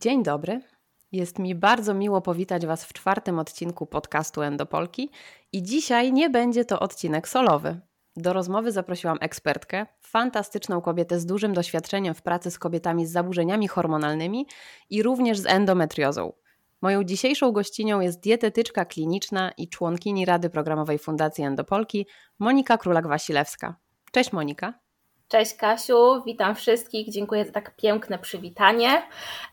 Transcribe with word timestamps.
Dzień 0.00 0.22
dobry. 0.22 0.60
Jest 1.12 1.38
mi 1.38 1.54
bardzo 1.54 1.94
miło 1.94 2.20
powitać 2.20 2.66
Was 2.66 2.84
w 2.84 2.92
czwartym 2.92 3.38
odcinku 3.38 3.86
podcastu 3.86 4.42
Endopolki 4.42 5.10
i 5.52 5.62
dzisiaj 5.62 6.12
nie 6.12 6.30
będzie 6.30 6.64
to 6.64 6.80
odcinek 6.80 7.28
solowy. 7.28 7.80
Do 8.16 8.32
rozmowy 8.32 8.72
zaprosiłam 8.72 9.18
ekspertkę, 9.20 9.86
fantastyczną 10.00 10.80
kobietę 10.80 11.20
z 11.20 11.26
dużym 11.26 11.52
doświadczeniem 11.52 12.14
w 12.14 12.22
pracy 12.22 12.50
z 12.50 12.58
kobietami 12.58 13.06
z 13.06 13.12
zaburzeniami 13.12 13.68
hormonalnymi 13.68 14.46
i 14.90 15.02
również 15.02 15.38
z 15.38 15.46
endometriozą. 15.46 16.32
Moją 16.82 17.04
dzisiejszą 17.04 17.52
gościnią 17.52 18.00
jest 18.00 18.20
dietetyczka 18.20 18.84
kliniczna 18.84 19.50
i 19.56 19.68
członkini 19.68 20.24
Rady 20.24 20.50
Programowej 20.50 20.98
Fundacji 20.98 21.44
Endopolki 21.44 22.06
Monika 22.38 22.76
Królak-Wasilewska. 22.76 23.72
Cześć 24.12 24.32
Monika. 24.32 24.80
Cześć 25.30 25.54
Kasiu, 25.54 26.22
witam 26.26 26.54
wszystkich, 26.54 27.12
dziękuję 27.12 27.44
za 27.44 27.52
tak 27.52 27.76
piękne 27.76 28.18
przywitanie. 28.18 29.02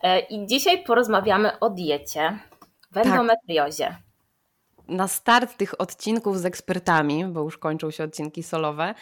E, 0.03 0.19
I 0.19 0.47
dzisiaj 0.47 0.83
porozmawiamy 0.83 1.59
o 1.59 1.69
diecie 1.69 2.39
w 2.91 2.97
endometriozie. 2.97 3.85
Tak. 3.85 4.87
Na 4.87 5.07
start 5.07 5.57
tych 5.57 5.81
odcinków 5.81 6.39
z 6.39 6.45
ekspertami, 6.45 7.25
bo 7.25 7.41
już 7.41 7.57
kończą 7.57 7.91
się 7.91 8.03
odcinki 8.03 8.43
solowe, 8.43 8.93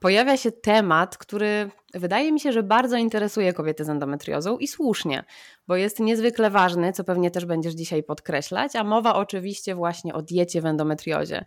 pojawia 0.00 0.36
się 0.36 0.52
temat, 0.52 1.18
który 1.18 1.70
wydaje 1.94 2.32
mi 2.32 2.40
się, 2.40 2.52
że 2.52 2.62
bardzo 2.62 2.96
interesuje 2.96 3.52
kobiety 3.52 3.84
z 3.84 3.88
endometriozą 3.88 4.58
i 4.58 4.68
słusznie, 4.68 5.24
bo 5.66 5.76
jest 5.76 6.00
niezwykle 6.00 6.50
ważny, 6.50 6.92
co 6.92 7.04
pewnie 7.04 7.30
też 7.30 7.44
będziesz 7.44 7.74
dzisiaj 7.74 8.02
podkreślać, 8.02 8.76
a 8.76 8.84
mowa 8.84 9.14
oczywiście 9.14 9.74
właśnie 9.74 10.14
o 10.14 10.22
diecie 10.22 10.60
w 10.60 10.66
endometriozie. 10.66 11.44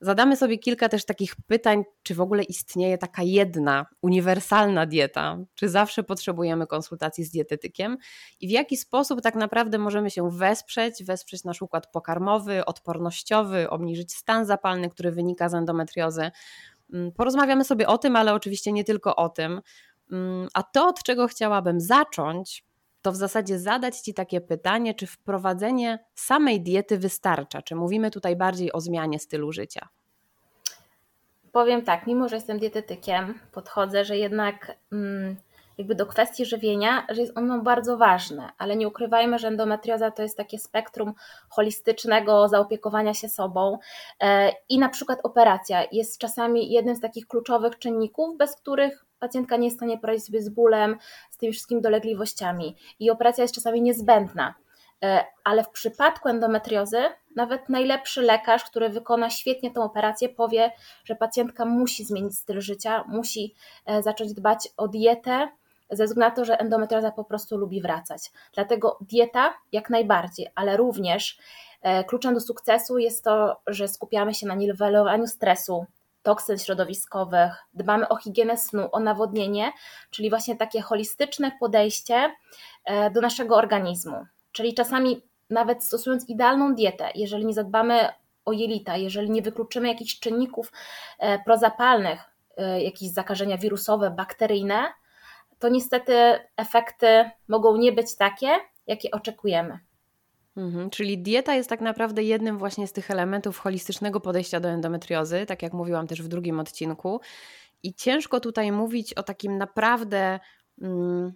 Zadamy 0.00 0.36
sobie 0.36 0.58
kilka 0.58 0.88
też 0.88 1.04
takich 1.04 1.36
pytań, 1.46 1.84
czy 2.02 2.14
w 2.14 2.20
ogóle 2.20 2.42
istnieje 2.42 2.98
taka 2.98 3.22
jedna, 3.22 3.86
uniwersalna 4.02 4.86
dieta, 4.86 5.38
czy 5.54 5.68
zawsze 5.68 6.02
potrzebujemy 6.02 6.66
konsultacji 6.66 7.24
z 7.24 7.30
dietetykiem 7.30 7.96
i 8.40 8.48
w 8.48 8.50
jaki 8.50 8.76
sposób 8.76 9.20
tak 9.22 9.34
naprawdę 9.34 9.78
możemy 9.78 10.10
się 10.10 10.30
wesprzeć, 10.30 11.04
wesprzeć 11.04 11.44
nasz 11.44 11.62
układ 11.62 11.92
pokarmowy, 11.92 12.64
odpornościowy, 12.64 13.70
obniżyć 13.70 14.12
stan 14.12 14.46
zapalny, 14.46 14.90
który 14.90 15.12
wynika 15.12 15.48
z 15.48 15.54
endometriozy. 15.54 16.30
Mm, 16.92 17.12
porozmawiamy 17.12 17.64
sobie 17.64 17.88
o 17.88 17.98
tym, 17.98 18.16
ale 18.16 18.34
oczywiście 18.34 18.72
nie 18.72 18.84
tylko 18.84 19.16
o 19.16 19.28
tym. 19.28 19.60
Mm, 20.12 20.48
a 20.54 20.62
to, 20.62 20.88
od 20.88 21.02
czego 21.02 21.26
chciałabym 21.26 21.80
zacząć, 21.80 22.64
to 23.02 23.12
w 23.12 23.16
zasadzie 23.16 23.58
zadać 23.58 24.00
Ci 24.00 24.14
takie 24.14 24.40
pytanie, 24.40 24.94
czy 24.94 25.06
wprowadzenie 25.06 25.98
samej 26.14 26.60
diety 26.60 26.98
wystarcza? 26.98 27.62
Czy 27.62 27.74
mówimy 27.74 28.10
tutaj 28.10 28.36
bardziej 28.36 28.72
o 28.72 28.80
zmianie 28.80 29.18
stylu 29.18 29.52
życia? 29.52 29.88
Powiem 31.52 31.82
tak, 31.82 32.06
mimo 32.06 32.28
że 32.28 32.36
jestem 32.36 32.58
dietetykiem, 32.58 33.38
podchodzę, 33.52 34.04
że 34.04 34.16
jednak 34.16 34.76
mm, 34.92 35.36
jakby 35.78 35.94
do 35.94 36.06
kwestii 36.06 36.46
żywienia, 36.46 37.06
że 37.08 37.20
jest 37.20 37.38
ono 37.38 37.58
bardzo 37.58 37.96
ważne, 37.96 38.50
ale 38.58 38.76
nie 38.76 38.88
ukrywajmy, 38.88 39.38
że 39.38 39.48
endometrioza 39.48 40.10
to 40.10 40.22
jest 40.22 40.36
takie 40.36 40.58
spektrum 40.58 41.14
holistycznego 41.48 42.48
zaopiekowania 42.48 43.14
się 43.14 43.28
sobą 43.28 43.78
e, 44.20 44.52
i 44.68 44.78
na 44.78 44.88
przykład 44.88 45.18
operacja 45.22 45.84
jest 45.92 46.18
czasami 46.18 46.72
jednym 46.72 46.96
z 46.96 47.00
takich 47.00 47.26
kluczowych 47.26 47.78
czynników, 47.78 48.36
bez 48.36 48.56
których 48.56 49.04
pacjentka 49.20 49.56
nie 49.56 49.64
jest 49.64 49.76
w 49.76 49.78
stanie 49.78 49.98
poradzić 49.98 50.24
sobie 50.24 50.42
z 50.42 50.48
bólem, 50.48 50.96
z 51.30 51.36
tymi 51.36 51.52
wszystkimi 51.52 51.82
dolegliwościami 51.82 52.76
i 53.00 53.10
operacja 53.10 53.42
jest 53.42 53.54
czasami 53.54 53.82
niezbędna. 53.82 54.54
E, 55.04 55.24
ale 55.44 55.64
w 55.64 55.70
przypadku 55.70 56.28
endometriozy 56.28 56.98
nawet 57.36 57.68
najlepszy 57.68 58.22
lekarz, 58.22 58.64
który 58.64 58.88
wykona 58.88 59.30
świetnie 59.30 59.70
tę 59.70 59.80
operację, 59.80 60.28
powie, 60.28 60.72
że 61.04 61.16
pacjentka 61.16 61.64
musi 61.64 62.04
zmienić 62.04 62.38
styl 62.38 62.60
życia, 62.60 63.04
musi 63.08 63.54
e, 63.86 64.02
zacząć 64.02 64.34
dbać 64.34 64.68
o 64.76 64.88
dietę, 64.88 65.48
ze 65.90 66.04
względu 66.04 66.30
na 66.30 66.36
to, 66.36 66.44
że 66.44 66.60
endometrioza 66.60 67.10
po 67.10 67.24
prostu 67.24 67.56
lubi 67.56 67.82
wracać. 67.82 68.30
Dlatego 68.54 68.98
dieta 69.00 69.54
jak 69.72 69.90
najbardziej, 69.90 70.46
ale 70.54 70.76
również 70.76 71.38
e, 71.82 72.04
kluczem 72.04 72.34
do 72.34 72.40
sukcesu 72.40 72.98
jest 72.98 73.24
to, 73.24 73.60
że 73.66 73.88
skupiamy 73.88 74.34
się 74.34 74.46
na 74.46 74.54
niwelowaniu 74.54 75.26
stresu, 75.26 75.86
toksyn 76.22 76.58
środowiskowych, 76.58 77.52
dbamy 77.74 78.08
o 78.08 78.16
higienę 78.16 78.56
snu, 78.56 78.88
o 78.92 79.00
nawodnienie, 79.00 79.72
czyli 80.10 80.30
właśnie 80.30 80.56
takie 80.56 80.80
holistyczne 80.80 81.52
podejście 81.60 82.34
e, 82.84 83.10
do 83.10 83.20
naszego 83.20 83.56
organizmu. 83.56 84.26
Czyli 84.52 84.74
czasami 84.74 85.22
nawet 85.50 85.84
stosując 85.84 86.28
idealną 86.28 86.74
dietę, 86.74 87.10
jeżeli 87.14 87.46
nie 87.46 87.54
zadbamy 87.54 88.08
o 88.44 88.52
jelita, 88.52 88.96
jeżeli 88.96 89.30
nie 89.30 89.42
wykluczymy 89.42 89.88
jakichś 89.88 90.18
czynników 90.18 90.72
e, 91.18 91.38
prozapalnych, 91.38 92.20
e, 92.56 92.82
jakieś 92.82 93.10
zakażenia 93.10 93.58
wirusowe, 93.58 94.10
bakteryjne, 94.10 94.84
to 95.58 95.68
niestety 95.68 96.14
efekty 96.56 97.30
mogą 97.48 97.76
nie 97.76 97.92
być 97.92 98.16
takie, 98.16 98.48
jakie 98.86 99.10
oczekujemy. 99.10 99.78
Mhm, 100.56 100.90
czyli 100.90 101.18
dieta 101.18 101.54
jest 101.54 101.68
tak 101.68 101.80
naprawdę 101.80 102.22
jednym 102.22 102.58
właśnie 102.58 102.86
z 102.86 102.92
tych 102.92 103.10
elementów 103.10 103.58
holistycznego 103.58 104.20
podejścia 104.20 104.60
do 104.60 104.68
endometriozy, 104.68 105.46
tak 105.46 105.62
jak 105.62 105.72
mówiłam 105.72 106.06
też 106.06 106.22
w 106.22 106.28
drugim 106.28 106.60
odcinku. 106.60 107.20
I 107.82 107.94
ciężko 107.94 108.40
tutaj 108.40 108.72
mówić 108.72 109.14
o 109.14 109.22
takim 109.22 109.58
naprawdę 109.58 110.40
mm, 110.82 111.32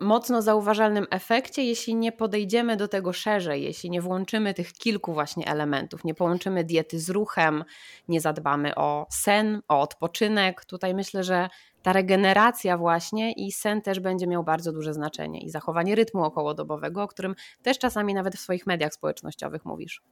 mocno 0.00 0.42
zauważalnym 0.42 1.06
efekcie, 1.10 1.64
jeśli 1.64 1.94
nie 1.94 2.12
podejdziemy 2.12 2.76
do 2.76 2.88
tego 2.88 3.12
szerzej, 3.12 3.62
jeśli 3.62 3.90
nie 3.90 4.00
włączymy 4.00 4.54
tych 4.54 4.72
kilku 4.72 5.14
właśnie 5.14 5.46
elementów, 5.46 6.04
nie 6.04 6.14
połączymy 6.14 6.64
diety 6.64 7.00
z 7.00 7.10
ruchem, 7.10 7.64
nie 8.08 8.20
zadbamy 8.20 8.74
o 8.74 9.06
sen, 9.10 9.62
o 9.68 9.80
odpoczynek. 9.80 10.64
Tutaj 10.64 10.94
myślę, 10.94 11.24
że 11.24 11.48
ta 11.82 11.92
regeneracja 11.92 12.78
właśnie 12.78 13.32
i 13.32 13.52
sen 13.52 13.82
też 13.82 14.00
będzie 14.00 14.26
miał 14.26 14.44
bardzo 14.44 14.72
duże 14.72 14.94
znaczenie 14.94 15.40
i 15.40 15.50
zachowanie 15.50 15.94
rytmu 15.94 16.24
okołodobowego, 16.24 17.02
o 17.02 17.08
którym 17.08 17.34
też 17.62 17.78
czasami 17.78 18.14
nawet 18.14 18.36
w 18.36 18.40
swoich 18.40 18.66
mediach 18.66 18.94
społecznościowych 18.94 19.64
mówisz. 19.64 20.02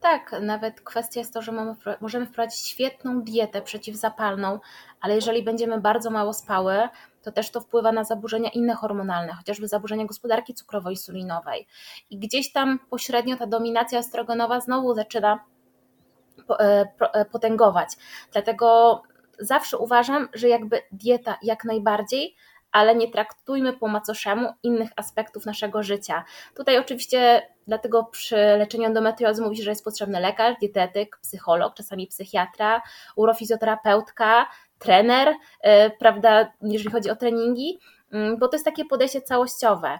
Tak, 0.00 0.34
nawet 0.42 0.80
kwestia 0.80 1.20
jest 1.20 1.34
to, 1.34 1.42
że 1.42 1.52
mamy, 1.52 1.74
możemy 2.00 2.26
wprowadzić 2.26 2.60
świetną 2.60 3.22
dietę 3.22 3.62
przeciwzapalną, 3.62 4.60
ale 5.00 5.14
jeżeli 5.14 5.42
będziemy 5.42 5.80
bardzo 5.80 6.10
mało 6.10 6.32
spały, 6.32 6.88
to 7.22 7.32
też 7.32 7.50
to 7.50 7.60
wpływa 7.60 7.92
na 7.92 8.04
zaburzenia 8.04 8.50
inne 8.50 8.74
hormonalne, 8.74 9.32
chociażby 9.32 9.68
zaburzenia 9.68 10.04
gospodarki 10.04 10.54
cukrowo-insulinowej. 10.54 11.66
I 12.10 12.18
gdzieś 12.18 12.52
tam 12.52 12.78
pośrednio 12.90 13.36
ta 13.36 13.46
dominacja 13.46 13.98
estrogenowa 13.98 14.60
znowu 14.60 14.94
zaczyna 14.94 15.44
e, 16.50 16.88
e, 17.12 17.24
potęgować. 17.24 17.88
Dlatego 18.32 19.02
zawsze 19.38 19.78
uważam, 19.78 20.28
że 20.34 20.48
jakby 20.48 20.82
dieta 20.92 21.38
jak 21.42 21.64
najbardziej, 21.64 22.36
ale 22.72 22.94
nie 22.94 23.10
traktujmy 23.10 23.72
po 23.72 23.88
macoszemu 23.88 24.52
innych 24.62 24.90
aspektów 24.96 25.46
naszego 25.46 25.82
życia. 25.82 26.24
Tutaj 26.54 26.78
oczywiście 26.78 27.42
dlatego 27.68 28.04
przy 28.04 28.36
leczeniu 28.36 28.84
endometriozy 28.84 29.42
mówi 29.42 29.56
się, 29.56 29.62
że 29.62 29.70
jest 29.70 29.84
potrzebny 29.84 30.20
lekarz, 30.20 30.56
dietetyk, 30.60 31.18
psycholog, 31.22 31.74
czasami 31.74 32.06
psychiatra, 32.06 32.82
urofizjoterapeutka, 33.16 34.46
trener, 34.78 35.28
yy, 35.28 35.70
prawda, 35.98 36.52
jeżeli 36.62 36.90
chodzi 36.90 37.10
o 37.10 37.16
treningi, 37.16 37.78
yy, 38.12 38.36
bo 38.36 38.48
to 38.48 38.56
jest 38.56 38.64
takie 38.64 38.84
podejście 38.84 39.22
całościowe. 39.22 39.98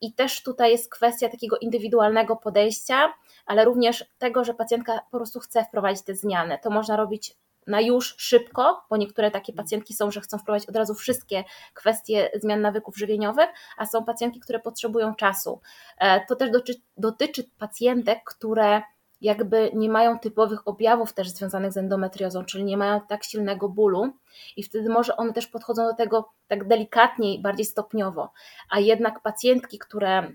I 0.00 0.14
też 0.14 0.42
tutaj 0.42 0.72
jest 0.72 0.90
kwestia 0.90 1.28
takiego 1.28 1.58
indywidualnego 1.58 2.36
podejścia, 2.36 3.14
ale 3.46 3.64
również 3.64 4.04
tego, 4.18 4.44
że 4.44 4.54
pacjentka 4.54 5.00
po 5.10 5.16
prostu 5.16 5.40
chce 5.40 5.64
wprowadzić 5.64 6.04
te 6.04 6.14
zmiany. 6.14 6.58
To 6.62 6.70
można 6.70 6.96
robić 6.96 7.36
na 7.66 7.80
już 7.80 8.14
szybko, 8.18 8.82
bo 8.90 8.96
niektóre 8.96 9.30
takie 9.30 9.52
pacjentki 9.52 9.94
są, 9.94 10.10
że 10.10 10.20
chcą 10.20 10.38
wprowadzić 10.38 10.68
od 10.68 10.76
razu 10.76 10.94
wszystkie 10.94 11.44
kwestie 11.74 12.30
zmian 12.34 12.60
nawyków 12.60 12.98
żywieniowych, 12.98 13.48
a 13.76 13.86
są 13.86 14.04
pacjentki, 14.04 14.40
które 14.40 14.58
potrzebują 14.58 15.14
czasu. 15.14 15.60
E, 15.98 16.26
to 16.26 16.36
też 16.36 16.50
dotyczy, 16.50 16.80
dotyczy 16.96 17.44
pacjentek, 17.58 18.24
które 18.24 18.82
jakby 19.20 19.70
nie 19.74 19.88
mają 19.88 20.18
typowych 20.18 20.68
objawów 20.68 21.12
też 21.12 21.30
związanych 21.30 21.72
z 21.72 21.76
endometriozą, 21.76 22.44
czyli 22.44 22.64
nie 22.64 22.76
mają 22.76 23.00
tak 23.00 23.24
silnego 23.24 23.68
bólu 23.68 24.12
i 24.56 24.62
wtedy 24.62 24.88
może 24.88 25.16
one 25.16 25.32
też 25.32 25.46
podchodzą 25.46 25.84
do 25.84 25.94
tego 25.94 26.32
tak 26.48 26.68
delikatniej, 26.68 27.42
bardziej 27.42 27.66
stopniowo, 27.66 28.32
a 28.70 28.80
jednak 28.80 29.20
pacjentki, 29.20 29.78
które 29.78 30.32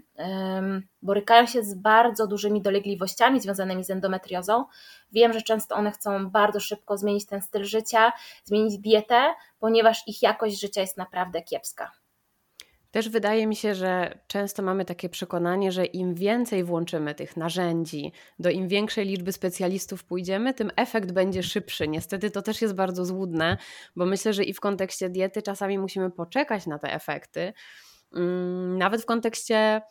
borykają 1.01 1.45
się 1.45 1.63
z 1.63 1.73
bardzo 1.73 2.27
dużymi 2.27 2.61
dolegliwościami 2.61 3.39
związanymi 3.39 3.83
z 3.83 3.89
endometriozą, 3.89 4.65
wiem, 5.11 5.33
że 5.33 5.41
często 5.41 5.75
one 5.75 5.91
chcą 5.91 6.29
bardzo 6.29 6.59
szybko 6.59 6.97
zmienić 6.97 7.25
ten 7.25 7.41
styl 7.41 7.63
życia, 7.63 8.11
zmienić 8.43 8.79
dietę, 8.79 9.21
ponieważ 9.59 10.07
ich 10.07 10.21
jakość 10.21 10.59
życia 10.59 10.81
jest 10.81 10.97
naprawdę 10.97 11.41
kiepska. 11.41 12.00
Też 12.91 13.09
wydaje 13.09 13.47
mi 13.47 13.55
się, 13.55 13.75
że 13.75 14.19
często 14.27 14.63
mamy 14.63 14.85
takie 14.85 15.09
przekonanie, 15.09 15.71
że 15.71 15.85
im 15.85 16.15
więcej 16.15 16.63
włączymy 16.63 17.15
tych 17.15 17.37
narzędzi, 17.37 18.11
do 18.39 18.49
im 18.49 18.67
większej 18.67 19.05
liczby 19.05 19.31
specjalistów 19.31 20.03
pójdziemy, 20.03 20.53
tym 20.53 20.71
efekt 20.75 21.11
będzie 21.11 21.43
szybszy. 21.43 21.87
Niestety 21.87 22.31
to 22.31 22.41
też 22.41 22.61
jest 22.61 22.75
bardzo 22.75 23.05
złudne, 23.05 23.57
bo 23.95 24.05
myślę, 24.05 24.33
że 24.33 24.43
i 24.43 24.53
w 24.53 24.59
kontekście 24.59 25.09
diety 25.09 25.41
czasami 25.41 25.79
musimy 25.79 26.11
poczekać 26.11 26.67
na 26.67 26.79
te 26.79 26.93
efekty. 26.93 27.53
Mm, 28.15 28.77
nawet 28.77 29.01
w 29.01 29.05
kontekście 29.05 29.81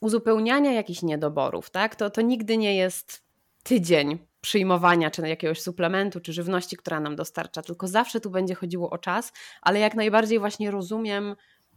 uzupełniania 0.00 0.72
jakichś 0.72 1.02
niedoborów, 1.02 1.70
tak? 1.70 1.96
To, 1.96 2.10
to 2.10 2.20
nigdy 2.20 2.56
nie 2.56 2.76
jest 2.76 3.22
tydzień 3.62 4.18
przyjmowania 4.40 5.10
czy 5.10 5.28
jakiegoś 5.28 5.62
suplementu, 5.62 6.20
czy 6.20 6.32
żywności, 6.32 6.76
która 6.76 7.00
nam 7.00 7.16
dostarcza, 7.16 7.62
tylko 7.62 7.88
zawsze 7.88 8.20
tu 8.20 8.30
będzie 8.30 8.54
chodziło 8.54 8.90
o 8.90 8.98
czas, 8.98 9.32
ale 9.62 9.78
jak 9.78 9.94
najbardziej 9.94 10.38
właśnie 10.38 10.70
rozumiem 10.70 11.36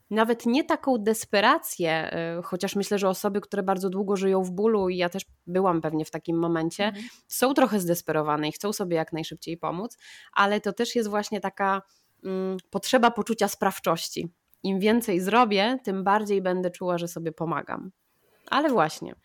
nawet 0.09 0.45
nie 0.45 0.63
taką 0.63 0.97
desperację, 0.97 2.11
y, 2.39 2.43
chociaż 2.43 2.75
myślę, 2.75 2.99
że 2.99 3.09
osoby, 3.09 3.41
które 3.41 3.63
bardzo 3.63 3.89
długo 3.89 4.15
żyją 4.15 4.43
w 4.43 4.51
bólu, 4.51 4.89
i 4.89 4.97
ja 4.97 5.09
też 5.09 5.25
byłam 5.47 5.81
pewnie 5.81 6.05
w 6.05 6.11
takim 6.11 6.39
momencie, 6.39 6.85
mhm. 6.85 7.05
są 7.27 7.53
trochę 7.53 7.79
zdesperowane 7.79 8.49
i 8.49 8.51
chcą 8.51 8.73
sobie 8.73 8.95
jak 8.97 9.13
najszybciej 9.13 9.57
pomóc, 9.57 9.97
ale 10.33 10.61
to 10.61 10.73
też 10.73 10.95
jest 10.95 11.09
właśnie 11.09 11.39
taka 11.41 11.81
mm, 12.23 12.57
potrzeba 12.69 13.11
poczucia 13.11 13.47
sprawczości. 13.47 14.33
Im 14.63 14.79
więcej 14.79 15.19
zrobię, 15.19 15.79
tym 15.83 16.03
bardziej 16.03 16.41
będę 16.41 16.71
czuła, 16.71 16.97
że 16.97 17.07
sobie 17.07 17.31
pomagam. 17.31 17.91
Ale 18.49 18.69
właśnie, 18.69 19.15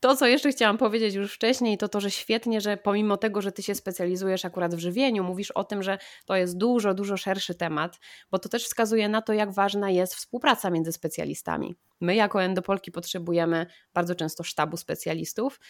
to, 0.00 0.16
co 0.16 0.26
jeszcze 0.26 0.52
chciałam 0.52 0.78
powiedzieć 0.78 1.14
już 1.14 1.34
wcześniej, 1.34 1.78
to 1.78 1.88
to, 1.88 2.00
że 2.00 2.10
świetnie, 2.10 2.60
że 2.60 2.76
pomimo 2.76 3.16
tego, 3.16 3.42
że 3.42 3.52
ty 3.52 3.62
się 3.62 3.74
specjalizujesz 3.74 4.44
akurat 4.44 4.74
w 4.74 4.78
żywieniu, 4.78 5.24
mówisz 5.24 5.50
o 5.50 5.64
tym, 5.64 5.82
że 5.82 5.98
to 6.26 6.36
jest 6.36 6.56
dużo, 6.56 6.94
dużo 6.94 7.16
szerszy 7.16 7.54
temat, 7.54 7.98
bo 8.30 8.38
to 8.38 8.48
też 8.48 8.64
wskazuje 8.64 9.08
na 9.08 9.22
to, 9.22 9.32
jak 9.32 9.52
ważna 9.52 9.90
jest 9.90 10.14
współpraca 10.14 10.70
między 10.70 10.92
specjalistami. 10.92 11.74
My, 12.00 12.14
jako 12.14 12.42
endopolki, 12.42 12.92
potrzebujemy 12.92 13.66
bardzo 13.94 14.14
często 14.14 14.42
sztabu 14.42 14.76
specjalistów 14.76 15.60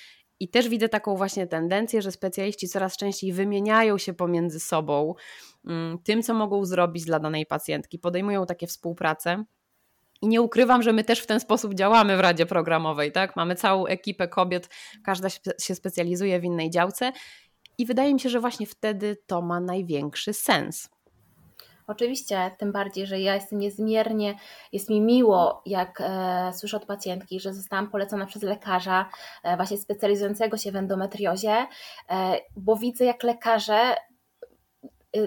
i 0.41 0.49
też 0.49 0.69
widzę 0.69 0.89
taką 0.89 1.17
właśnie 1.17 1.47
tendencję, 1.47 2.03
że 2.03 2.13
specjaliści 2.13 2.69
coraz 2.69 2.97
częściej 2.97 3.33
wymieniają 3.33 3.99
się 3.99 4.15
pomiędzy 4.15 4.61
sobą 4.61 5.15
mm, 5.67 5.99
tym, 5.99 6.23
co 6.23 6.35
mogą 6.35 6.65
zrobić 6.65 7.05
dla 7.05 7.19
danej 7.19 7.47
pacjentki, 7.47 7.99
podejmują 7.99 8.47
takie 8.47 8.67
współpracę. 8.67 9.45
I 10.23 10.29
nie 10.29 10.43
ukrywam, 10.43 10.83
że 10.83 10.93
my 10.93 11.05
też 11.05 11.21
w 11.21 11.27
ten 11.27 11.41
sposób 11.41 11.75
działamy 11.75 12.17
w 12.17 12.21
Radzie 12.21 12.47
Programowej, 12.47 13.13
tak? 13.13 13.37
Mamy 13.37 13.55
całą 13.55 13.87
ekipę 13.87 14.29
kobiet, 14.29 14.69
każda 15.05 15.29
się 15.61 15.75
specjalizuje 15.75 16.41
w 16.41 16.45
innej 16.45 16.71
działce 16.71 17.13
i 17.79 17.87
wydaje 17.87 18.15
mi 18.15 18.21
się, 18.21 18.29
że 18.29 18.41
właśnie 18.41 18.67
wtedy 18.67 19.17
to 19.27 19.43
ma 19.43 19.61
największy 19.61 20.33
sens. 20.33 20.89
Oczywiście, 21.91 22.51
tym 22.59 22.73
bardziej, 22.73 23.07
że 23.07 23.21
ja 23.21 23.35
jestem 23.35 23.59
niezmiernie, 23.59 24.35
jest 24.73 24.91
mi 24.91 25.01
miło, 25.01 25.63
jak 25.67 26.01
e, 26.01 26.53
słyszę 26.55 26.77
od 26.77 26.87
pacjentki, 26.87 27.41
że 27.41 27.55
zostałam 27.55 27.91
polecona 27.91 28.27
przez 28.27 28.43
lekarza 28.43 29.09
e, 29.43 29.57
właśnie 29.57 29.79
specjalizującego 29.79 30.57
się 30.57 30.73
w 30.73 30.77
endometriozie, 30.77 31.67
e, 32.11 32.37
bo 32.57 32.77
widzę, 32.77 33.05
jak 33.05 33.23
lekarze 33.23 33.95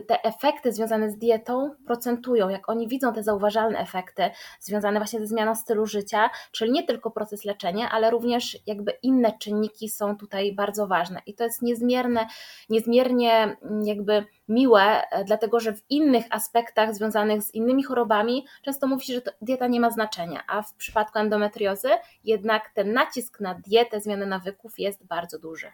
te 0.07 0.23
efekty 0.23 0.71
związane 0.71 1.11
z 1.11 1.17
dietą 1.17 1.75
procentują, 1.85 2.49
jak 2.49 2.69
oni 2.69 2.87
widzą 2.87 3.13
te 3.13 3.23
zauważalne 3.23 3.79
efekty 3.79 4.29
związane 4.59 4.99
właśnie 4.99 5.19
ze 5.19 5.27
zmianą 5.27 5.55
stylu 5.55 5.85
życia, 5.85 6.29
czyli 6.51 6.71
nie 6.71 6.83
tylko 6.83 7.11
proces 7.11 7.45
leczenia, 7.45 7.89
ale 7.91 8.11
również 8.11 8.57
jakby 8.65 8.91
inne 9.03 9.37
czynniki 9.39 9.89
są 9.89 10.17
tutaj 10.17 10.55
bardzo 10.55 10.87
ważne 10.87 11.21
i 11.25 11.33
to 11.33 11.43
jest 11.43 11.61
niezmierne, 11.61 12.27
niezmiernie 12.69 13.57
mm, 13.61 13.83
jakby 13.85 14.25
miłe, 14.47 15.09
e, 15.11 15.23
dlatego 15.23 15.59
że 15.59 15.73
w 15.73 15.81
innych 15.89 16.25
aspektach 16.29 16.95
związanych 16.95 17.43
z 17.43 17.53
innymi 17.53 17.83
chorobami 17.83 18.45
często 18.61 18.87
mówi 18.87 19.05
się, 19.05 19.13
że 19.13 19.21
dieta 19.41 19.67
nie 19.67 19.79
ma 19.79 19.91
znaczenia, 19.91 20.43
a 20.47 20.61
w 20.61 20.73
przypadku 20.73 21.19
endometriozy 21.19 21.89
jednak 22.23 22.69
ten 22.75 22.93
nacisk 22.93 23.39
na 23.39 23.55
dietę, 23.55 24.01
zmianę 24.01 24.25
nawyków 24.25 24.79
jest 24.79 25.05
bardzo 25.05 25.39
duży. 25.39 25.71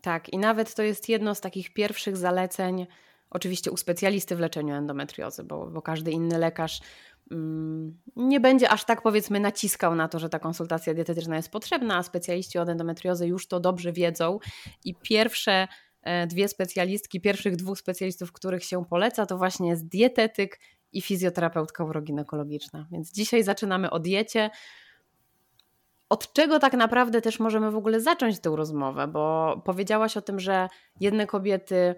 Tak, 0.00 0.28
i 0.28 0.38
nawet 0.38 0.74
to 0.74 0.82
jest 0.82 1.08
jedno 1.08 1.34
z 1.34 1.40
takich 1.40 1.72
pierwszych 1.72 2.16
zaleceń 2.16 2.86
oczywiście 3.30 3.70
u 3.70 3.76
specjalisty 3.76 4.36
w 4.36 4.40
leczeniu 4.40 4.74
endometriozy, 4.74 5.44
bo, 5.44 5.66
bo 5.66 5.82
każdy 5.82 6.10
inny 6.10 6.38
lekarz 6.38 6.80
mm, 7.30 7.98
nie 8.16 8.40
będzie 8.40 8.70
aż 8.70 8.84
tak 8.84 9.02
powiedzmy 9.02 9.40
naciskał 9.40 9.94
na 9.94 10.08
to, 10.08 10.18
że 10.18 10.28
ta 10.28 10.38
konsultacja 10.38 10.94
dietetyczna 10.94 11.36
jest 11.36 11.50
potrzebna, 11.50 11.96
a 11.96 12.02
specjaliści 12.02 12.58
od 12.58 12.68
endometriozy 12.68 13.26
już 13.26 13.48
to 13.48 13.60
dobrze 13.60 13.92
wiedzą 13.92 14.38
i 14.84 14.94
pierwsze 14.94 15.68
e, 16.02 16.26
dwie 16.26 16.48
specjalistki, 16.48 17.20
pierwszych 17.20 17.56
dwóch 17.56 17.78
specjalistów, 17.78 18.32
których 18.32 18.64
się 18.64 18.84
poleca, 18.84 19.26
to 19.26 19.38
właśnie 19.38 19.68
jest 19.68 19.88
dietetyk 19.88 20.60
i 20.92 21.00
fizjoterapeutka 21.00 21.84
uroginekologiczna. 21.84 22.86
Więc 22.92 23.12
dzisiaj 23.12 23.42
zaczynamy 23.42 23.90
o 23.90 23.98
diecie. 23.98 24.50
Od 26.08 26.32
czego 26.32 26.58
tak 26.58 26.72
naprawdę 26.72 27.20
też 27.20 27.40
możemy 27.40 27.70
w 27.70 27.76
ogóle 27.76 28.00
zacząć 28.00 28.40
tę 28.40 28.50
rozmowę? 28.56 29.08
Bo 29.08 29.56
powiedziałaś 29.64 30.16
o 30.16 30.22
tym, 30.22 30.40
że 30.40 30.68
jedne 31.00 31.26
kobiety 31.26 31.94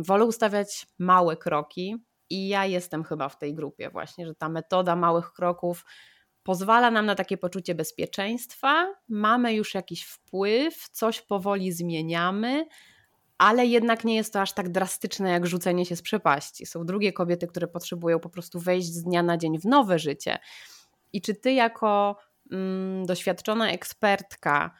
wolę 0.00 0.24
ustawiać 0.24 0.86
małe 0.98 1.36
kroki 1.36 1.96
i 2.30 2.48
ja 2.48 2.66
jestem 2.66 3.04
chyba 3.04 3.28
w 3.28 3.38
tej 3.38 3.54
grupie 3.54 3.90
właśnie, 3.90 4.26
że 4.26 4.34
ta 4.34 4.48
metoda 4.48 4.96
małych 4.96 5.32
kroków 5.32 5.84
pozwala 6.42 6.90
nam 6.90 7.06
na 7.06 7.14
takie 7.14 7.36
poczucie 7.36 7.74
bezpieczeństwa, 7.74 8.94
mamy 9.08 9.54
już 9.54 9.74
jakiś 9.74 10.04
wpływ, 10.04 10.88
coś 10.88 11.22
powoli 11.22 11.72
zmieniamy, 11.72 12.66
ale 13.38 13.66
jednak 13.66 14.04
nie 14.04 14.16
jest 14.16 14.32
to 14.32 14.40
aż 14.40 14.52
tak 14.52 14.68
drastyczne 14.68 15.30
jak 15.30 15.46
rzucenie 15.46 15.86
się 15.86 15.96
z 15.96 16.02
przepaści. 16.02 16.66
Są 16.66 16.86
drugie 16.86 17.12
kobiety, 17.12 17.46
które 17.46 17.68
potrzebują 17.68 18.20
po 18.20 18.28
prostu 18.28 18.60
wejść 18.60 18.86
z 18.86 19.02
dnia 19.02 19.22
na 19.22 19.36
dzień 19.36 19.58
w 19.58 19.64
nowe 19.64 19.98
życie. 19.98 20.38
I 21.12 21.20
czy 21.20 21.34
ty 21.34 21.52
jako 21.52 22.16
mm, 22.52 23.06
doświadczona 23.06 23.70
ekspertka 23.70 24.70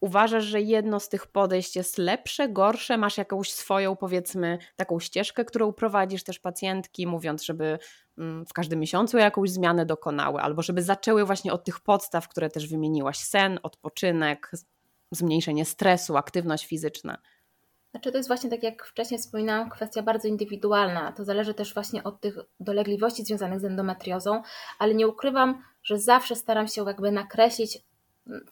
uważasz, 0.00 0.44
że 0.44 0.60
jedno 0.60 1.00
z 1.00 1.08
tych 1.08 1.26
podejść 1.26 1.76
jest 1.76 1.98
lepsze, 1.98 2.48
gorsze? 2.48 2.98
Masz 2.98 3.18
jakąś 3.18 3.52
swoją, 3.52 3.96
powiedzmy, 3.96 4.58
taką 4.76 5.00
ścieżkę, 5.00 5.44
którą 5.44 5.72
prowadzisz 5.72 6.24
też 6.24 6.38
pacjentki, 6.38 7.06
mówiąc, 7.06 7.44
żeby 7.44 7.78
mm, 8.18 8.46
w 8.46 8.52
każdym 8.52 8.80
miesiącu 8.80 9.18
jakąś 9.18 9.50
zmianę 9.50 9.86
dokonały, 9.86 10.40
albo 10.40 10.62
żeby 10.62 10.82
zaczęły 10.82 11.24
właśnie 11.24 11.52
od 11.52 11.64
tych 11.64 11.80
podstaw, 11.80 12.28
które 12.28 12.50
też 12.50 12.68
wymieniłaś: 12.68 13.18
sen, 13.18 13.60
odpoczynek, 13.62 14.50
zmniejszenie 15.10 15.64
stresu, 15.64 16.16
aktywność 16.16 16.66
fizyczna. 16.66 17.18
Znaczy, 17.90 18.12
to 18.12 18.18
jest 18.18 18.28
właśnie 18.28 18.50
tak, 18.50 18.62
jak 18.62 18.84
wcześniej 18.84 19.20
wspominałam, 19.20 19.70
kwestia 19.70 20.02
bardzo 20.02 20.28
indywidualna. 20.28 21.12
To 21.12 21.24
zależy 21.24 21.54
też 21.54 21.74
właśnie 21.74 22.04
od 22.04 22.20
tych 22.20 22.38
dolegliwości 22.60 23.24
związanych 23.24 23.60
z 23.60 23.64
endometriozą, 23.64 24.42
ale 24.78 24.94
nie 24.94 25.08
ukrywam, 25.08 25.62
że 25.82 25.98
zawsze 25.98 26.36
staram 26.36 26.68
się 26.68 26.84
jakby 26.84 27.10
nakreślić 27.10 27.78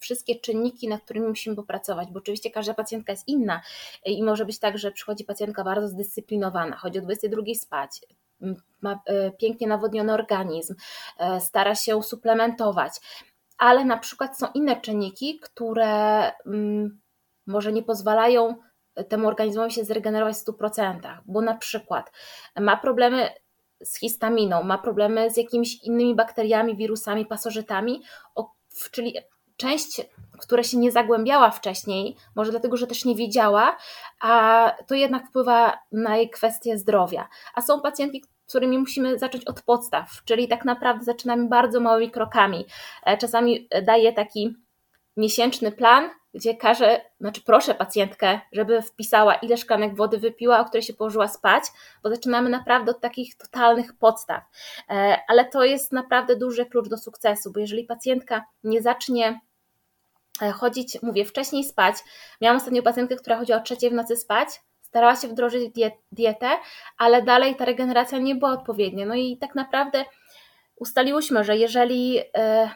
wszystkie 0.01 0.41
czynniki, 0.41 0.89
nad 0.89 1.03
którymi 1.03 1.29
musimy 1.29 1.57
popracować, 1.57 2.09
bo 2.11 2.19
oczywiście 2.19 2.51
każda 2.51 2.75
pacjentka 2.75 3.13
jest 3.13 3.29
inna 3.29 3.61
i 4.05 4.23
może 4.23 4.45
być 4.47 4.59
tak, 4.59 4.79
że 4.79 4.93
przychodzi 4.93 5.25
pacjentka 5.25 5.65
bardzo 5.65 5.89
zdyscyplinowana, 5.89 6.77
chodzi 6.77 6.99
o 6.99 7.03
22 7.03 7.43
spać, 7.55 8.01
ma 8.83 9.01
e, 9.07 9.31
pięknie 9.31 9.67
nawodniony 9.67 10.13
organizm, 10.13 10.75
e, 11.19 11.41
stara 11.41 11.75
się 11.75 12.03
suplementować, 12.03 12.93
ale 13.59 13.85
na 13.85 13.99
przykład 13.99 14.39
są 14.39 14.47
inne 14.55 14.81
czynniki, 14.81 15.41
które 15.43 16.33
może 17.47 17.73
nie 17.73 17.83
pozwalają 17.83 18.55
temu 19.09 19.29
organizmowi 19.29 19.73
się 19.73 19.85
zregenerować 19.85 20.37
w 20.37 20.45
100%, 20.45 21.19
bo 21.27 21.41
na 21.41 21.55
przykład 21.55 22.13
ma 22.61 22.77
problemy 22.77 23.31
z 23.81 23.99
histaminą, 23.99 24.63
ma 24.63 24.79
problemy 24.79 25.31
z 25.31 25.37
jakimiś 25.37 25.83
innymi 25.83 26.15
bakteriami, 26.15 26.77
wirusami, 26.77 27.27
pasożytami, 27.27 28.03
czyli 28.91 29.15
część, 29.57 30.01
która 30.41 30.63
się 30.63 30.79
nie 30.79 30.93
zagłębiała 30.93 31.51
wcześniej, 31.51 32.17
może 32.35 32.51
dlatego, 32.51 32.77
że 32.77 32.87
też 32.87 33.05
nie 33.05 33.15
wiedziała, 33.15 33.77
a 34.21 34.73
to 34.87 34.95
jednak 34.95 35.29
wpływa 35.29 35.79
na 35.93 36.17
jej 36.17 36.31
kwestię 36.31 36.79
zdrowia. 36.79 37.29
A 37.55 37.63
są 37.63 37.81
pacjentki, 37.81 38.25
którymi 38.49 38.79
musimy 38.79 39.19
zacząć 39.19 39.45
od 39.45 39.63
podstaw, 39.63 40.11
czyli 40.25 40.49
tak 40.49 40.65
naprawdę 40.65 41.05
zaczynamy 41.05 41.49
bardzo 41.49 41.81
małymi 41.81 42.11
krokami. 42.11 42.67
E, 43.03 43.19
czasami 43.19 43.69
daję 43.83 44.13
taki 44.13 44.57
miesięczny 45.17 45.73
plan, 45.73 46.11
gdzie 46.35 46.55
każę, 46.55 47.01
znaczy 47.21 47.41
proszę 47.41 47.75
pacjentkę, 47.75 48.41
żeby 48.53 48.83
wpisała 48.83 49.35
ile 49.35 49.57
szklanek 49.57 49.97
wody 49.97 50.19
wypiła, 50.19 50.61
o 50.61 50.65
której 50.65 50.83
się 50.83 50.95
położyła 50.95 51.29
spać, 51.29 51.65
bo 52.03 52.09
zaczynamy 52.11 52.51
naprawdę 52.51 52.91
od 52.91 53.01
takich 53.01 53.37
totalnych 53.37 53.99
podstaw. 53.99 54.43
E, 54.91 55.19
ale 55.29 55.45
to 55.45 55.65
jest 55.65 55.93
naprawdę 55.93 56.37
duży 56.37 56.67
klucz 56.67 56.89
do 56.89 56.99
sukcesu, 56.99 57.53
bo 57.53 57.61
jeżeli 57.61 57.85
pacjentka 57.85 58.45
nie 58.65 58.83
zacznie 58.83 59.41
chodzić, 60.55 60.99
mówię, 61.03 61.25
wcześniej 61.25 61.65
spać. 61.65 61.97
Miałam 62.41 62.57
ostatnią 62.57 62.83
pacjentkę, 62.83 63.17
która 63.17 63.39
chodziła 63.39 63.59
o 63.59 63.63
trzeciej 63.63 63.91
w 63.91 63.95
nocy 63.95 64.17
spać, 64.17 64.49
starała 64.81 65.17
się 65.17 65.29
wdrożyć 65.29 65.73
dietę, 66.13 66.49
ale 66.99 67.23
dalej 67.23 67.57
ta 67.57 67.65
regeneracja 67.65 68.19
nie 68.19 68.35
była 68.35 68.53
odpowiednia. 68.53 69.07
No 69.07 69.15
i 69.15 69.39
tak 69.39 69.55
naprawdę 69.55 70.05
ustaliłyśmy, 70.77 71.45
że 71.45 71.57
jeżeli 71.57 72.19
e, 72.35 72.71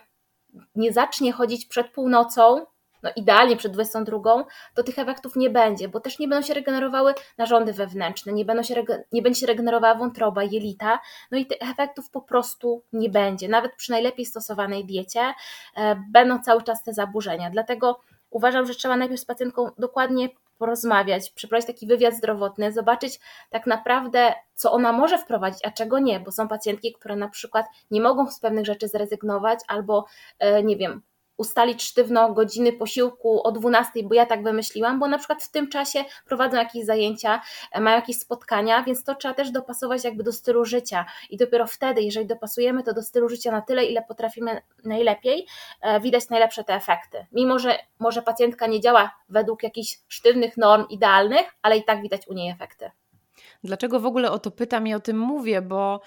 nie 0.74 0.92
zacznie 0.92 1.32
chodzić 1.32 1.66
przed 1.66 1.88
północą, 1.88 2.66
no 3.02 3.10
idealnie 3.16 3.56
przed 3.56 3.72
22, 3.72 4.44
to 4.74 4.82
tych 4.82 4.98
efektów 4.98 5.36
nie 5.36 5.50
będzie, 5.50 5.88
bo 5.88 6.00
też 6.00 6.18
nie 6.18 6.28
będą 6.28 6.46
się 6.46 6.54
regenerowały 6.54 7.14
narządy 7.38 7.72
wewnętrzne, 7.72 8.32
nie, 8.32 8.44
będą 8.44 8.62
się, 8.62 8.84
nie 9.12 9.22
będzie 9.22 9.40
się 9.40 9.46
regenerowała 9.46 9.94
wątroba, 9.94 10.42
jelita, 10.42 10.98
no 11.30 11.38
i 11.38 11.46
tych 11.46 11.58
efektów 11.70 12.10
po 12.10 12.22
prostu 12.22 12.82
nie 12.92 13.10
będzie. 13.10 13.48
Nawet 13.48 13.76
przy 13.76 13.90
najlepiej 13.90 14.26
stosowanej 14.26 14.84
diecie 14.84 15.34
e, 15.76 15.96
będą 16.10 16.42
cały 16.42 16.62
czas 16.62 16.82
te 16.82 16.92
zaburzenia. 16.92 17.50
Dlatego 17.50 18.00
uważam, 18.30 18.66
że 18.66 18.74
trzeba 18.74 18.96
najpierw 18.96 19.20
z 19.20 19.24
pacjentką 19.24 19.70
dokładnie 19.78 20.28
porozmawiać, 20.60 21.30
przeprowadzić 21.30 21.66
taki 21.66 21.86
wywiad 21.86 22.14
zdrowotny, 22.14 22.72
zobaczyć 22.72 23.20
tak 23.50 23.66
naprawdę, 23.66 24.34
co 24.54 24.72
ona 24.72 24.92
może 24.92 25.18
wprowadzić, 25.18 25.64
a 25.64 25.70
czego 25.70 25.98
nie, 25.98 26.20
bo 26.20 26.32
są 26.32 26.48
pacjentki, 26.48 26.92
które 26.92 27.16
na 27.16 27.28
przykład 27.28 27.66
nie 27.90 28.00
mogą 28.00 28.30
z 28.30 28.40
pewnych 28.40 28.66
rzeczy 28.66 28.88
zrezygnować 28.88 29.60
albo, 29.68 30.06
e, 30.38 30.62
nie 30.62 30.76
wiem, 30.76 31.02
ustalić 31.40 31.82
sztywno 31.82 32.32
godziny 32.32 32.72
posiłku 32.72 33.42
o 33.42 33.52
12, 33.52 33.92
bo 34.04 34.14
ja 34.14 34.26
tak 34.26 34.42
wymyśliłam, 34.42 34.98
bo 34.98 35.08
na 35.08 35.18
przykład 35.18 35.42
w 35.42 35.50
tym 35.50 35.68
czasie 35.68 36.04
prowadzą 36.26 36.56
jakieś 36.56 36.84
zajęcia, 36.84 37.40
e, 37.72 37.80
mają 37.80 37.96
jakieś 37.96 38.18
spotkania, 38.18 38.82
więc 38.82 39.04
to 39.04 39.14
trzeba 39.14 39.34
też 39.34 39.50
dopasować 39.50 40.04
jakby 40.04 40.22
do 40.22 40.32
stylu 40.32 40.64
życia 40.64 41.06
i 41.30 41.36
dopiero 41.36 41.66
wtedy, 41.66 42.02
jeżeli 42.02 42.26
dopasujemy 42.26 42.82
to 42.82 42.94
do 42.94 43.02
stylu 43.02 43.28
życia 43.28 43.52
na 43.52 43.62
tyle, 43.62 43.84
ile 43.84 44.02
potrafimy 44.02 44.62
najlepiej, 44.84 45.46
e, 45.80 46.00
widać 46.00 46.28
najlepsze 46.28 46.64
te 46.64 46.74
efekty. 46.74 47.26
Mimo, 47.32 47.58
że 47.58 47.78
może 47.98 48.22
pacjentka 48.22 48.66
nie 48.66 48.80
działa 48.80 49.10
według 49.28 49.62
jakichś 49.62 49.98
sztywnych 50.08 50.56
norm 50.56 50.86
idealnych, 50.90 51.46
ale 51.62 51.76
i 51.76 51.84
tak 51.84 52.02
widać 52.02 52.28
u 52.28 52.32
niej 52.32 52.50
efekty. 52.50 52.90
Dlaczego 53.64 54.00
w 54.00 54.06
ogóle 54.06 54.30
o 54.30 54.38
to 54.38 54.50
pytam 54.50 54.86
i 54.86 54.94
o 54.94 55.00
tym 55.00 55.18
mówię, 55.18 55.62
bo 55.62 56.00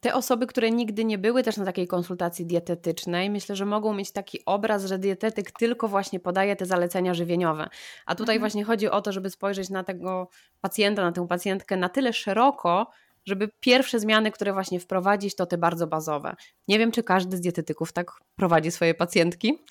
te 0.00 0.14
osoby, 0.14 0.46
które 0.46 0.70
nigdy 0.70 1.04
nie 1.04 1.18
były 1.18 1.42
też 1.42 1.56
na 1.56 1.64
takiej 1.64 1.86
konsultacji 1.86 2.46
dietetycznej, 2.46 3.30
myślę, 3.30 3.56
że 3.56 3.66
mogą 3.66 3.94
mieć 3.94 4.12
taki 4.12 4.44
obraz, 4.46 4.84
że 4.84 4.98
dietetyk 4.98 5.50
tylko 5.50 5.88
właśnie 5.88 6.20
podaje 6.20 6.56
te 6.56 6.66
zalecenia 6.66 7.14
żywieniowe. 7.14 7.68
A 8.06 8.14
tutaj 8.14 8.36
mhm. 8.36 8.40
właśnie 8.40 8.64
chodzi 8.64 8.88
o 8.88 9.02
to, 9.02 9.12
żeby 9.12 9.30
spojrzeć 9.30 9.70
na 9.70 9.84
tego 9.84 10.28
pacjenta, 10.60 11.02
na 11.02 11.12
tę 11.12 11.26
pacjentkę 11.26 11.76
na 11.76 11.88
tyle 11.88 12.12
szeroko, 12.12 12.90
żeby 13.28 13.48
pierwsze 13.60 14.00
zmiany, 14.00 14.30
które 14.30 14.52
właśnie 14.52 14.80
wprowadzić, 14.80 15.36
to 15.36 15.46
te 15.46 15.58
bardzo 15.58 15.86
bazowe. 15.86 16.36
Nie 16.68 16.78
wiem, 16.78 16.92
czy 16.92 17.02
każdy 17.02 17.36
z 17.36 17.40
dietetyków 17.40 17.92
tak 17.92 18.10
prowadzi 18.36 18.70
swoje 18.70 18.94
pacjentki. 18.94 19.64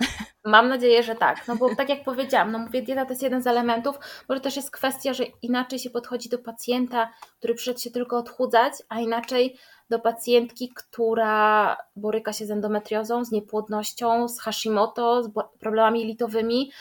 Mam 0.45 0.69
nadzieję, 0.69 1.03
że 1.03 1.15
tak, 1.15 1.47
no 1.47 1.55
bo 1.55 1.75
tak 1.75 1.89
jak 1.89 2.03
powiedziałam, 2.03 2.51
no 2.51 2.59
mówię, 2.59 2.81
dieta 2.81 3.05
to 3.05 3.11
jest 3.11 3.23
jeden 3.23 3.41
z 3.41 3.47
elementów, 3.47 3.95
może 4.29 4.41
też 4.41 4.55
jest 4.55 4.71
kwestia, 4.71 5.13
że 5.13 5.23
inaczej 5.41 5.79
się 5.79 5.89
podchodzi 5.89 6.29
do 6.29 6.39
pacjenta, 6.39 7.11
który 7.37 7.55
przyszedł 7.55 7.79
się 7.79 7.91
tylko 7.91 8.17
odchudzać, 8.17 8.73
a 8.89 8.99
inaczej 8.99 9.57
do 9.89 9.99
pacjentki, 9.99 10.69
która 10.75 11.77
boryka 11.95 12.33
się 12.33 12.45
z 12.45 12.51
endometriozą, 12.51 13.25
z 13.25 13.31
niepłodnością, 13.31 14.27
z 14.27 14.41
Hashimoto, 14.41 15.23
z 15.23 15.29
problemami 15.59 15.99
jelitowymi, 15.99 16.71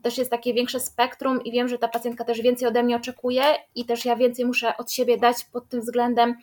też 0.00 0.18
jest 0.18 0.30
takie 0.30 0.54
większe 0.54 0.80
spektrum 0.80 1.44
i 1.44 1.52
wiem, 1.52 1.68
że 1.68 1.78
ta 1.78 1.88
pacjentka 1.88 2.24
też 2.24 2.40
więcej 2.40 2.68
ode 2.68 2.82
mnie 2.82 2.96
oczekuje 2.96 3.42
i 3.74 3.84
też 3.84 4.04
ja 4.04 4.16
więcej 4.16 4.44
muszę 4.44 4.76
od 4.76 4.92
siebie 4.92 5.18
dać 5.18 5.44
pod 5.44 5.68
tym 5.68 5.80
względem, 5.80 6.36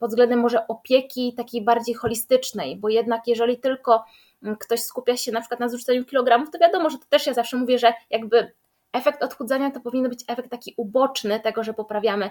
pod 0.00 0.10
względem 0.10 0.40
może 0.40 0.66
opieki 0.66 1.34
takiej 1.36 1.64
bardziej 1.64 1.94
holistycznej, 1.94 2.76
bo 2.76 2.88
jednak 2.88 3.20
jeżeli 3.26 3.58
tylko 3.58 4.04
mm, 4.42 4.56
ktoś 4.56 4.80
skupia 4.80 5.16
się 5.16 5.32
na 5.32 5.40
przykład 5.40 5.60
na 5.60 5.68
zrzuceniu 5.68 6.04
kilogramów, 6.04 6.50
to 6.50 6.58
wiadomo, 6.58 6.90
że 6.90 6.98
to 6.98 7.04
też 7.08 7.26
ja 7.26 7.34
zawsze 7.34 7.56
mówię, 7.56 7.78
że 7.78 7.94
jakby 8.10 8.52
efekt 8.92 9.22
odchudzania 9.22 9.70
to 9.70 9.80
powinien 9.80 10.08
być 10.08 10.24
efekt 10.28 10.50
taki 10.50 10.74
uboczny 10.76 11.40
tego, 11.40 11.64
że 11.64 11.74
poprawiamy 11.74 12.30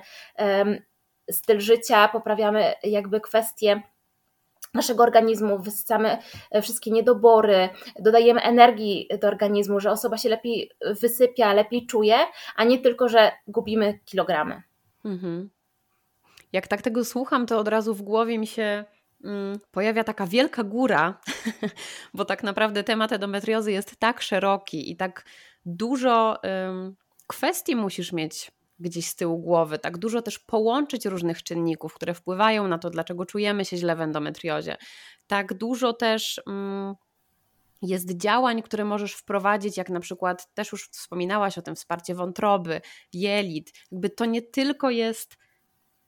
styl 1.32 1.60
życia, 1.60 2.08
poprawiamy 2.08 2.74
jakby 2.84 3.22
kwestie 3.22 3.82
naszego 4.74 5.04
organizmu, 5.04 5.60
wysycamy 5.60 6.18
e, 6.52 6.62
wszystkie 6.62 6.92
niedobory, 6.92 7.70
dodajemy 8.00 8.42
energii 8.42 9.08
do 9.22 9.28
organizmu, 9.28 9.80
że 9.80 9.92
osoba 9.92 10.18
się 10.18 10.30
lepiej 10.30 10.72
wysypia, 11.02 11.54
lepiej 11.54 11.88
czuje, 11.88 12.18
a 12.56 12.64
nie 12.64 12.80
tylko, 12.80 13.10
że 13.10 13.32
gubimy 13.48 14.00
kilogramy. 14.06 14.62
Mhm. 15.06 15.50
Jak 16.54 16.68
tak 16.68 16.82
tego 16.82 17.06
słucham, 17.06 17.46
to 17.46 17.60
od 17.60 17.68
razu 17.68 17.96
w 17.96 18.02
głowie 18.02 18.38
mi 18.38 18.48
się 18.48 18.86
mm, 19.24 19.60
pojawia 19.72 20.04
taka 20.04 20.28
wielka 20.28 20.64
góra, 20.64 21.20
bo 22.14 22.26
tak 22.26 22.44
naprawdę 22.44 22.84
temat 22.84 23.12
endometriozy 23.12 23.72
jest 23.72 23.96
tak 24.00 24.22
szeroki 24.22 24.92
i 24.92 24.96
tak 24.96 25.26
dużo 25.66 26.38
kwestii 27.28 27.76
musisz 27.76 28.12
mieć 28.12 28.52
gdzieś 28.80 29.08
z 29.08 29.16
tyłu 29.16 29.40
głowy, 29.40 29.80
tak 29.80 29.98
dużo 29.98 30.22
też 30.22 30.40
połączyć 30.40 31.06
różnych 31.06 31.44
czynników, 31.44 31.94
które 31.94 32.14
wpływają 32.14 32.68
na 32.68 32.78
to, 32.78 32.90
dlaczego 32.90 33.26
czujemy 33.26 33.66
się 33.66 33.78
źle 33.78 33.96
w 33.96 34.02
endometriozie. 34.02 34.78
Tak 35.28 35.54
dużo 35.54 35.94
też 35.94 36.42
mm, 36.48 36.96
jest 37.82 38.18
działań, 38.18 38.62
które 38.62 38.86
możesz 38.86 39.14
wprowadzić, 39.14 39.78
jak 39.78 39.90
na 39.90 40.00
przykład 40.00 40.54
też 40.54 40.72
już 40.72 40.90
wspominałaś 40.90 41.58
o 41.58 41.62
tym 41.62 41.76
wsparcie 41.76 42.16
wątroby, 42.16 42.82
jelit. 43.14 43.74
Jakby 43.92 44.10
to 44.10 44.26
nie 44.26 44.42
tylko 44.42 44.90
jest 44.90 45.38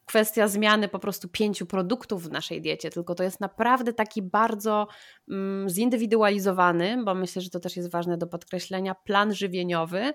kwestia 0.06 0.48
zmiany 0.48 0.88
po 0.88 1.00
prostu 1.00 1.30
pięciu 1.30 1.66
produktów 1.66 2.24
w 2.24 2.32
naszej 2.32 2.62
diecie, 2.62 2.90
tylko 2.90 3.16
to 3.16 3.24
jest 3.24 3.40
naprawdę 3.40 3.94
taki 3.94 4.22
bardzo 4.22 4.88
mm, 5.30 5.70
zindywidualizowany, 5.70 7.04
bo 7.04 7.16
myślę, 7.16 7.42
że 7.42 7.50
to 7.50 7.60
też 7.60 7.78
jest 7.78 7.92
ważne 7.92 8.18
do 8.18 8.28
podkreślenia, 8.28 8.96
plan 8.96 9.34
żywieniowy, 9.34 10.14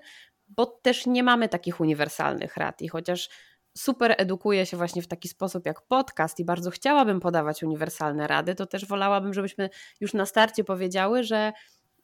bo 0.55 0.65
też 0.65 1.05
nie 1.05 1.23
mamy 1.23 1.49
takich 1.49 1.79
uniwersalnych 1.79 2.57
rad 2.57 2.81
i 2.81 2.87
chociaż 2.87 3.29
super 3.77 4.15
edukuję 4.17 4.65
się 4.65 4.77
właśnie 4.77 5.01
w 5.01 5.07
taki 5.07 5.27
sposób 5.27 5.65
jak 5.65 5.81
podcast 5.81 6.39
i 6.39 6.45
bardzo 6.45 6.71
chciałabym 6.71 7.19
podawać 7.19 7.63
uniwersalne 7.63 8.27
rady, 8.27 8.55
to 8.55 8.65
też 8.65 8.85
wolałabym, 8.85 9.33
żebyśmy 9.33 9.69
już 9.99 10.13
na 10.13 10.25
starcie 10.25 10.63
powiedziały, 10.63 11.23
że 11.23 11.53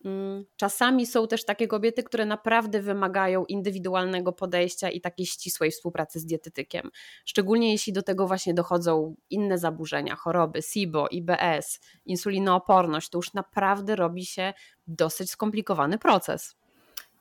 mm, 0.06 0.46
czasami 0.56 1.06
są 1.06 1.27
też 1.27 1.46
takie 1.46 1.68
kobiety, 1.68 2.04
które 2.04 2.25
naprawdę 2.25 2.82
wymagają 2.82 3.46
indywidualnego 3.46 4.34
podejścia 4.34 4.89
i 4.89 5.01
takiej 5.01 5.25
ścisłej 5.25 5.72
współpracy 5.72 6.20
z 6.20 6.25
dietetykiem. 6.25 6.89
Szczególnie 7.25 7.72
jeśli 7.72 7.94
do 7.94 8.04
tego 8.04 8.27
właśnie 8.27 8.54
dochodzą 8.54 9.16
inne 9.30 9.58
zaburzenia, 9.58 10.16
choroby, 10.16 10.62
SIBO, 10.62 11.08
IBS, 11.08 11.80
insulinooporność, 12.06 13.10
to 13.10 13.18
już 13.18 13.34
naprawdę 13.34 13.96
robi 13.96 14.25
się 14.25 14.54
dosyć 14.88 15.32
skomplikowany 15.32 15.98
proces. 15.98 16.56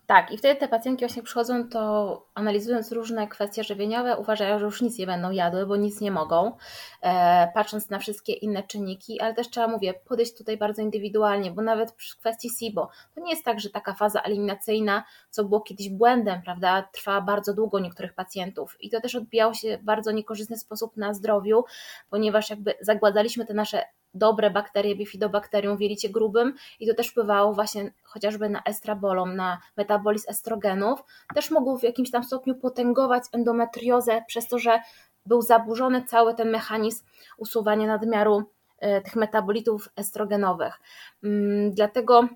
Tak, 0.06 0.32
i 0.32 0.38
wtedy 0.38 0.60
te 0.60 0.68
pacjentki 0.68 1.04
właśnie 1.04 1.22
przychodzą, 1.22 1.68
to 1.68 2.26
analizując 2.34 2.92
różne 2.92 3.28
kwestie 3.28 3.64
żywieniowe, 3.64 4.16
uważają, 4.16 4.58
że 4.58 4.64
już 4.64 4.82
nic 4.82 4.98
nie 4.98 5.06
będą 5.06 5.30
jadły, 5.30 5.66
bo 5.66 5.76
nic 5.76 6.00
nie 6.00 6.10
mogą, 6.10 6.56
e, 7.02 7.48
patrząc 7.54 7.90
na 7.90 7.98
wszystkie 7.98 8.32
inne 8.32 8.62
czynniki, 8.62 9.20
ale 9.20 9.34
też 9.34 9.50
trzeba, 9.50 9.68
mówię, 9.68 9.94
podejść 9.94 10.38
tutaj 10.38 10.56
bardzo 10.56 10.82
indywidualnie, 10.82 11.50
bo 11.50 11.62
nawet 11.62 11.92
przy 11.92 12.16
kwestii 12.16 12.50
SIBO, 12.50 12.88
to 13.14 13.20
nie 13.20 13.30
jest 13.30 13.44
tak, 13.44 13.60
że 13.60 13.70
taka 13.70 13.94
faza 13.94 14.20
eliminacyjna, 14.22 15.04
co 15.30 15.44
było 15.44 15.60
kiedyś 15.60 15.90
błędem, 15.90 16.42
prawda, 16.42 16.88
trwa 16.92 17.20
bardzo 17.20 17.54
długo 17.54 17.78
niektórych 17.78 18.14
pacjentów. 18.14 18.76
I 18.80 18.90
to 18.90 19.00
też 19.00 19.14
odbijało 19.14 19.54
się 19.54 19.78
w 19.78 19.84
bardzo 19.84 20.12
niekorzystny 20.12 20.58
sposób 20.58 20.96
na 20.96 21.14
zdrowiu, 21.14 21.64
ponieważ 22.10 22.50
jakby 22.50 22.74
zagładzaliśmy 22.80 23.46
te 23.46 23.54
nasze 23.54 23.82
dobre 24.16 24.50
bakterie, 24.50 24.96
bifidobakterium 24.96 25.76
w 25.76 25.80
jelicie 25.80 26.08
grubym 26.08 26.54
i 26.80 26.86
to 26.86 26.94
też 26.94 27.08
wpływało 27.08 27.52
właśnie 27.52 27.92
chociażby 28.02 28.48
na 28.48 28.62
estrabolom, 28.62 29.36
na 29.36 29.58
metabolizm 29.76 30.30
estrogenów. 30.30 31.00
Też 31.34 31.50
mogło 31.50 31.78
w 31.78 31.82
jakimś 31.82 32.10
tam 32.10 32.24
stopniu 32.24 32.54
potęgować 32.54 33.24
endometriozę 33.32 34.24
przez 34.26 34.48
to, 34.48 34.58
że 34.58 34.80
był 35.26 35.42
zaburzony 35.42 36.04
cały 36.04 36.34
ten 36.34 36.50
mechanizm 36.50 37.04
usuwania 37.36 37.86
nadmiaru 37.86 38.42
e, 38.78 39.00
tych 39.00 39.16
metabolitów 39.16 39.88
estrogenowych. 39.96 40.80
Mm, 41.24 41.74
dlatego 41.74 42.28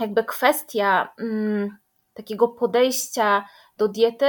jakby 0.00 0.24
kwestia 0.24 1.08
mm, 1.18 1.76
takiego 2.14 2.48
podejścia 2.48 3.44
do 3.76 3.88
diety 3.88 4.26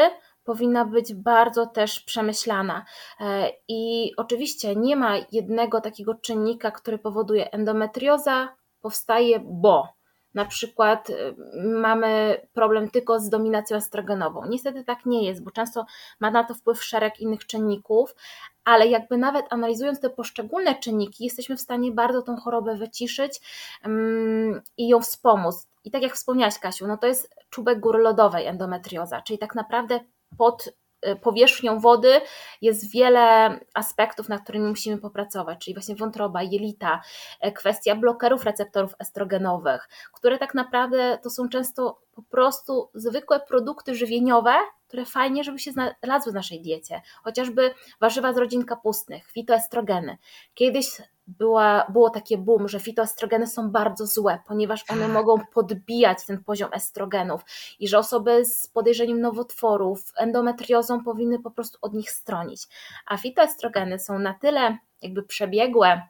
powinna 0.47 0.85
być 0.85 1.13
bardzo 1.13 1.65
też 1.65 1.99
przemyślana. 1.99 2.85
E, 3.19 3.51
I 3.67 4.11
oczywiście 4.17 4.75
nie 4.75 4.95
ma 4.95 5.15
jednego 5.31 5.81
takiego 5.81 6.15
czynnika, 6.15 6.71
który 6.71 6.97
powoduje 6.97 7.51
endometrioza, 7.51 8.49
powstaje 8.81 9.39
bo. 9.39 9.97
Na 10.33 10.45
przykład 10.45 11.09
y, 11.09 11.35
mamy 11.63 12.41
problem 12.53 12.89
tylko 12.89 13.19
z 13.19 13.29
dominacją 13.29 13.77
estrogenową. 13.77 14.45
Niestety 14.49 14.83
tak 14.83 15.05
nie 15.05 15.25
jest, 15.25 15.43
bo 15.43 15.51
często 15.51 15.85
ma 16.19 16.31
na 16.31 16.43
to 16.43 16.53
wpływ 16.53 16.83
szereg 16.83 17.19
innych 17.19 17.45
czynników, 17.45 18.15
ale 18.63 18.87
jakby 18.87 19.17
nawet 19.17 19.45
analizując 19.49 19.99
te 19.99 20.09
poszczególne 20.09 20.75
czynniki, 20.75 21.23
jesteśmy 21.23 21.57
w 21.57 21.61
stanie 21.61 21.91
bardzo 21.91 22.21
tą 22.21 22.35
chorobę 22.35 22.75
wyciszyć 22.75 23.41
mm, 23.83 24.61
i 24.77 24.87
ją 24.87 25.01
wspomóc. 25.01 25.67
I 25.83 25.91
tak 25.91 26.01
jak 26.01 26.13
wspomniałaś, 26.13 26.59
Kasiu, 26.59 26.87
no 26.87 26.97
to 26.97 27.07
jest 27.07 27.35
czubek 27.49 27.79
góry 27.79 27.99
lodowej 27.99 28.45
endometrioza, 28.45 29.21
czyli 29.21 29.39
tak 29.39 29.55
naprawdę 29.55 29.99
pod 30.37 30.69
Y, 31.05 31.15
powierzchnią 31.15 31.79
wody 31.79 32.21
jest 32.61 32.91
wiele 32.91 33.59
aspektów, 33.73 34.29
nad 34.29 34.43
którymi 34.43 34.69
musimy 34.69 34.97
popracować, 34.97 35.59
czyli 35.59 35.75
właśnie 35.75 35.95
wątroba, 35.95 36.43
jelita, 36.43 37.01
e, 37.39 37.51
kwestia 37.51 37.95
blokerów 37.95 38.43
receptorów 38.43 38.95
estrogenowych, 38.99 39.89
które 40.13 40.37
tak 40.37 40.53
naprawdę 40.53 41.19
to 41.23 41.29
są 41.29 41.49
często 41.49 42.01
po 42.15 42.23
prostu 42.23 42.89
zwykłe 42.93 43.39
produkty 43.39 43.95
żywieniowe, 43.95 44.53
które 44.87 45.05
fajnie, 45.05 45.43
żeby 45.43 45.59
się 45.59 45.71
znalazły 45.71 46.31
w 46.31 46.35
naszej 46.35 46.61
diecie. 46.61 47.01
Chociażby 47.23 47.73
warzywa 47.99 48.33
z 48.33 48.37
rodzin 48.37 48.65
kapustnych, 48.65 49.31
fitoestrogeny. 49.31 50.17
Kiedyś 50.53 51.01
była, 51.27 51.85
było 51.89 52.09
takie 52.09 52.37
boom, 52.37 52.67
że 52.67 52.79
fitoestrogeny 52.79 53.47
są 53.47 53.71
bardzo 53.71 54.05
złe, 54.05 54.39
ponieważ 54.47 54.83
one 54.89 55.01
tak. 55.01 55.11
mogą 55.11 55.35
podbijać 55.53 56.25
ten 56.25 56.43
poziom 56.43 56.69
estrogenów 56.73 57.41
i 57.79 57.87
że 57.87 57.97
osoby 57.97 58.45
z 58.45 58.67
podejrzeniem 58.67 59.21
nowotworów, 59.21 60.11
endometriozą 60.17 61.03
powinny 61.03 61.39
po 61.39 61.51
prostu 61.51 61.77
od 61.81 61.93
nich 61.93 62.11
stronić. 62.11 62.61
A 63.05 63.17
fitoestrogeny 63.17 63.99
są 63.99 64.19
na 64.19 64.33
tyle 64.33 64.77
jakby 65.01 65.23
przebiegłe, 65.23 66.01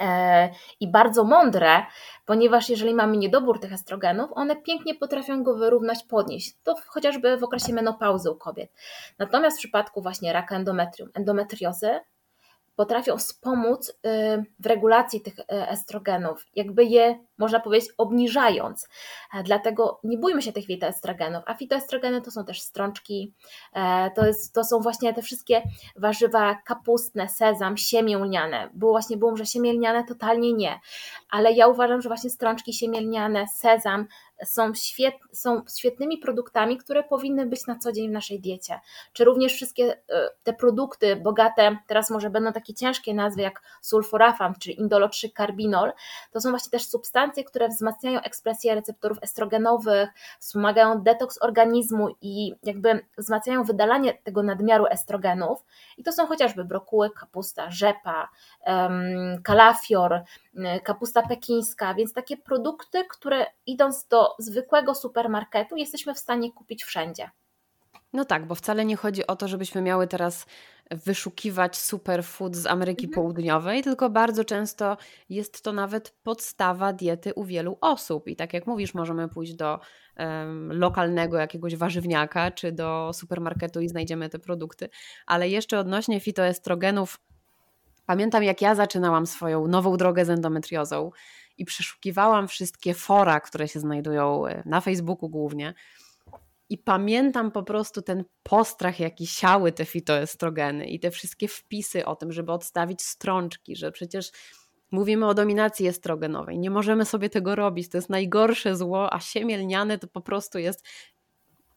e, 0.00 0.50
i 0.80 0.90
bardzo 0.90 1.24
mądre, 1.24 1.82
ponieważ 2.24 2.68
jeżeli 2.68 2.94
mamy 2.94 3.16
niedobór 3.16 3.60
tych 3.60 3.72
estrogenów, 3.72 4.30
one 4.34 4.56
pięknie 4.56 4.94
potrafią 4.94 5.42
go 5.42 5.54
wyrównać, 5.54 6.04
podnieść. 6.08 6.56
To 6.64 6.74
chociażby 6.86 7.36
w 7.36 7.44
okresie 7.44 7.72
menopauzy 7.72 8.30
u 8.30 8.36
kobiet. 8.36 8.70
Natomiast 9.18 9.56
w 9.56 9.58
przypadku 9.58 10.02
właśnie 10.02 10.32
raka 10.32 10.56
endometrium, 10.56 11.10
endometriozy, 11.14 12.00
potrafią 12.76 13.16
wspomóc 13.16 13.88
y, 13.88 13.92
w 14.58 14.66
regulacji 14.66 15.20
tych 15.20 15.38
y, 15.38 15.44
estrogenów, 15.48 16.46
jakby 16.54 16.84
je, 16.84 17.18
można 17.38 17.60
powiedzieć, 17.60 17.90
obniżając. 17.98 18.88
E, 19.34 19.42
dlatego 19.42 20.00
nie 20.04 20.18
bójmy 20.18 20.42
się 20.42 20.52
tych 20.52 20.66
fitoestrogenów, 20.66 21.42
a 21.46 21.54
fitoestrogeny 21.54 22.22
to 22.22 22.30
są 22.30 22.44
też 22.44 22.60
strączki, 22.60 23.34
e, 23.72 24.10
to, 24.10 24.26
jest, 24.26 24.54
to 24.54 24.64
są 24.64 24.80
właśnie 24.80 25.14
te 25.14 25.22
wszystkie 25.22 25.62
warzywa 25.96 26.54
kapustne, 26.54 27.28
sezam, 27.28 27.76
siemię 27.76 28.18
lniane. 28.18 28.70
Było 28.74 28.92
właśnie 28.92 29.16
boom, 29.16 29.36
że 29.36 29.46
siemię 29.46 29.72
lniane 29.72 30.04
totalnie 30.04 30.52
nie, 30.52 30.80
ale 31.30 31.52
ja 31.52 31.68
uważam, 31.68 32.02
że 32.02 32.08
właśnie 32.08 32.30
strączki 32.30 32.72
siemię 32.72 33.00
lniane, 33.00 33.46
sezam, 33.48 34.06
są, 34.44 34.74
świet, 34.74 35.14
są 35.32 35.62
świetnymi 35.78 36.18
produktami, 36.18 36.78
które 36.78 37.04
powinny 37.04 37.46
być 37.46 37.66
na 37.66 37.78
co 37.78 37.92
dzień 37.92 38.08
w 38.08 38.12
naszej 38.12 38.40
diecie. 38.40 38.80
Czy 39.12 39.24
również 39.24 39.52
wszystkie 39.54 39.96
e, 40.08 40.30
te 40.42 40.52
produkty 40.52 41.16
bogate, 41.16 41.76
teraz 41.86 42.10
może 42.10 42.30
będą 42.30 42.52
takie 42.52 42.74
ciężkie 42.74 43.14
nazwy 43.14 43.42
jak 43.42 43.62
sulforafan 43.82 44.54
czy 44.60 44.72
indolo 44.72 45.08
3 45.08 45.30
carbinol, 45.30 45.92
to 46.32 46.40
są 46.40 46.50
właśnie 46.50 46.70
też 46.70 46.86
substancje, 46.86 47.44
które 47.44 47.68
wzmacniają 47.68 48.20
ekspresję 48.20 48.74
receptorów 48.74 49.18
estrogenowych, 49.22 50.08
wspomagają 50.40 51.02
detoks 51.02 51.42
organizmu 51.42 52.08
i 52.20 52.54
jakby 52.62 53.06
wzmacniają 53.18 53.64
wydalanie 53.64 54.14
tego 54.14 54.42
nadmiaru 54.42 54.86
estrogenów. 54.86 55.64
I 55.96 56.02
to 56.02 56.12
są 56.12 56.26
chociażby 56.26 56.64
brokuły, 56.64 57.10
kapusta, 57.10 57.70
rzepa, 57.70 58.28
kalafior, 59.42 60.24
kapusta 60.84 61.22
pekińska, 61.22 61.94
więc 61.94 62.12
takie 62.12 62.36
produkty, 62.36 63.04
które 63.10 63.46
idąc 63.66 64.06
do 64.06 64.28
zwykłego 64.38 64.94
supermarketu 64.94 65.76
jesteśmy 65.76 66.14
w 66.14 66.18
stanie 66.18 66.52
kupić 66.52 66.84
wszędzie. 66.84 67.30
No 68.12 68.24
tak, 68.24 68.46
bo 68.46 68.54
wcale 68.54 68.84
nie 68.84 68.96
chodzi 68.96 69.26
o 69.26 69.36
to, 69.36 69.48
żebyśmy 69.48 69.82
miały 69.82 70.06
teraz 70.06 70.46
wyszukiwać 70.90 71.76
superfood 71.76 72.56
z 72.56 72.66
Ameryki 72.66 73.06
mhm. 73.06 73.14
Południowej, 73.14 73.82
tylko 73.82 74.10
bardzo 74.10 74.44
często 74.44 74.96
jest 75.28 75.62
to 75.62 75.72
nawet 75.72 76.16
podstawa 76.22 76.92
diety 76.92 77.34
u 77.34 77.44
wielu 77.44 77.78
osób. 77.80 78.28
I 78.28 78.36
tak 78.36 78.54
jak 78.54 78.66
mówisz, 78.66 78.94
możemy 78.94 79.28
pójść 79.28 79.54
do 79.54 79.80
um, 80.18 80.72
lokalnego 80.72 81.36
jakiegoś 81.36 81.76
warzywniaka 81.76 82.50
czy 82.50 82.72
do 82.72 83.10
supermarketu 83.14 83.80
i 83.80 83.88
znajdziemy 83.88 84.28
te 84.28 84.38
produkty. 84.38 84.88
Ale 85.26 85.48
jeszcze 85.48 85.78
odnośnie 85.78 86.20
fitoestrogenów, 86.20 87.20
pamiętam 88.06 88.42
jak 88.42 88.62
ja 88.62 88.74
zaczynałam 88.74 89.26
swoją 89.26 89.66
nową 89.66 89.96
drogę 89.96 90.24
z 90.24 90.30
endometriozą 90.30 91.10
i 91.58 91.64
przeszukiwałam 91.64 92.48
wszystkie 92.48 92.94
fora, 92.94 93.40
które 93.40 93.68
się 93.68 93.80
znajdują 93.80 94.46
e, 94.46 94.62
na 94.66 94.80
Facebooku 94.80 95.28
głównie. 95.28 95.74
I 96.68 96.78
pamiętam 96.78 97.50
po 97.50 97.62
prostu 97.62 98.02
ten 98.02 98.24
postrach, 98.42 99.00
jaki 99.00 99.26
siały 99.26 99.72
te 99.72 99.84
fitoestrogeny 99.84 100.86
i 100.86 101.00
te 101.00 101.10
wszystkie 101.10 101.48
wpisy 101.48 102.06
o 102.06 102.16
tym, 102.16 102.32
żeby 102.32 102.52
odstawić 102.52 103.02
strączki, 103.02 103.76
że 103.76 103.92
przecież 103.92 104.30
mówimy 104.90 105.26
o 105.26 105.34
dominacji 105.34 105.86
estrogenowej. 105.86 106.58
Nie 106.58 106.70
możemy 106.70 107.04
sobie 107.04 107.30
tego 107.30 107.54
robić. 107.54 107.88
To 107.88 107.98
jest 107.98 108.10
najgorsze 108.10 108.76
zło, 108.76 109.14
a 109.14 109.20
siemielniane 109.20 109.98
to 109.98 110.08
po 110.08 110.20
prostu 110.20 110.58
jest 110.58 110.86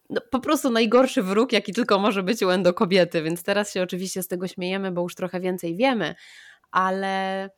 no, 0.09 0.21
po 0.31 0.39
prostu 0.39 0.69
najgorszy 0.69 1.23
wróg, 1.23 1.51
jaki 1.51 1.73
tylko 1.73 1.99
może 1.99 2.23
być 2.23 2.43
u 2.43 2.49
endokobiety. 2.49 3.21
Więc 3.21 3.43
teraz 3.43 3.73
się 3.73 3.83
oczywiście 3.83 4.23
z 4.23 4.27
tego 4.27 4.47
śmiejemy, 4.47 4.91
bo 4.91 5.01
już 5.01 5.15
trochę 5.15 5.39
więcej 5.39 5.75
wiemy, 5.75 6.15
ale 6.71 7.49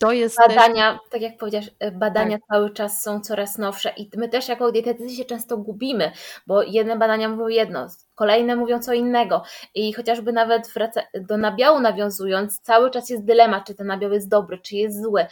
to 0.00 0.12
jest 0.12 0.36
badania, 0.48 0.92
też... 0.92 1.10
tak 1.10 1.22
jak 1.22 1.36
powiedziałeś, 1.38 1.70
e, 1.78 1.90
badania 1.90 2.38
tak. 2.38 2.46
cały 2.52 2.72
czas 2.72 3.02
są 3.02 3.20
coraz 3.20 3.58
nowsze 3.58 3.92
i 3.96 4.10
my 4.16 4.28
też 4.28 4.48
jako 4.48 4.72
dietetycy 4.72 5.16
się 5.16 5.24
często 5.24 5.58
gubimy, 5.58 6.12
bo 6.46 6.62
jedne 6.62 6.96
badania 6.96 7.28
mówią 7.28 7.48
jedno, 7.48 7.86
kolejne 8.14 8.56
mówią 8.56 8.78
co 8.78 8.92
innego 8.92 9.42
i 9.74 9.92
chociażby 9.92 10.32
nawet 10.32 10.72
do 11.14 11.36
nabiału 11.36 11.80
nawiązując, 11.80 12.60
cały 12.60 12.90
czas 12.90 13.10
jest 13.10 13.24
dylemat, 13.24 13.66
czy 13.66 13.74
ten 13.74 13.86
nabiał 13.86 14.12
jest 14.12 14.28
dobry, 14.28 14.58
czy 14.58 14.76
jest 14.76 15.02
zły. 15.02 15.26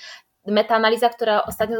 Metaanaliza, 0.47 1.09
która 1.09 1.43
ostatnio 1.43 1.79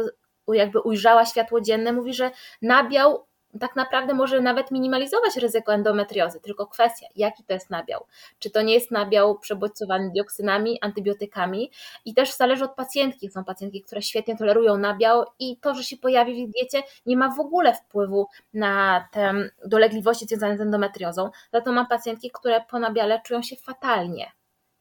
jakby 0.53 0.79
ujrzała 0.79 1.25
światło 1.25 1.61
dzienne, 1.61 1.91
mówi, 1.93 2.13
że 2.13 2.31
nabiał 2.61 3.27
tak 3.59 3.75
naprawdę 3.75 4.13
może 4.13 4.41
nawet 4.41 4.71
minimalizować 4.71 5.37
ryzyko 5.37 5.73
endometriozy, 5.73 6.39
tylko 6.39 6.67
kwestia, 6.67 7.07
jaki 7.15 7.43
to 7.43 7.53
jest 7.53 7.69
nabiał. 7.69 8.05
Czy 8.39 8.49
to 8.49 8.61
nie 8.61 8.73
jest 8.73 8.91
nabiał 8.91 9.39
przebodźcowany 9.39 10.11
dioksynami, 10.11 10.77
antybiotykami 10.81 11.71
i 12.05 12.13
też 12.13 12.35
zależy 12.35 12.65
od 12.65 12.75
pacjentki. 12.75 13.29
Są 13.29 13.43
pacjentki, 13.43 13.81
które 13.81 14.01
świetnie 14.01 14.37
tolerują 14.37 14.77
nabiał 14.77 15.25
i 15.39 15.57
to, 15.57 15.75
że 15.75 15.83
się 15.83 15.97
pojawi 15.97 16.33
w 16.33 16.37
ich 16.37 16.49
diecie 16.49 16.83
nie 17.05 17.17
ma 17.17 17.29
w 17.29 17.39
ogóle 17.39 17.73
wpływu 17.73 18.27
na 18.53 19.07
te 19.11 19.33
dolegliwości 19.65 20.25
związane 20.25 20.57
z 20.57 20.61
endometriozą. 20.61 21.29
Za 21.53 21.61
to 21.61 21.71
mam 21.71 21.87
pacjentki, 21.87 22.31
które 22.31 22.63
po 22.69 22.79
nabiale 22.79 23.21
czują 23.25 23.41
się 23.41 23.55
fatalnie 23.55 24.31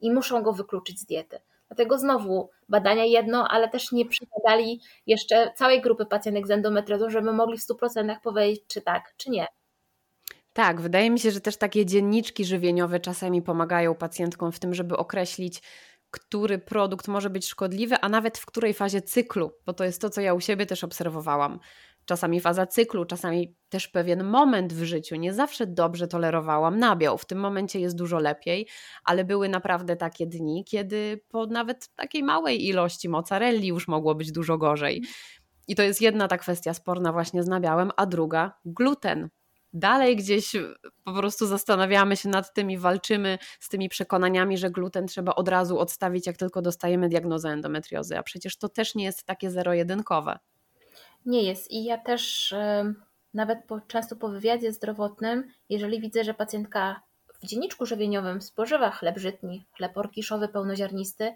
i 0.01 0.11
muszą 0.13 0.43
go 0.43 0.53
wykluczyć 0.53 1.01
z 1.01 1.05
diety. 1.05 1.41
Dlatego 1.71 1.99
znowu 1.99 2.51
badania 2.69 3.05
jedno, 3.05 3.49
ale 3.49 3.69
też 3.69 3.93
nie 3.93 4.07
przykładali 4.07 4.81
jeszcze 5.07 5.53
całej 5.57 5.81
grupy 5.81 6.07
pacjentek 6.07 6.47
z 6.47 6.51
endometriozą, 6.51 7.11
żeby 7.11 7.33
mogli 7.33 7.59
w 7.59 7.63
100% 7.63 8.17
powiedzieć, 8.23 8.63
czy 8.67 8.81
tak, 8.81 9.15
czy 9.17 9.31
nie. 9.31 9.47
Tak, 10.53 10.81
wydaje 10.81 11.11
mi 11.11 11.21
się, 11.21 11.31
że 11.31 11.41
też 11.41 11.57
takie 11.57 11.87
dzienniczki 11.87 12.45
żywieniowe 12.45 13.01
czasami 13.01 13.43
pomagają 13.43 13.95
pacjentkom 13.95 14.53
w 14.53 14.59
tym, 14.59 14.75
żeby 14.75 14.97
określić, 14.97 15.63
który 16.11 16.59
produkt 16.59 17.09
może 17.09 17.31
być 17.31 17.47
szkodliwy, 17.47 17.97
a 18.01 18.09
nawet 18.09 18.39
w 18.39 18.47
której 18.47 18.75
fazie 18.75 19.03
cyklu, 19.03 19.53
bo 19.67 19.73
to 19.73 19.85
jest 19.85 20.01
to, 20.01 20.11
co 20.11 20.21
ja 20.21 20.35
u 20.35 20.41
siebie 20.41 20.67
też 20.67 20.85
obserwowałam 20.85 21.59
czasami 22.11 22.41
faza 22.41 22.67
cyklu, 22.67 23.05
czasami 23.05 23.55
też 23.69 23.89
pewien 23.89 24.25
moment 24.25 24.73
w 24.73 24.83
życiu. 24.83 25.17
Nie 25.17 25.35
zawsze 25.35 25.67
dobrze 25.67 26.09
tolerowałam 26.09 26.79
nabiał. 26.79 27.19
W 27.19 27.27
tym 27.27 27.39
momencie 27.39 27.81
jest 27.81 27.97
dużo 27.97 28.19
lepiej, 28.19 28.69
ale 29.05 29.25
były 29.25 29.49
naprawdę 29.49 29.97
takie 29.97 30.27
dni, 30.27 30.65
kiedy 30.65 31.21
po 31.29 31.47
nawet 31.47 31.89
takiej 31.95 32.23
małej 32.23 32.67
ilości 32.67 33.09
mozzarelli 33.09 33.69
już 33.69 33.89
mogło 33.89 34.15
być 34.15 34.33
dużo 34.33 34.59
gorzej. 34.59 35.05
I 35.69 35.75
to 35.75 35.83
jest 35.83 36.01
jedna 36.01 36.29
ta 36.29 36.39
kwestia 36.39 36.75
sporna 36.75 37.13
właśnie 37.13 37.43
z 37.43 37.49
nabiałem, 37.49 37.91
a 37.97 38.07
druga 38.07 38.53
gluten. 38.65 39.29
Dalej 39.73 40.17
gdzieś 40.17 40.53
po 41.05 41.13
prostu 41.13 41.47
zastanawiamy 41.47 42.17
się 42.17 42.29
nad 42.29 42.55
tym 42.55 42.71
i 42.71 42.79
walczymy 42.79 43.39
z 43.61 43.69
tymi 43.69 43.89
przekonaniami, 43.89 44.59
że 44.59 44.71
gluten 44.71 45.07
trzeba 45.07 45.35
od 45.35 45.49
razu 45.49 45.79
odstawić, 45.79 46.27
jak 46.27 46.37
tylko 46.37 46.63
dostajemy 46.63 47.09
diagnozę 47.09 47.49
endometriozy, 47.49 48.19
a 48.19 48.23
przecież 48.23 48.59
to 48.59 48.69
też 48.69 48.95
nie 48.95 49.05
jest 49.05 49.25
takie 49.25 49.51
zero-jedynkowe. 49.51 50.39
Nie 51.27 51.43
jest. 51.43 51.71
I 51.71 51.85
ja 51.85 51.99
też 51.99 52.55
nawet 53.35 53.65
po, 53.65 53.81
często 53.81 54.17
po 54.17 54.29
wywiadzie 54.29 54.73
zdrowotnym, 54.73 55.45
jeżeli 55.69 56.01
widzę, 56.01 56.25
że 56.25 56.35
pacjentka 56.35 57.03
w 57.43 57.47
dzienniczku 57.47 57.87
żywieniowym 57.87 58.43
spożywa 58.43 58.91
chleb 58.91 59.19
żytni, 59.19 59.65
chleb 59.77 59.99
orkiszowy 59.99 60.49
pełnoziarnisty 60.49 61.35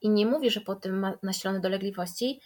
i 0.00 0.10
nie 0.10 0.26
mówi, 0.26 0.50
że 0.50 0.60
po 0.60 0.74
tym 0.74 0.98
ma 0.98 1.12
nasilone 1.22 1.60
dolegliwości, 1.60 2.40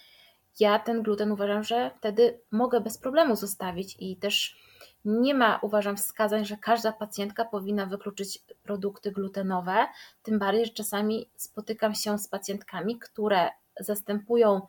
ja 0.60 0.78
ten 0.78 1.02
gluten 1.02 1.32
uważam, 1.32 1.64
że 1.64 1.90
wtedy 1.98 2.40
mogę 2.50 2.80
bez 2.80 2.98
problemu 2.98 3.36
zostawić 3.36 3.96
i 3.98 4.16
też 4.16 4.56
nie 5.04 5.34
ma, 5.34 5.58
uważam, 5.62 5.96
wskazań, 5.96 6.44
że 6.44 6.56
każda 6.56 6.92
pacjentka 6.92 7.44
powinna 7.44 7.86
wykluczyć 7.86 8.44
produkty 8.62 9.12
glutenowe. 9.12 9.86
Tym 10.22 10.38
bardziej, 10.38 10.66
że 10.66 10.72
czasami 10.72 11.30
spotykam 11.36 11.94
się 11.94 12.18
z 12.18 12.28
pacjentkami, 12.28 12.98
które 12.98 13.50
zastępują 13.80 14.60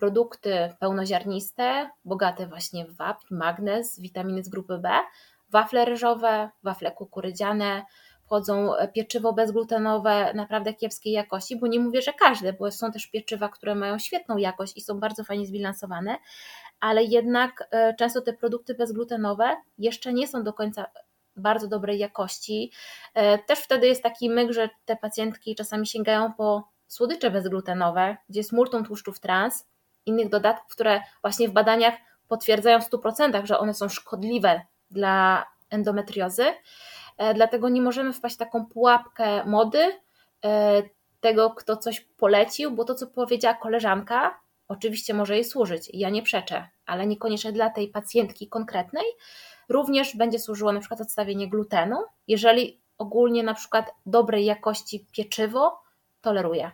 produkty 0.00 0.74
pełnoziarniste, 0.80 1.90
bogate 2.04 2.46
właśnie 2.46 2.86
w 2.86 2.96
wapń, 2.96 3.34
magnez, 3.34 4.00
witaminy 4.00 4.42
z 4.42 4.48
grupy 4.48 4.78
B, 4.78 4.90
wafle 5.50 5.84
ryżowe, 5.84 6.50
wafle 6.62 6.92
kukurydziane, 6.92 7.84
wchodzą 8.30 8.70
pieczywo 8.94 9.32
bezglutenowe 9.32 10.34
naprawdę 10.34 10.74
kiepskiej 10.74 11.12
jakości, 11.12 11.56
bo 11.56 11.66
nie 11.66 11.80
mówię, 11.80 12.02
że 12.02 12.12
każde, 12.12 12.52
bo 12.52 12.70
są 12.70 12.92
też 12.92 13.06
pieczywa, 13.06 13.48
które 13.48 13.74
mają 13.74 13.98
świetną 13.98 14.36
jakość 14.36 14.76
i 14.76 14.80
są 14.80 15.00
bardzo 15.00 15.24
fajnie 15.24 15.46
zbilansowane, 15.46 16.16
ale 16.80 17.04
jednak 17.04 17.68
e, 17.70 17.94
często 17.94 18.20
te 18.20 18.32
produkty 18.32 18.74
bezglutenowe 18.74 19.56
jeszcze 19.78 20.12
nie 20.12 20.28
są 20.28 20.44
do 20.44 20.52
końca 20.52 20.86
bardzo 21.36 21.68
dobrej 21.68 21.98
jakości. 21.98 22.72
E, 23.14 23.38
też 23.38 23.58
wtedy 23.58 23.86
jest 23.86 24.02
taki 24.02 24.30
myk, 24.30 24.52
że 24.52 24.68
te 24.84 24.96
pacjentki 24.96 25.54
czasami 25.54 25.86
sięgają 25.86 26.32
po 26.32 26.68
słodycze 26.86 27.30
bezglutenowe, 27.30 28.16
gdzie 28.28 28.40
jest 28.40 28.52
multum 28.52 28.84
tłuszczów 28.84 29.20
trans, 29.20 29.68
innych 30.06 30.28
dodatków, 30.28 30.72
które 30.72 31.02
właśnie 31.22 31.48
w 31.48 31.52
badaniach 31.52 31.94
potwierdzają 32.28 32.80
w 32.80 32.90
100%, 32.90 33.46
że 33.46 33.58
one 33.58 33.74
są 33.74 33.88
szkodliwe 33.88 34.62
dla 34.90 35.46
endometriozy. 35.70 36.44
E, 37.18 37.34
dlatego 37.34 37.68
nie 37.68 37.82
możemy 37.82 38.12
wpaść 38.12 38.34
w 38.34 38.38
taką 38.38 38.66
pułapkę 38.66 39.44
mody, 39.44 39.92
e, 40.44 40.82
tego, 41.20 41.50
kto 41.50 41.76
coś 41.76 42.00
polecił, 42.00 42.70
bo 42.70 42.84
to, 42.84 42.94
co 42.94 43.06
powiedziała 43.06 43.54
koleżanka, 43.54 44.40
oczywiście 44.68 45.14
może 45.14 45.34
jej 45.34 45.44
służyć, 45.44 45.90
ja 45.92 46.10
nie 46.10 46.22
przeczę, 46.22 46.68
ale 46.86 47.06
niekoniecznie 47.06 47.52
dla 47.52 47.70
tej 47.70 47.88
pacjentki 47.88 48.48
konkretnej. 48.48 49.04
Również 49.68 50.16
będzie 50.16 50.38
służyło 50.38 50.72
na 50.72 50.80
przykład 50.80 51.00
odstawienie 51.00 51.48
glutenu, 51.48 51.96
jeżeli 52.28 52.80
ogólnie 52.98 53.42
na 53.42 53.54
przykład 53.54 53.90
dobrej 54.06 54.44
jakości 54.44 55.06
pieczywo 55.12 55.82
toleruje. 56.20 56.70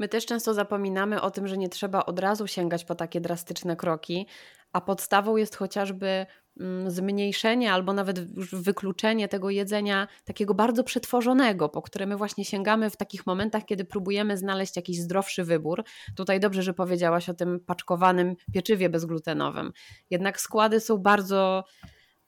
My 0.00 0.08
też 0.08 0.26
często 0.26 0.54
zapominamy 0.54 1.20
o 1.20 1.30
tym, 1.30 1.48
że 1.48 1.58
nie 1.58 1.68
trzeba 1.68 2.04
od 2.04 2.18
razu 2.18 2.46
sięgać 2.46 2.84
po 2.84 2.94
takie 2.94 3.20
drastyczne 3.20 3.76
kroki, 3.76 4.26
a 4.72 4.80
podstawą 4.80 5.36
jest 5.36 5.56
chociażby 5.56 6.26
mm, 6.60 6.90
zmniejszenie 6.90 7.72
albo 7.72 7.92
nawet 7.92 8.20
wykluczenie 8.52 9.28
tego 9.28 9.50
jedzenia 9.50 10.08
takiego 10.24 10.54
bardzo 10.54 10.84
przetworzonego, 10.84 11.68
po 11.68 11.82
które 11.82 12.06
my 12.06 12.16
właśnie 12.16 12.44
sięgamy 12.44 12.90
w 12.90 12.96
takich 12.96 13.26
momentach, 13.26 13.64
kiedy 13.64 13.84
próbujemy 13.84 14.36
znaleźć 14.36 14.76
jakiś 14.76 15.00
zdrowszy 15.00 15.44
wybór. 15.44 15.84
Tutaj 16.16 16.40
dobrze, 16.40 16.62
że 16.62 16.74
powiedziałaś 16.74 17.28
o 17.28 17.34
tym 17.34 17.60
paczkowanym 17.66 18.36
pieczywie 18.52 18.88
bezglutenowym. 18.88 19.72
Jednak 20.10 20.40
składy 20.40 20.80
są 20.80 20.98
bardzo 20.98 21.64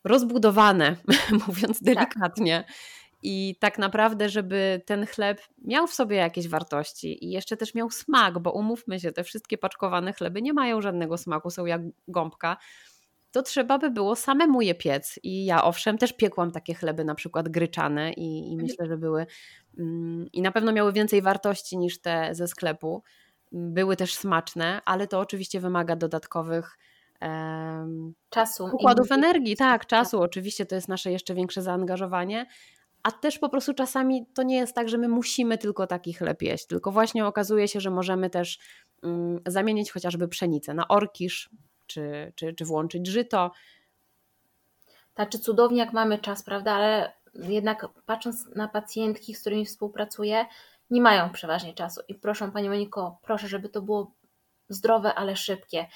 rozbudowane, 0.05 0.97
mówiąc 1.47 1.79
tak. 1.79 1.95
delikatnie. 1.95 2.65
Tak. 2.67 2.77
I 3.23 3.57
tak 3.61 3.79
naprawdę, 3.79 4.29
żeby 4.29 4.83
ten 4.87 5.07
chleb 5.07 5.41
miał 5.65 5.87
w 5.87 5.95
sobie 5.95 6.17
jakieś 6.17 6.49
wartości 6.49 7.25
i 7.25 7.31
jeszcze 7.31 7.57
też 7.57 7.75
miał 7.75 7.91
smak, 7.91 8.39
bo 8.39 8.53
umówmy 8.53 9.01
się, 9.01 9.13
te 9.13 9.25
wszystkie 9.25 9.59
paczkowane 9.59 10.13
chleby 10.13 10.43
nie 10.43 10.53
mają 10.53 10.81
żadnego 10.81 11.19
smaku, 11.19 11.51
są 11.51 11.67
jak 11.67 11.81
gąbka, 12.09 12.57
to 13.33 13.43
trzeba 13.43 13.79
by 13.79 13.91
było 13.91 14.17
samemu 14.17 14.63
je 14.63 14.75
piec. 14.75 15.21
I 15.23 15.45
ja 15.45 15.65
owszem, 15.65 15.99
też 15.99 16.13
piekłam 16.13 16.51
takie 16.51 16.75
chleby, 16.75 17.05
na 17.05 17.15
przykład 17.15 17.49
gryczane, 17.49 18.13
i, 18.13 18.39
i 18.39 18.53
mhm. 18.53 18.63
myślę, 18.63 18.87
że 18.87 18.97
były 18.97 19.27
mm, 19.79 20.27
i 20.33 20.43
na 20.43 20.53
pewno 20.53 20.73
miały 20.73 20.93
więcej 20.93 21.23
wartości 21.23 21.79
niż 21.79 22.01
te 22.01 22.29
ze 22.35 22.49
sklepu. 22.49 23.03
Były 23.53 23.97
też 23.97 24.15
smaczne, 24.15 24.81
ale 24.85 25.07
to 25.07 25.21
oczywiście 25.21 25.61
wymaga 25.61 25.97
dodatkowych 25.97 26.79
czasu. 28.31 28.65
Układów 28.65 29.13
energii, 29.13 29.57
tak, 29.57 29.87
czasu. 29.87 30.19
Tak. 30.19 30.25
Oczywiście 30.25 30.67
to 30.67 30.75
jest 30.75 30.89
nasze 30.89 31.13
jeszcze 31.13 31.35
większe 31.35 31.63
zaangażowanie, 31.63 32.47
a 33.03 33.13
też 33.13 33.39
po 33.39 33.49
prostu 33.49 33.75
czasami 33.75 34.27
to 34.35 34.43
nie 34.43 34.57
jest 34.57 34.75
tak, 34.75 34.89
że 34.89 34.99
my 34.99 35.09
musimy 35.09 35.59
tylko 35.59 35.87
taki 35.87 36.13
chleb 36.13 36.43
jeść, 36.43 36.67
tylko 36.67 36.93
właśnie 36.93 37.27
okazuje 37.27 37.69
się, 37.69 37.81
że 37.81 37.91
możemy 37.91 38.31
też 38.31 38.59
mm, 39.03 39.41
zamienić 39.47 39.93
chociażby 39.93 40.29
pszenicę 40.29 40.75
na 40.75 40.89
orkisz, 40.89 41.51
czy, 41.87 42.33
czy, 42.37 42.55
czy 42.55 42.65
włączyć 42.65 43.07
żyto. 43.07 43.51
Tak, 45.15 45.29
czy 45.29 45.39
cudownie 45.39 45.79
jak 45.79 45.93
mamy 45.93 46.19
czas, 46.19 46.43
prawda, 46.43 46.73
ale 46.73 47.13
jednak 47.35 47.89
patrząc 48.07 48.47
na 48.57 48.69
pacjentki, 48.69 49.35
z 49.35 49.41
którymi 49.41 49.67
współpracuję, 49.67 50.47
nie 50.91 51.01
mają 51.01 51.31
przeważnie 51.31 51.75
czasu 51.75 52.01
i 52.09 52.15
proszę 52.15 52.51
Pani 52.53 52.69
Moniko, 52.69 53.19
proszę, 53.23 53.49
żeby 53.49 53.69
to 53.69 53.83
było 53.83 54.13
zdrowe, 54.69 55.15
ale 55.15 55.37
szybkie. 55.37 55.87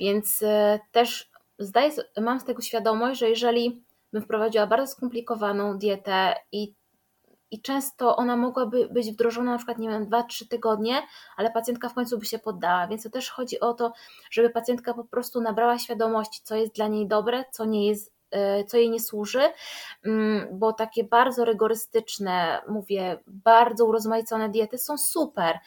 Więc 0.00 0.42
e, 0.42 0.80
też 0.92 1.30
zdaję, 1.58 1.90
mam 2.20 2.40
z 2.40 2.44
tego 2.44 2.62
świadomość, 2.62 3.20
że 3.20 3.28
jeżeli 3.28 3.84
bym 4.12 4.22
wprowadziła 4.22 4.66
bardzo 4.66 4.92
skomplikowaną 4.92 5.78
dietę 5.78 6.34
i, 6.52 6.74
i 7.50 7.62
często 7.62 8.16
ona 8.16 8.36
mogłaby 8.36 8.88
być 8.88 9.12
wdrożona 9.12 9.52
na 9.52 9.56
przykład, 9.56 9.78
nie 9.78 9.88
wiem, 9.88 10.06
2-3 10.06 10.48
tygodnie, 10.48 11.02
ale 11.36 11.50
pacjentka 11.50 11.88
w 11.88 11.94
końcu 11.94 12.18
by 12.18 12.26
się 12.26 12.38
poddała. 12.38 12.86
Więc 12.86 13.02
to 13.02 13.10
też 13.10 13.30
chodzi 13.30 13.60
o 13.60 13.74
to, 13.74 13.92
żeby 14.30 14.50
pacjentka 14.50 14.94
po 14.94 15.04
prostu 15.04 15.40
nabrała 15.40 15.78
świadomości, 15.78 16.40
co 16.44 16.56
jest 16.56 16.74
dla 16.74 16.88
niej 16.88 17.08
dobre, 17.08 17.44
co 17.50 17.64
nie 17.64 17.88
jest 17.88 18.12
e, 18.30 18.64
co 18.64 18.76
jej 18.76 18.90
nie 18.90 19.00
służy, 19.00 19.42
mm, 20.04 20.58
bo 20.58 20.72
takie 20.72 21.04
bardzo 21.04 21.44
rygorystyczne, 21.44 22.62
mówię, 22.68 23.18
bardzo 23.26 23.84
urozmaicone 23.84 24.48
diety 24.48 24.78
są 24.78 24.98
super, 24.98 25.58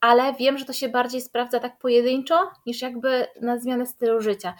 ale 0.00 0.34
wiem, 0.34 0.58
że 0.58 0.64
to 0.64 0.72
się 0.72 0.88
bardziej 0.88 1.20
sprawdza 1.20 1.60
tak 1.60 1.78
pojedynczo, 1.78 2.50
niż 2.66 2.82
jakby 2.82 3.26
na 3.40 3.58
zmianę 3.58 3.86
stylu 3.86 4.20
życia 4.20 4.54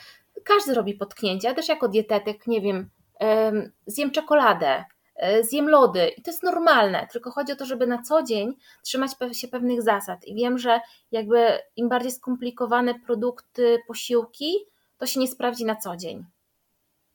każdy 0.44 0.74
robi 0.74 0.94
potknięcia. 0.94 1.48
Ja 1.48 1.54
też 1.54 1.68
jako 1.68 1.88
dietetyk, 1.88 2.46
nie 2.46 2.60
wiem, 2.60 2.90
zjem 3.86 4.10
czekoladę, 4.10 4.84
e, 5.16 5.44
zjem 5.44 5.68
lody 5.68 6.08
i 6.08 6.22
to 6.22 6.30
jest 6.30 6.42
normalne, 6.42 7.06
tylko 7.12 7.30
chodzi 7.30 7.52
o 7.52 7.56
to, 7.56 7.66
żeby 7.66 7.86
na 7.86 8.02
co 8.02 8.22
dzień 8.22 8.56
trzymać 8.82 9.10
się 9.32 9.48
pewnych 9.48 9.82
zasad 9.82 10.24
i 10.24 10.34
wiem, 10.34 10.58
że 10.58 10.80
jakby 11.10 11.58
im 11.76 11.88
bardziej 11.88 12.12
skomplikowane 12.12 12.94
produkty, 12.94 13.78
posiłki, 13.86 14.54
to 14.98 15.06
się 15.06 15.20
nie 15.20 15.28
sprawdzi 15.28 15.64
na 15.64 15.76
co 15.76 15.96
dzień. 15.96 16.24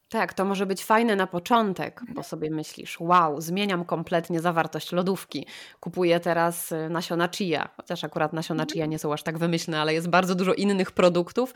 Tak, 0.10 0.34
to 0.34 0.45
może 0.45 0.65
być 0.65 0.86
fajne 0.86 1.15
na 1.15 1.28
początek, 1.28 2.02
bo 2.13 2.24
sobie 2.24 2.50
myślisz, 2.52 3.00
wow, 3.00 3.41
zmieniam 3.41 3.86
kompletnie 3.86 4.39
zawartość 4.39 4.91
lodówki. 4.91 5.48
Kupuję 5.80 6.19
teraz 6.19 6.72
y, 6.72 6.89
nasiona 6.89 7.30
chia, 7.30 7.69
chociaż 7.78 8.04
akurat 8.04 8.34
nasiona 8.34 8.65
chia 8.74 8.86
nie 8.86 9.00
są 9.00 9.13
aż 9.13 9.24
tak 9.24 9.38
wymyślne, 9.38 9.82
ale 9.82 9.93
jest 9.93 10.10
bardzo 10.10 10.36
dużo 10.36 10.54
innych 10.54 10.91
produktów, 10.91 11.54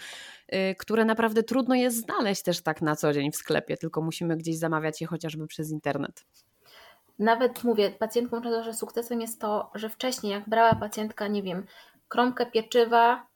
yy, 0.51 0.75
które 0.75 1.05
naprawdę 1.05 1.43
trudno 1.43 1.75
jest 1.75 1.97
znaleźć 1.97 2.43
też 2.43 2.61
tak 2.61 2.81
na 2.81 2.95
co 2.95 3.13
dzień 3.13 3.31
w 3.31 3.35
sklepie, 3.35 3.77
tylko 3.77 4.01
musimy 4.01 4.37
gdzieś 4.37 4.57
zamawiać 4.57 5.01
je 5.01 5.07
chociażby 5.07 5.47
przez 5.47 5.71
internet. 5.71 6.25
Nawet 7.19 7.63
mówię, 7.63 7.91
pacjentkom 7.91 8.43
często, 8.43 8.63
że 8.63 8.73
sukcesem 8.73 9.21
jest 9.21 9.41
to, 9.41 9.71
że 9.75 9.89
wcześniej 9.89 10.31
jak 10.33 10.49
brała 10.49 10.75
pacjentka, 10.75 11.27
nie 11.27 11.43
wiem, 11.43 11.65
kromkę 12.07 12.45
pieczywa, 12.45 13.27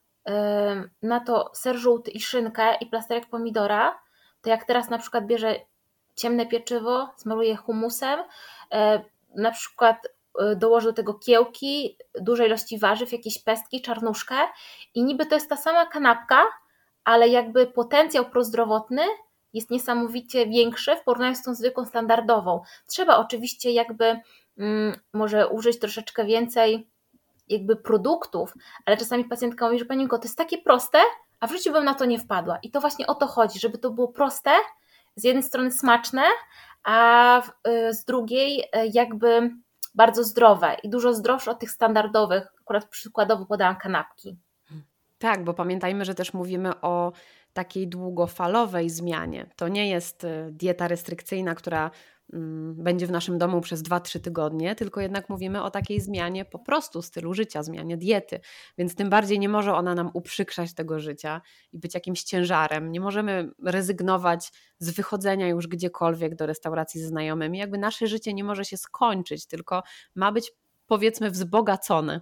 na 1.02 1.20
to 1.20 1.50
ser 1.54 1.76
żółty 1.76 2.10
i 2.10 2.20
szynkę 2.20 2.74
i 2.80 2.86
plasterek 2.86 3.26
pomidora, 3.26 3.98
to 4.42 4.50
jak 4.50 4.64
teraz 4.64 4.90
na 4.90 4.98
przykład 4.98 5.26
bierze 5.26 5.60
ciemne 6.14 6.46
pieczywo, 6.46 7.08
smaruje 7.16 7.56
humusem, 7.56 8.20
e, 8.72 9.04
na 9.36 9.50
przykład 9.50 10.08
e, 10.38 10.56
dołoży 10.56 10.86
do 10.86 10.92
tego 10.92 11.14
kiełki, 11.14 11.96
dużej 12.20 12.46
ilości 12.46 12.78
warzyw, 12.78 13.12
jakieś 13.12 13.42
pestki, 13.42 13.82
czarnuszkę 13.82 14.36
i 14.94 15.04
niby 15.04 15.26
to 15.26 15.34
jest 15.34 15.48
ta 15.48 15.56
sama 15.56 15.86
kanapka, 15.86 16.42
ale 17.04 17.28
jakby 17.28 17.66
potencjał 17.66 18.24
prozdrowotny 18.24 19.02
jest 19.52 19.70
niesamowicie 19.70 20.46
większy 20.46 20.96
w 20.96 21.04
porównaniu 21.04 21.34
z 21.34 21.42
tą 21.42 21.54
zwykłą 21.54 21.84
standardową. 21.84 22.62
Trzeba 22.86 23.16
oczywiście 23.16 23.72
jakby 23.72 24.20
mm, 24.58 25.00
może 25.12 25.48
użyć 25.48 25.78
troszeczkę 25.78 26.24
więcej 26.24 26.88
jakby 27.48 27.76
produktów, 27.76 28.54
ale 28.86 28.96
czasami 28.96 29.24
pacjentka 29.24 29.66
mówi, 29.66 29.78
że 29.78 29.84
pani 29.84 30.08
to 30.08 30.20
jest 30.22 30.38
takie 30.38 30.58
proste, 30.58 30.98
a 31.40 31.46
w 31.46 31.52
życiu 31.52 31.72
bym 31.72 31.84
na 31.84 31.94
to 31.94 32.04
nie 32.04 32.18
wpadła. 32.18 32.58
I 32.62 32.70
to 32.70 32.80
właśnie 32.80 33.06
o 33.06 33.14
to 33.14 33.26
chodzi, 33.26 33.58
żeby 33.58 33.78
to 33.78 33.90
było 33.90 34.08
proste, 34.08 34.50
z 35.16 35.24
jednej 35.24 35.42
strony 35.42 35.70
smaczne, 35.70 36.22
a 36.84 37.42
y, 37.68 37.94
z 37.94 38.04
drugiej 38.04 38.60
y, 38.60 38.66
jakby 38.92 39.50
bardzo 39.94 40.24
zdrowe 40.24 40.76
i 40.82 40.90
dużo 40.90 41.14
zdrowsze 41.14 41.50
od 41.50 41.58
tych 41.58 41.70
standardowych, 41.70 42.46
akurat 42.60 42.88
przykładowo 42.88 43.46
podałam 43.46 43.76
kanapki. 43.76 44.36
Tak, 45.18 45.44
bo 45.44 45.54
pamiętajmy, 45.54 46.04
że 46.04 46.14
też 46.14 46.32
mówimy 46.32 46.80
o 46.80 47.12
takiej 47.52 47.88
długofalowej 47.88 48.90
zmianie. 48.90 49.46
To 49.56 49.68
nie 49.68 49.88
jest 49.88 50.24
y, 50.24 50.48
dieta 50.52 50.88
restrykcyjna, 50.88 51.54
która 51.54 51.90
będzie 52.74 53.06
w 53.06 53.10
naszym 53.10 53.38
domu 53.38 53.60
przez 53.60 53.82
2-3 53.82 54.20
tygodnie, 54.20 54.74
tylko 54.74 55.00
jednak 55.00 55.28
mówimy 55.28 55.62
o 55.62 55.70
takiej 55.70 56.00
zmianie 56.00 56.44
po 56.44 56.58
prostu 56.58 57.02
stylu 57.02 57.34
życia, 57.34 57.62
zmianie 57.62 57.96
diety. 57.96 58.40
Więc 58.78 58.94
tym 58.94 59.10
bardziej 59.10 59.38
nie 59.38 59.48
może 59.48 59.74
ona 59.74 59.94
nam 59.94 60.10
uprzykrzać 60.14 60.74
tego 60.74 60.98
życia 60.98 61.40
i 61.72 61.78
być 61.78 61.94
jakimś 61.94 62.22
ciężarem. 62.22 62.92
Nie 62.92 63.00
możemy 63.00 63.50
rezygnować 63.64 64.52
z 64.78 64.90
wychodzenia 64.90 65.48
już 65.48 65.66
gdziekolwiek 65.66 66.34
do 66.34 66.46
restauracji 66.46 67.00
ze 67.00 67.06
znajomymi. 67.06 67.58
Jakby 67.58 67.78
nasze 67.78 68.06
życie 68.06 68.34
nie 68.34 68.44
może 68.44 68.64
się 68.64 68.76
skończyć, 68.76 69.46
tylko 69.46 69.82
ma 70.14 70.32
być 70.32 70.52
powiedzmy 70.86 71.30
wzbogacone. 71.30 72.20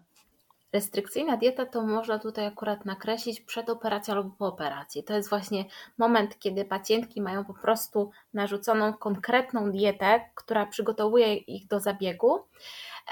Restrykcyjna 0.76 1.36
dieta 1.36 1.66
to 1.66 1.82
można 1.82 2.18
tutaj 2.18 2.46
akurat 2.46 2.84
nakreślić 2.84 3.40
przed 3.40 3.70
operacją 3.70 4.14
albo 4.14 4.30
po 4.30 4.46
operacji. 4.46 5.04
To 5.04 5.14
jest 5.14 5.28
właśnie 5.28 5.64
moment, 5.98 6.38
kiedy 6.38 6.64
pacjentki 6.64 7.22
mają 7.22 7.44
po 7.44 7.54
prostu 7.54 8.10
narzuconą 8.34 8.92
konkretną 8.92 9.70
dietę, 9.72 10.20
która 10.34 10.66
przygotowuje 10.66 11.34
ich 11.34 11.66
do 11.66 11.80
zabiegu. 11.80 12.44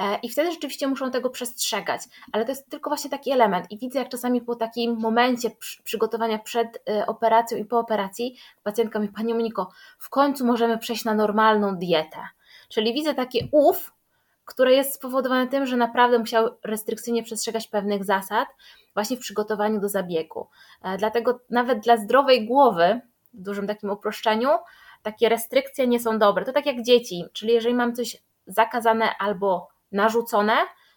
E, 0.00 0.18
I 0.22 0.28
wtedy 0.28 0.50
rzeczywiście 0.50 0.88
muszą 0.88 1.10
tego 1.10 1.30
przestrzegać, 1.30 2.00
ale 2.32 2.44
to 2.44 2.50
jest 2.50 2.70
tylko 2.70 2.90
właśnie 2.90 3.10
taki 3.10 3.30
element. 3.30 3.70
I 3.70 3.78
widzę, 3.78 3.98
jak 3.98 4.08
czasami 4.08 4.40
po 4.40 4.56
takim 4.56 4.96
momencie 4.96 5.50
przygotowania 5.84 6.38
przed 6.38 6.82
e, 6.88 7.06
operacją 7.06 7.58
i 7.58 7.64
po 7.64 7.78
operacji 7.78 8.36
pacjentka 8.62 8.98
mi, 8.98 9.08
Pani 9.08 9.34
Moniko, 9.34 9.70
w 9.98 10.08
końcu 10.10 10.46
możemy 10.46 10.78
przejść 10.78 11.04
na 11.04 11.14
normalną 11.14 11.76
dietę. 11.76 12.18
Czyli 12.68 12.94
widzę 12.94 13.14
takie 13.14 13.48
ów, 13.52 13.92
które 14.44 14.72
jest 14.72 14.94
spowodowane 14.94 15.46
tym, 15.48 15.66
że 15.66 15.76
naprawdę 15.76 16.18
musiał 16.18 16.48
restrykcyjnie 16.64 17.22
przestrzegać 17.22 17.68
pewnych 17.68 18.04
zasad 18.04 18.48
właśnie 18.94 19.16
w 19.16 19.20
przygotowaniu 19.20 19.80
do 19.80 19.88
zabiegu. 19.88 20.48
E, 20.82 20.96
dlatego 20.98 21.40
nawet 21.50 21.80
dla 21.80 21.96
zdrowej 21.96 22.46
głowy, 22.46 23.00
w 23.34 23.42
dużym 23.42 23.66
takim 23.66 23.90
uproszczeniu, 23.90 24.48
takie 25.02 25.28
restrykcje 25.28 25.86
nie 25.86 26.00
są 26.00 26.18
dobre. 26.18 26.44
To 26.44 26.52
tak 26.52 26.66
jak 26.66 26.82
dzieci, 26.82 27.24
czyli 27.32 27.52
jeżeli 27.52 27.74
mam 27.74 27.94
coś 27.94 28.16
zakazane 28.46 29.16
albo 29.18 29.68
narzucone, 29.92 30.54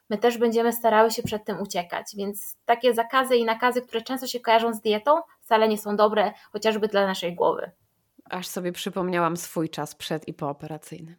my 0.09 0.17
też 0.17 0.37
będziemy 0.37 0.73
starały 0.73 1.11
się 1.11 1.23
przed 1.23 1.45
tym 1.45 1.61
uciekać. 1.61 2.05
Więc 2.15 2.57
takie 2.65 2.93
zakazy 2.93 3.35
i 3.35 3.45
nakazy, 3.45 3.81
które 3.81 4.01
często 4.01 4.27
się 4.27 4.39
kojarzą 4.39 4.73
z 4.73 4.81
dietą, 4.81 5.21
wcale 5.41 5.67
nie 5.67 5.77
są 5.77 5.95
dobre, 5.95 6.33
chociażby 6.51 6.87
dla 6.87 7.07
naszej 7.07 7.35
głowy. 7.35 7.71
Aż 8.29 8.47
sobie 8.47 8.71
przypomniałam 8.71 9.37
swój 9.37 9.69
czas 9.69 9.95
przed 9.95 10.27
i 10.27 10.33
pooperacyjny. 10.33 11.15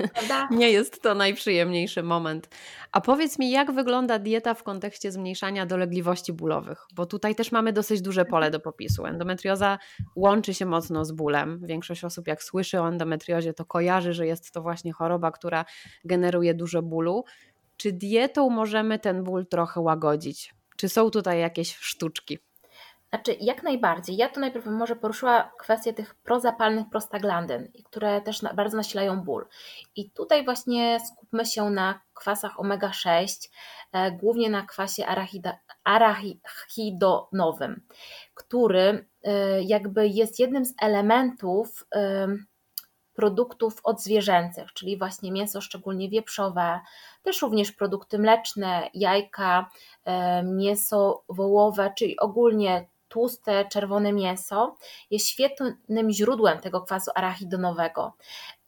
nie 0.50 0.70
jest 0.70 1.02
to 1.02 1.14
najprzyjemniejszy 1.14 2.02
moment. 2.02 2.48
A 2.92 3.00
powiedz 3.00 3.38
mi, 3.38 3.50
jak 3.50 3.72
wygląda 3.72 4.18
dieta 4.18 4.54
w 4.54 4.62
kontekście 4.62 5.12
zmniejszania 5.12 5.66
dolegliwości 5.66 6.32
bólowych? 6.32 6.86
Bo 6.94 7.06
tutaj 7.06 7.34
też 7.34 7.52
mamy 7.52 7.72
dosyć 7.72 8.02
duże 8.02 8.24
pole 8.24 8.50
do 8.50 8.60
popisu. 8.60 9.06
Endometrioza 9.06 9.78
łączy 10.16 10.54
się 10.54 10.66
mocno 10.66 11.04
z 11.04 11.12
bólem. 11.12 11.60
Większość 11.66 12.04
osób, 12.04 12.26
jak 12.26 12.42
słyszy 12.42 12.80
o 12.80 12.88
endometriozie, 12.88 13.54
to 13.54 13.64
kojarzy, 13.64 14.12
że 14.12 14.26
jest 14.26 14.52
to 14.52 14.62
właśnie 14.62 14.92
choroba, 14.92 15.30
która 15.30 15.64
generuje 16.04 16.54
dużo 16.54 16.82
bólu. 16.82 17.24
Czy 17.76 17.92
dietą 17.92 18.50
możemy 18.50 18.98
ten 18.98 19.24
ból 19.24 19.46
trochę 19.46 19.80
łagodzić? 19.80 20.54
Czy 20.76 20.88
są 20.88 21.10
tutaj 21.10 21.40
jakieś 21.40 21.76
sztuczki? 21.76 22.38
Znaczy, 23.10 23.36
jak 23.40 23.62
najbardziej. 23.62 24.16
Ja 24.16 24.28
tu 24.28 24.40
najpierw 24.40 24.66
może 24.66 24.96
poruszyła 24.96 25.52
kwestię 25.58 25.92
tych 25.92 26.14
prozapalnych 26.14 26.86
prostaglandyn, 26.90 27.72
które 27.84 28.20
też 28.20 28.40
bardzo 28.54 28.76
nasilają 28.76 29.20
ból. 29.20 29.46
I 29.96 30.10
tutaj 30.10 30.44
właśnie 30.44 30.98
skupmy 31.00 31.46
się 31.46 31.70
na 31.70 32.00
kwasach 32.14 32.60
omega-6, 32.60 33.50
e, 33.92 34.12
głównie 34.12 34.50
na 34.50 34.62
kwasie 34.62 35.06
arachidonowym, 35.84 37.82
który 38.34 39.06
e, 39.22 39.62
jakby 39.62 40.08
jest 40.08 40.40
jednym 40.40 40.64
z 40.64 40.74
elementów 40.82 41.86
e, 41.94 42.28
produktów 43.14 43.80
odzwierzęcych, 43.84 44.72
czyli 44.72 44.98
właśnie 44.98 45.32
mięso, 45.32 45.60
szczególnie 45.60 46.08
wieprzowe, 46.08 46.80
też 47.22 47.42
również 47.42 47.72
produkty 47.72 48.18
mleczne, 48.18 48.90
jajka, 48.94 49.70
mięso 50.44 51.24
wołowe, 51.28 51.92
czyli 51.96 52.20
ogólnie 52.20 52.86
tłuste, 53.16 53.64
czerwone 53.64 54.12
mięso 54.12 54.76
jest 55.10 55.28
świetnym 55.28 56.10
źródłem 56.10 56.60
tego 56.60 56.80
kwasu 56.80 57.10
arachidonowego 57.14 58.16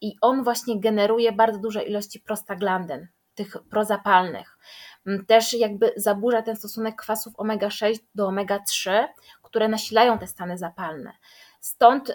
i 0.00 0.16
on 0.20 0.44
właśnie 0.44 0.80
generuje 0.80 1.32
bardzo 1.32 1.58
duże 1.58 1.82
ilości 1.82 2.20
prostaglandyn, 2.20 3.08
tych 3.34 3.56
prozapalnych. 3.70 4.58
Mm, 5.06 5.26
też 5.26 5.52
jakby 5.52 5.92
zaburza 5.96 6.42
ten 6.42 6.56
stosunek 6.56 6.96
kwasów 6.96 7.34
omega-6 7.36 7.98
do 8.14 8.28
omega-3, 8.28 9.08
które 9.42 9.68
nasilają 9.68 10.18
te 10.18 10.26
stany 10.26 10.58
zapalne. 10.58 11.12
Stąd 11.60 12.10
y, 12.10 12.14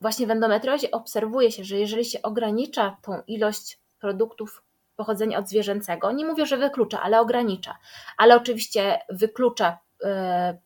właśnie 0.00 0.26
w 0.26 0.30
endometriozie 0.30 0.90
obserwuje 0.90 1.52
się, 1.52 1.64
że 1.64 1.76
jeżeli 1.76 2.04
się 2.04 2.22
ogranicza 2.22 2.96
tą 3.02 3.22
ilość 3.26 3.78
produktów 4.00 4.62
pochodzenia 4.96 5.38
odzwierzęcego, 5.38 6.12
nie 6.12 6.26
mówię, 6.26 6.46
że 6.46 6.56
wyklucza, 6.56 7.02
ale 7.02 7.20
ogranicza, 7.20 7.78
ale 8.16 8.36
oczywiście 8.36 8.98
wyklucza 9.08 9.78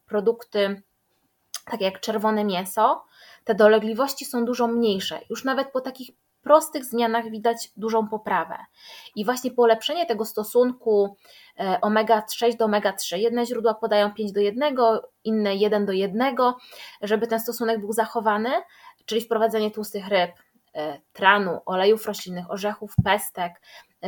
produkty, 0.07 0.83
takie 1.71 1.85
jak 1.85 2.01
czerwone 2.01 2.45
mięso, 2.45 3.05
te 3.45 3.55
dolegliwości 3.55 4.25
są 4.25 4.45
dużo 4.45 4.67
mniejsze. 4.67 5.21
Już 5.31 5.45
nawet 5.45 5.73
po 5.73 5.81
takich 5.81 6.11
prostych 6.43 6.85
zmianach 6.85 7.31
widać 7.31 7.73
dużą 7.77 8.09
poprawę. 8.09 8.57
I 9.17 9.25
właśnie 9.25 9.51
polepszenie 9.51 10.07
tego 10.07 10.25
stosunku 10.25 11.17
e, 11.59 11.79
omega-6 11.81 12.57
do 12.57 12.65
omega-3. 12.65 13.17
Jedne 13.17 13.47
źródła 13.47 13.75
podają 13.75 14.13
5 14.13 14.33
do 14.33 14.41
1, 14.41 14.77
inne 15.25 15.57
1 15.57 15.87
do 15.87 15.93
1, 15.93 16.37
żeby 17.03 17.27
ten 17.27 17.41
stosunek 17.41 17.81
był 17.81 17.93
zachowany, 17.93 18.51
czyli 19.07 19.21
wprowadzenie 19.21 19.71
tłustych 19.71 20.09
ryb, 20.09 20.31
e, 20.75 21.01
tranu, 21.13 21.61
olejów 21.67 22.07
roślinnych, 22.07 22.51
orzechów, 22.51 22.95
pestek, 23.05 23.53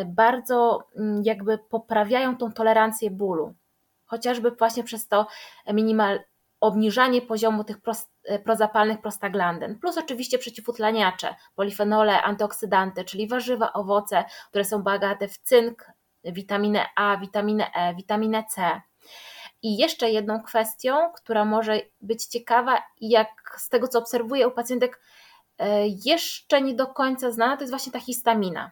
bardzo 0.07 0.79
mm, 0.97 1.23
jakby 1.25 1.59
poprawiają 1.59 2.37
tą 2.37 2.53
tolerancję 2.53 3.11
bólu 3.11 3.55
chociażby 4.09 4.51
właśnie 4.51 4.85
przez 4.85 5.09
to 5.09 5.27
minimal 5.73 6.21
obniżanie 6.61 7.23
poziomu 7.23 7.64
tych 7.64 7.77
e, 8.25 8.38
prozapalnych 8.38 9.01
prostaglandyn, 9.01 9.79
plus 9.79 9.99
oczywiście 9.99 10.38
przeciwutleniacze, 10.38 11.35
polifenole, 11.55 12.23
antyoksydanty, 12.23 13.05
czyli 13.05 13.29
warzywa, 13.29 13.73
owoce, 13.73 14.25
które 14.49 14.64
są 14.64 14.83
bogate 14.83 15.29
w 15.29 15.38
cynk, 15.38 15.92
witaminę 16.25 16.87
A, 16.97 17.16
witaminę 17.16 17.71
E, 17.75 17.94
witaminę 17.94 18.44
C. 18.51 18.81
I 19.62 19.77
jeszcze 19.77 20.11
jedną 20.11 20.42
kwestią, 20.42 21.12
która 21.12 21.44
może 21.44 21.81
być 22.01 22.27
ciekawa 22.27 22.83
i 23.01 23.11
jak 23.11 23.29
z 23.59 23.68
tego 23.68 23.88
co 23.88 23.99
obserwuję 23.99 24.49
u 24.49 24.51
pacjentek 24.51 25.01
e, 25.59 25.88
jeszcze 25.88 26.62
nie 26.62 26.75
do 26.75 26.87
końca 26.87 27.31
znana, 27.31 27.57
to 27.57 27.62
jest 27.62 27.73
właśnie 27.73 27.92
ta 27.92 28.01
histamina, 28.01 28.71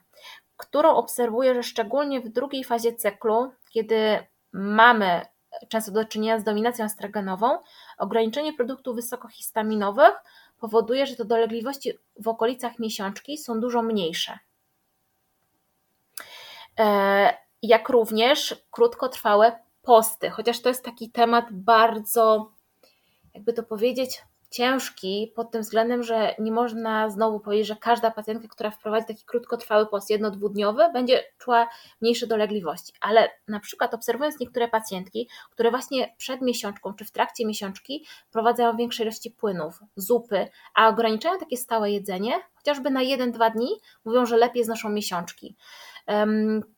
którą 0.57 0.91
obserwuję, 0.91 1.55
że 1.55 1.63
szczególnie 1.63 2.21
w 2.21 2.29
drugiej 2.29 2.65
fazie 2.65 2.95
cyklu, 2.95 3.53
kiedy 3.71 4.27
mamy 4.57 5.21
często 5.69 5.93
do 5.93 6.05
czynienia 6.05 6.39
z 6.39 6.45
dominacją 6.45 6.85
estrogenową, 6.85 7.59
ograniczenie 7.99 8.53
produktów 8.53 8.97
wysokohistaminowych 8.97 10.15
powoduje, 10.61 11.07
że 11.07 11.17
te 11.17 11.25
dolegliwości 11.25 11.93
w 12.21 12.29
okolicach 12.29 12.79
miesiączki 12.79 13.39
są 13.39 13.61
dużo 13.61 13.83
mniejsze. 13.83 14.39
E, 16.79 17.37
jak 17.63 17.89
również 17.89 18.65
krótkotrwałe 18.71 19.59
posty, 19.83 20.31
chociaż 20.31 20.61
to 20.61 20.69
jest 20.69 20.85
taki 20.85 21.11
temat 21.11 21.45
bardzo, 21.51 22.53
jakby 23.35 23.53
to 23.53 23.63
powiedzieć, 23.63 24.23
ciężki 24.57 25.33
pod 25.35 25.51
tym 25.51 25.63
względem, 25.63 26.03
że 26.03 26.35
nie 26.39 26.53
można 26.53 27.11
znowu 27.11 27.41
powiedzieć, 27.41 27.67
że 27.67 27.77
każda 27.77 28.11
pacjentka, 28.11 28.49
która 28.49 28.71
wprowadzi 28.71 29.07
taki 29.07 29.25
krótkotrwały 29.25 29.87
post 29.87 30.11
jedno-dwudniowy, 30.11 30.83
będzie 30.93 31.25
czuła 31.39 31.69
mniejsze 32.01 32.27
dolegliwości. 32.27 32.93
Ale 33.01 33.29
na 33.49 33.61
przykład 33.61 33.95
obserwując 33.95 34.41
niektóre 34.41 34.69
pacjentki, 34.69 35.29
które 35.51 35.71
właśnie 35.71 36.15
przed 36.19 36.43
miesiączką 36.43 36.95
czy 36.95 37.05
w 37.05 37.11
trakcie 37.11 37.47
miesiączki 37.47 38.07
prowadzają 38.31 38.77
większe 38.77 39.03
ilości 39.03 39.31
płynów, 39.31 39.81
zupy, 39.97 40.49
a 40.75 40.89
ograniczają 40.89 41.39
takie 41.39 41.57
stałe 41.57 41.91
jedzenie, 41.91 42.33
chociażby 42.55 42.91
na 42.91 43.01
1-2 43.01 43.53
dni, 43.53 43.69
mówią, 44.05 44.27
że 44.27 44.37
lepiej 44.37 44.65
znoszą 44.65 44.89
miesiączki. 44.89 45.57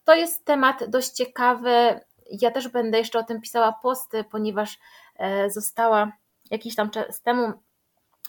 To 0.05 0.15
jest 0.15 0.45
temat 0.45 0.85
dość 0.89 1.11
ciekawy. 1.11 2.01
Ja 2.41 2.51
też 2.51 2.69
będę 2.69 2.99
jeszcze 2.99 3.19
o 3.19 3.25
tym 3.25 3.41
pisała 3.41 3.73
posty, 3.83 4.25
ponieważ 4.25 4.79
e, 5.17 5.51
została 5.51 6.13
jakiś 6.51 6.75
tam 6.75 6.91
czas 6.91 7.23
temu 7.23 7.53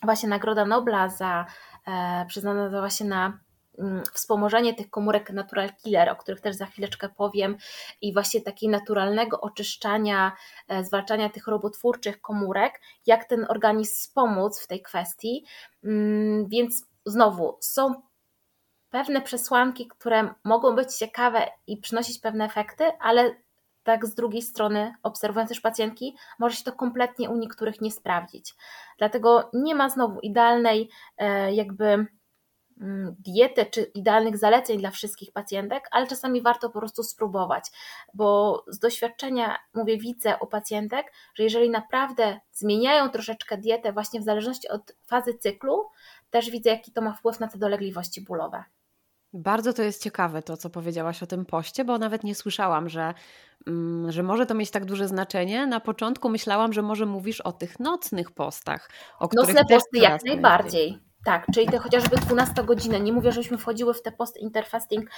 właśnie 0.04 0.30
Nagroda 0.30 0.66
Nobla 0.66 1.10
za, 1.10 1.46
e, 1.88 2.26
przyznana 2.28 2.80
właśnie 2.80 3.06
na 3.06 3.40
mm, 3.80 4.04
wspomożenie 4.14 4.74
tych 4.74 4.90
komórek 4.90 5.30
natural 5.30 5.70
killer, 5.84 6.10
o 6.10 6.16
których 6.16 6.42
też 6.42 6.56
za 6.56 6.66
chwileczkę 6.66 7.10
powiem, 7.10 7.58
i 8.02 8.14
właśnie 8.14 8.42
takiego 8.42 8.72
naturalnego 8.72 9.42
oczyszczania, 9.42 10.32
e, 10.68 10.84
zwalczania 10.84 11.30
tych 11.30 11.48
robotwórczych 11.48 12.22
komórek, 12.22 12.82
jak 13.06 13.26
ten 13.26 13.46
organizm 13.50 13.98
wspomóc 13.98 14.60
w 14.60 14.68
tej 14.68 14.82
kwestii. 14.82 15.46
Mm, 15.84 16.48
więc 16.48 16.86
znowu 17.06 17.58
są 17.62 17.94
pewne 18.90 19.22
przesłanki, 19.22 19.88
które 19.88 20.34
mogą 20.44 20.76
być 20.76 20.96
ciekawe 20.96 21.48
i 21.68 21.78
przynosić 21.78 22.20
pewne 22.20 22.46
efekty, 22.46 22.84
ale 23.00 23.36
tak 23.90 24.06
z 24.06 24.16
drugiej 24.16 24.42
strony, 24.42 24.94
obserwując 25.04 25.50
też 25.50 25.62
pacjentki, 25.62 26.16
może 26.40 26.56
się 26.56 26.64
to 26.64 26.72
kompletnie 26.72 27.30
u 27.30 27.38
niektórych 27.38 27.82
nie 27.82 27.92
sprawdzić. 27.92 28.56
Dlatego 28.98 29.50
nie 29.54 29.76
ma 29.76 29.90
znowu 29.90 30.20
idealnej 30.20 30.90
e, 31.18 31.54
jakby 31.54 31.86
mm, 32.82 33.16
diety 33.20 33.66
czy 33.66 33.82
idealnych 33.82 34.38
zaleceń 34.38 34.80
dla 34.80 34.92
wszystkich 34.92 35.32
pacjentek, 35.32 35.88
ale 35.92 36.08
czasami 36.08 36.42
warto 36.42 36.70
po 36.70 36.80
prostu 36.80 37.04
spróbować, 37.04 37.66
bo 38.14 38.64
z 38.68 38.80
doświadczenia 38.80 39.58
mówię, 39.74 39.98
widzę 39.98 40.38
u 40.42 40.48
pacjentek, 40.48 41.14
że 41.36 41.44
jeżeli 41.44 41.70
naprawdę 41.70 42.40
zmieniają 42.52 43.10
troszeczkę 43.10 43.58
dietę 43.58 43.94
właśnie 43.94 44.20
w 44.20 44.24
zależności 44.24 44.70
od 44.70 44.96
fazy 45.08 45.34
cyklu, 45.34 45.90
też 46.30 46.50
widzę, 46.50 46.70
jaki 46.70 46.92
to 46.92 47.02
ma 47.02 47.14
wpływ 47.14 47.40
na 47.40 47.48
te 47.48 47.58
dolegliwości 47.58 48.22
bólowe. 48.22 48.64
Bardzo 49.34 49.74
to 49.74 49.84
jest 49.84 50.04
ciekawe, 50.04 50.42
to 50.42 50.58
co 50.58 50.70
powiedziałaś 50.70 51.24
o 51.24 51.28
tym 51.28 51.46
poście, 51.46 51.86
bo 51.86 51.98
nawet 51.98 52.24
nie 52.24 52.36
słyszałam, 52.36 52.90
że, 52.90 53.14
że 54.10 54.24
może 54.24 54.46
to 54.46 54.54
mieć 54.54 54.72
tak 54.72 54.86
duże 54.86 55.08
znaczenie. 55.08 55.68
Na 55.68 55.80
początku 55.80 56.30
myślałam, 56.30 56.74
że 56.74 56.82
może 56.82 57.06
mówisz 57.06 57.42
o 57.42 57.52
tych 57.52 57.80
nocnych 57.80 58.32
postach. 58.32 58.90
O 59.20 59.30
Nocne 59.34 59.66
posty 59.66 60.00
jak 60.00 60.24
najbardziej. 60.26 61.09
Tak, 61.26 61.46
czyli 61.54 61.68
te 61.68 61.78
chociażby 61.78 62.18
12 62.18 62.64
godziny. 62.64 63.00
Nie 63.00 63.14
mówię, 63.14 63.32
żebyśmy 63.32 63.58
wchodziły 63.58 63.94
w 63.94 64.02
te 64.02 64.12
post 64.12 64.38
interfasting 64.38 65.10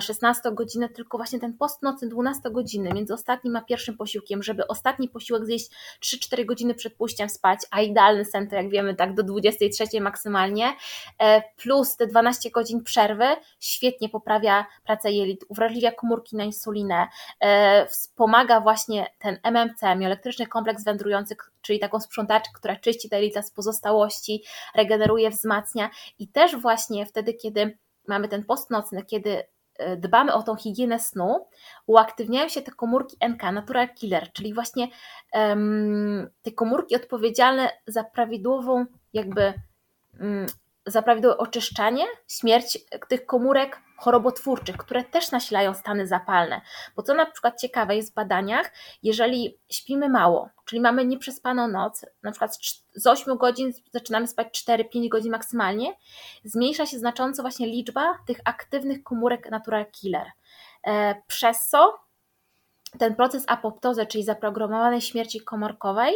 16 0.00 0.48
e, 0.48 0.52
godziny, 0.52 0.88
tylko 0.88 1.18
właśnie 1.18 1.40
ten 1.40 1.56
post 1.56 1.82
nocy 1.82 2.08
12 2.08 2.50
godziny 2.50 2.90
między 2.94 3.14
ostatnim 3.14 3.56
a 3.56 3.60
pierwszym 3.62 3.96
posiłkiem, 3.96 4.42
żeby 4.42 4.66
ostatni 4.66 5.08
posiłek 5.08 5.44
zjeść 5.44 5.70
3-4 6.04 6.44
godziny 6.44 6.74
przed 6.74 6.94
pójściem 6.94 7.28
spać, 7.28 7.60
a 7.70 7.80
idealny 7.80 8.24
sen 8.24 8.48
to 8.48 8.56
jak 8.56 8.70
wiemy 8.70 8.94
tak 8.94 9.14
do 9.14 9.22
23 9.22 10.00
maksymalnie, 10.00 10.74
e, 11.18 11.42
plus 11.56 11.96
te 11.96 12.06
12 12.06 12.50
godzin 12.50 12.82
przerwy 12.82 13.26
świetnie 13.60 14.08
poprawia 14.08 14.66
pracę 14.84 15.12
jelit, 15.12 15.44
uwrażliwia 15.48 15.92
komórki 15.92 16.36
na 16.36 16.44
insulinę, 16.44 17.06
e, 17.40 17.86
wspomaga 17.86 18.60
właśnie 18.60 19.06
ten 19.18 19.38
MMC, 19.42 19.96
mioelektryczny 19.96 20.46
kompleks 20.46 20.84
wędrujący, 20.84 21.36
czyli 21.68 21.78
taką 21.78 22.00
sprzątaczkę, 22.00 22.50
która 22.54 22.76
czyści 22.76 23.08
te 23.08 23.16
jelita 23.16 23.42
z 23.42 23.50
pozostałości, 23.50 24.44
regeneruje, 24.74 25.30
wzmacnia. 25.30 25.90
I 26.18 26.28
też 26.28 26.56
właśnie 26.56 27.06
wtedy, 27.06 27.34
kiedy 27.34 27.78
mamy 28.06 28.28
ten 28.28 28.44
post 28.44 28.70
nocny, 28.70 29.04
kiedy 29.04 29.42
e, 29.78 29.96
dbamy 29.96 30.32
o 30.34 30.42
tą 30.42 30.56
higienę 30.56 31.00
snu, 31.00 31.46
uaktywniają 31.86 32.48
się 32.48 32.62
te 32.62 32.72
komórki 32.72 33.16
NK, 33.28 33.42
natural 33.42 33.94
killer, 33.94 34.32
czyli 34.32 34.54
właśnie 34.54 34.88
um, 35.32 36.30
te 36.42 36.52
komórki 36.52 36.96
odpowiedzialne 36.96 37.70
za 37.86 38.04
prawidłową 38.04 38.86
jakby 39.12 39.52
um, 40.20 40.46
za 40.90 41.02
prawidłowe 41.02 41.38
oczyszczanie, 41.38 42.04
śmierć 42.28 42.78
tych 43.08 43.26
komórek 43.26 43.80
chorobotwórczych, 43.96 44.76
które 44.76 45.04
też 45.04 45.30
nasilają 45.30 45.74
stany 45.74 46.06
zapalne. 46.06 46.60
Bo 46.96 47.02
co 47.02 47.14
na 47.14 47.26
przykład 47.26 47.60
ciekawe 47.60 47.96
jest 47.96 48.12
w 48.12 48.14
badaniach, 48.14 48.72
jeżeli 49.02 49.58
śpimy 49.70 50.08
mało, 50.08 50.48
czyli 50.64 50.80
mamy 50.80 51.04
nieprzespaną 51.04 51.68
noc, 51.68 52.06
na 52.22 52.30
przykład 52.30 52.58
z 52.94 53.06
8 53.06 53.36
godzin 53.36 53.72
zaczynamy 53.92 54.26
spać 54.26 54.64
4-5 54.68 55.08
godzin 55.08 55.32
maksymalnie, 55.32 55.94
zmniejsza 56.44 56.86
się 56.86 56.98
znacząco 56.98 57.42
właśnie 57.42 57.66
liczba 57.66 58.18
tych 58.26 58.38
aktywnych 58.44 59.02
komórek 59.02 59.50
natural 59.50 59.86
killer. 59.90 60.26
E, 60.86 61.22
przez 61.26 61.68
co 61.68 61.98
ten 62.98 63.14
proces 63.14 63.44
apoptozy, 63.46 64.06
czyli 64.06 64.24
zaprogramowanej 64.24 65.00
śmierci 65.00 65.40
komórkowej, 65.40 66.14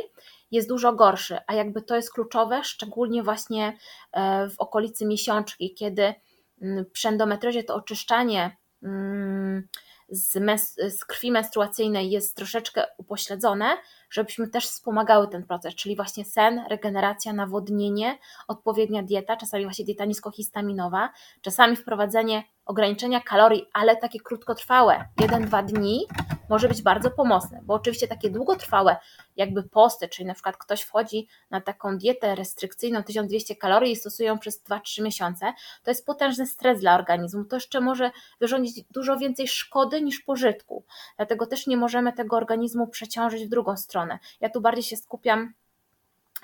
jest 0.52 0.68
dużo 0.68 0.92
gorszy, 0.92 1.38
a 1.46 1.54
jakby 1.54 1.82
to 1.82 1.96
jest 1.96 2.12
kluczowe, 2.12 2.64
szczególnie 2.64 3.22
właśnie 3.22 3.78
e, 4.12 4.48
w 4.48 4.60
okolicy 4.60 5.06
miesiączki, 5.06 5.74
kiedy 5.74 6.14
mm, 6.62 6.84
przy 6.92 7.08
endometriozie 7.08 7.64
to 7.64 7.74
oczyszczanie 7.74 8.56
mm, 8.82 9.68
z, 10.12 10.36
mes- 10.36 10.90
z 10.90 11.04
krwi 11.04 11.32
menstruacyjnej 11.32 12.10
jest 12.10 12.36
troszeczkę 12.36 12.84
upośledzone, 12.98 13.76
żebyśmy 14.10 14.48
też 14.48 14.66
wspomagały 14.66 15.28
ten 15.28 15.46
proces, 15.46 15.74
czyli 15.74 15.96
właśnie 15.96 16.24
sen, 16.24 16.64
regeneracja, 16.70 17.32
nawodnienie, 17.32 18.18
odpowiednia 18.48 19.02
dieta, 19.02 19.36
czasami 19.36 19.64
właśnie 19.64 19.84
dieta 19.84 20.04
niskohistaminowa, 20.04 21.12
czasami 21.40 21.76
wprowadzenie 21.76 22.44
ograniczenia 22.66 23.20
kalorii, 23.20 23.66
ale 23.72 23.96
takie 23.96 24.20
krótkotrwałe, 24.20 25.04
1-2 25.20 25.64
dni, 25.64 26.06
może 26.52 26.68
być 26.68 26.82
bardzo 26.82 27.10
pomocne, 27.10 27.60
bo 27.62 27.74
oczywiście 27.74 28.08
takie 28.08 28.30
długotrwałe 28.30 28.96
jakby 29.36 29.62
posty, 29.62 30.08
czyli 30.08 30.26
na 30.26 30.34
przykład 30.34 30.56
ktoś 30.56 30.82
wchodzi 30.82 31.28
na 31.50 31.60
taką 31.60 31.98
dietę 31.98 32.34
restrykcyjną 32.34 33.02
1200 33.02 33.56
kalorii 33.56 33.92
i 33.92 33.96
stosuje 33.96 34.28
ją 34.28 34.38
przez 34.38 34.64
2-3 34.64 35.02
miesiące, 35.02 35.52
to 35.82 35.90
jest 35.90 36.06
potężny 36.06 36.46
stres 36.46 36.80
dla 36.80 36.94
organizmu, 36.94 37.44
to 37.44 37.56
jeszcze 37.56 37.80
może 37.80 38.10
wyrządzić 38.40 38.84
dużo 38.90 39.16
więcej 39.16 39.48
szkody 39.48 40.02
niż 40.02 40.20
pożytku, 40.20 40.84
dlatego 41.16 41.46
też 41.46 41.66
nie 41.66 41.76
możemy 41.76 42.12
tego 42.12 42.36
organizmu 42.36 42.86
przeciążyć 42.86 43.44
w 43.44 43.48
drugą 43.48 43.76
stronę. 43.76 44.18
Ja 44.40 44.50
tu 44.50 44.60
bardziej 44.60 44.84
się 44.84 44.96
skupiam 44.96 45.54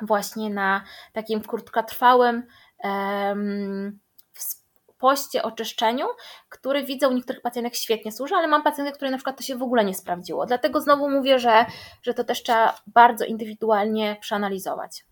właśnie 0.03 0.51
na 0.51 0.85
takim 1.13 1.41
krótkotrwałym 1.41 2.43
um, 2.85 3.99
poście 4.99 5.43
oczyszczeniu, 5.43 6.07
który 6.49 6.85
widzę 6.85 7.09
u 7.09 7.13
niektórych 7.13 7.43
pacjentek 7.43 7.75
świetnie 7.75 8.13
służy, 8.13 8.35
ale 8.35 8.49
mam 8.49 8.63
pacjentki, 8.63 8.95
które 8.97 9.11
na 9.11 9.17
przykład 9.17 9.37
to 9.37 9.43
się 9.43 9.57
w 9.57 9.63
ogóle 9.63 9.85
nie 9.85 9.95
sprawdziło. 9.95 10.47
Dlatego 10.47 10.81
znowu 10.81 11.11
mówię, 11.11 11.39
że, 11.39 11.67
że 12.03 12.15
to 12.15 12.25
też 12.25 12.43
trzeba 12.43 12.81
bardzo 12.87 13.25
indywidualnie 13.25 14.17
przeanalizować. 14.21 15.05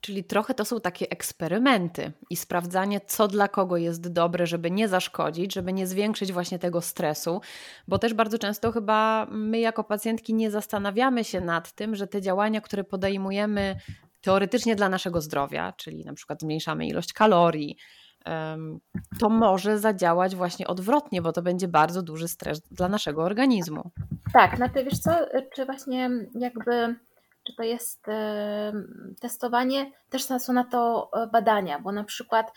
Czyli 0.00 0.24
trochę 0.24 0.54
to 0.54 0.64
są 0.64 0.80
takie 0.80 1.10
eksperymenty 1.10 2.12
i 2.30 2.36
sprawdzanie, 2.36 3.00
co 3.00 3.28
dla 3.28 3.48
kogo 3.48 3.76
jest 3.76 4.12
dobre, 4.12 4.46
żeby 4.46 4.70
nie 4.70 4.88
zaszkodzić, 4.88 5.54
żeby 5.54 5.72
nie 5.72 5.86
zwiększyć 5.86 6.32
właśnie 6.32 6.58
tego 6.58 6.80
stresu, 6.80 7.40
bo 7.88 7.98
też 7.98 8.14
bardzo 8.14 8.38
często 8.38 8.72
chyba 8.72 9.26
my 9.30 9.58
jako 9.58 9.84
pacjentki 9.84 10.34
nie 10.34 10.50
zastanawiamy 10.50 11.24
się 11.24 11.40
nad 11.40 11.72
tym, 11.72 11.96
że 11.96 12.06
te 12.06 12.22
działania, 12.22 12.60
które 12.60 12.84
podejmujemy 12.84 13.76
teoretycznie 14.20 14.76
dla 14.76 14.88
naszego 14.88 15.20
zdrowia, 15.20 15.72
czyli 15.72 16.04
na 16.04 16.14
przykład 16.14 16.40
zmniejszamy 16.40 16.86
ilość 16.86 17.12
kalorii, 17.12 17.76
to 19.20 19.28
może 19.28 19.78
zadziałać 19.78 20.36
właśnie 20.36 20.66
odwrotnie, 20.66 21.22
bo 21.22 21.32
to 21.32 21.42
będzie 21.42 21.68
bardzo 21.68 22.02
duży 22.02 22.28
stres 22.28 22.60
dla 22.60 22.88
naszego 22.88 23.22
organizmu. 23.22 23.90
Tak, 24.32 24.56
znaczy 24.56 24.84
wiesz 24.84 24.98
co, 24.98 25.10
czy 25.54 25.64
właśnie 25.64 26.10
jakby, 26.34 26.96
czy 27.44 27.54
to 27.56 27.62
jest 27.62 28.06
testowanie, 29.20 29.90
też 30.10 30.24
są 30.24 30.52
na 30.52 30.64
to 30.64 31.10
e, 31.12 31.26
badania, 31.26 31.78
bo 31.78 31.92
na 31.92 32.04
przykład 32.04 32.52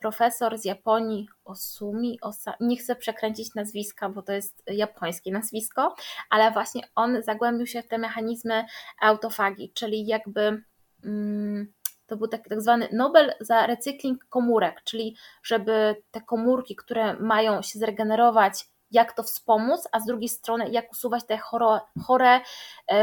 profesor 0.00 0.58
z 0.58 0.64
Japonii 0.64 1.28
Osumi, 1.44 2.18
Osa, 2.20 2.54
nie 2.60 2.76
chcę 2.76 2.96
przekręcić 2.96 3.54
nazwiska, 3.54 4.08
bo 4.08 4.22
to 4.22 4.32
jest 4.32 4.62
japońskie 4.66 5.32
nazwisko, 5.32 5.94
ale 6.30 6.50
właśnie 6.52 6.82
on 6.94 7.22
zagłębił 7.22 7.66
się 7.66 7.82
w 7.82 7.88
te 7.88 7.98
mechanizmy 7.98 8.64
autofagii, 9.00 9.72
czyli 9.74 10.06
jakby 10.06 10.62
mm, 11.04 11.72
to 12.08 12.16
był 12.16 12.28
tak, 12.28 12.48
tak 12.48 12.62
zwany 12.62 12.88
Nobel 12.92 13.32
za 13.40 13.66
recykling 13.66 14.24
komórek, 14.28 14.82
czyli 14.84 15.16
żeby 15.42 16.02
te 16.10 16.20
komórki, 16.20 16.76
które 16.76 17.14
mają 17.14 17.62
się 17.62 17.78
zregenerować, 17.78 18.68
jak 18.90 19.12
to 19.12 19.22
wspomóc, 19.22 19.88
a 19.92 20.00
z 20.00 20.06
drugiej 20.06 20.28
strony 20.28 20.68
jak 20.68 20.92
usuwać 20.92 21.24
te 21.26 21.38
chore, 21.38 21.80
chore 22.06 22.40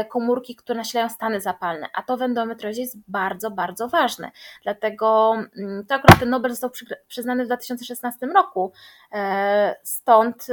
komórki, 0.08 0.56
które 0.56 0.78
nasilają 0.78 1.08
stany 1.08 1.40
zapalne. 1.40 1.88
A 1.94 2.02
to 2.02 2.16
w 2.16 2.22
endometriozie 2.22 2.80
jest 2.80 2.98
bardzo, 3.08 3.50
bardzo 3.50 3.88
ważne. 3.88 4.30
Dlatego 4.62 5.34
mm, 5.58 5.86
to 5.86 5.94
akurat 5.94 6.20
ten 6.20 6.30
Nobel 6.30 6.50
został 6.50 6.70
przyznany 7.08 7.44
w 7.44 7.46
2016 7.46 8.26
roku. 8.26 8.72
E, 9.12 9.76
stąd 9.82 10.46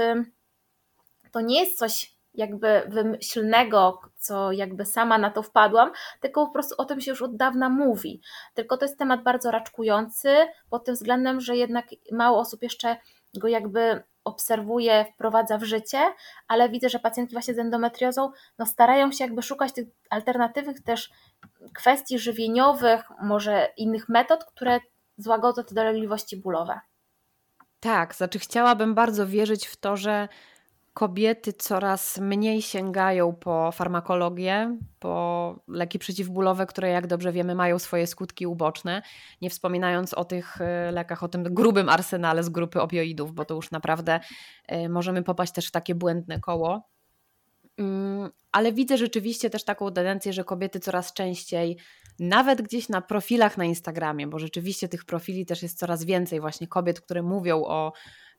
to 1.32 1.42
nie 1.42 1.60
jest 1.60 1.78
coś 1.78 2.14
jakby 2.34 2.84
wymyślnego, 2.88 4.00
co 4.18 4.52
jakby 4.52 4.86
sama 4.86 5.18
na 5.18 5.30
to 5.30 5.44
wpadłam, 5.44 5.92
tylko 6.20 6.46
po 6.48 6.54
prostu 6.54 6.76
o 6.78 6.86
tym 6.86 7.02
się 7.02 7.12
już 7.12 7.22
od 7.22 7.36
dawna 7.36 7.70
mówi. 7.70 8.22
Tylko 8.54 8.78
to 8.78 8.86
jest 8.86 9.00
temat 9.00 9.24
bardzo 9.24 9.52
raczkujący 9.52 10.36
pod 10.70 10.86
tym 10.86 10.96
względem, 10.96 11.42
że 11.42 11.58
jednak 11.58 11.86
mało 12.12 12.40
osób 12.40 12.64
jeszcze 12.64 12.98
go 13.38 13.48
jakby 13.48 14.04
obserwuje, 14.24 15.06
wprowadza 15.14 15.58
w 15.58 15.64
życie, 15.64 16.14
ale 16.48 16.70
widzę, 16.70 16.90
że 16.90 17.00
pacjentki 17.00 17.36
właśnie 17.36 17.54
z 17.54 17.60
endometriozą 17.60 18.32
no 18.60 18.66
starają 18.66 19.12
się 19.12 19.24
jakby 19.24 19.42
szukać 19.42 19.74
tych 19.74 19.88
alternatywnych 20.10 20.84
też 20.84 21.12
kwestii 21.74 22.20
żywieniowych, 22.20 23.02
może 23.22 23.70
innych 23.78 24.10
metod, 24.10 24.46
które 24.46 24.80
złagodzą 25.18 25.64
te 25.64 25.76
dolegliwości 25.76 26.38
bólowe. 26.38 26.80
Tak, 27.80 28.16
znaczy 28.16 28.40
chciałabym 28.40 28.96
bardzo 28.96 29.28
wierzyć 29.28 29.68
w 29.68 29.76
to, 29.76 29.98
że 29.98 30.28
kobiety 30.94 31.54
coraz 31.54 32.18
mniej 32.18 32.62
sięgają 32.62 33.34
po 33.34 33.72
farmakologię, 33.72 34.78
po 35.00 35.56
leki 35.68 36.00
przeciwbólowe, 36.00 36.66
które 36.66 36.90
jak 36.90 37.08
dobrze 37.08 37.32
wiemy 37.32 37.56
mają 37.56 37.80
swoje 37.80 38.08
skutki 38.08 38.48
uboczne, 38.48 39.02
nie 39.42 39.50
wspominając 39.50 40.14
o 40.14 40.26
tych 40.26 40.62
y, 40.62 40.92
lekach, 40.92 41.24
o 41.24 41.28
tym 41.28 41.44
grubym 41.44 41.90
arsenale 41.90 42.44
z 42.44 42.50
grupy 42.50 42.82
opioidów, 42.82 43.34
bo 43.34 43.46
to 43.46 43.56
już 43.56 43.72
naprawdę 43.72 44.20
y, 44.72 44.90
możemy 44.90 45.24
popaść 45.24 45.54
też 45.54 45.68
w 45.68 45.72
takie 45.72 45.96
błędne 45.96 46.40
koło. 46.40 46.93
Mm, 47.78 48.30
ale 48.52 48.74
widzę 48.74 48.98
rzeczywiście 48.98 49.50
też 49.50 49.64
taką 49.64 49.92
tendencję, 49.92 50.34
że 50.34 50.44
kobiety 50.44 50.80
coraz 50.80 51.14
częściej, 51.14 51.78
nawet 52.20 52.62
gdzieś 52.62 52.90
na 52.90 53.02
profilach 53.02 53.58
na 53.58 53.66
Instagramie, 53.66 54.28
bo 54.28 54.40
rzeczywiście 54.40 54.88
tych 54.88 55.06
profili 55.06 55.46
też 55.46 55.64
jest 55.64 55.80
coraz 55.80 56.04
więcej, 56.04 56.40
właśnie 56.40 56.68
kobiet, 56.68 57.02
które 57.02 57.22
mówią 57.22 57.64
o 57.66 57.94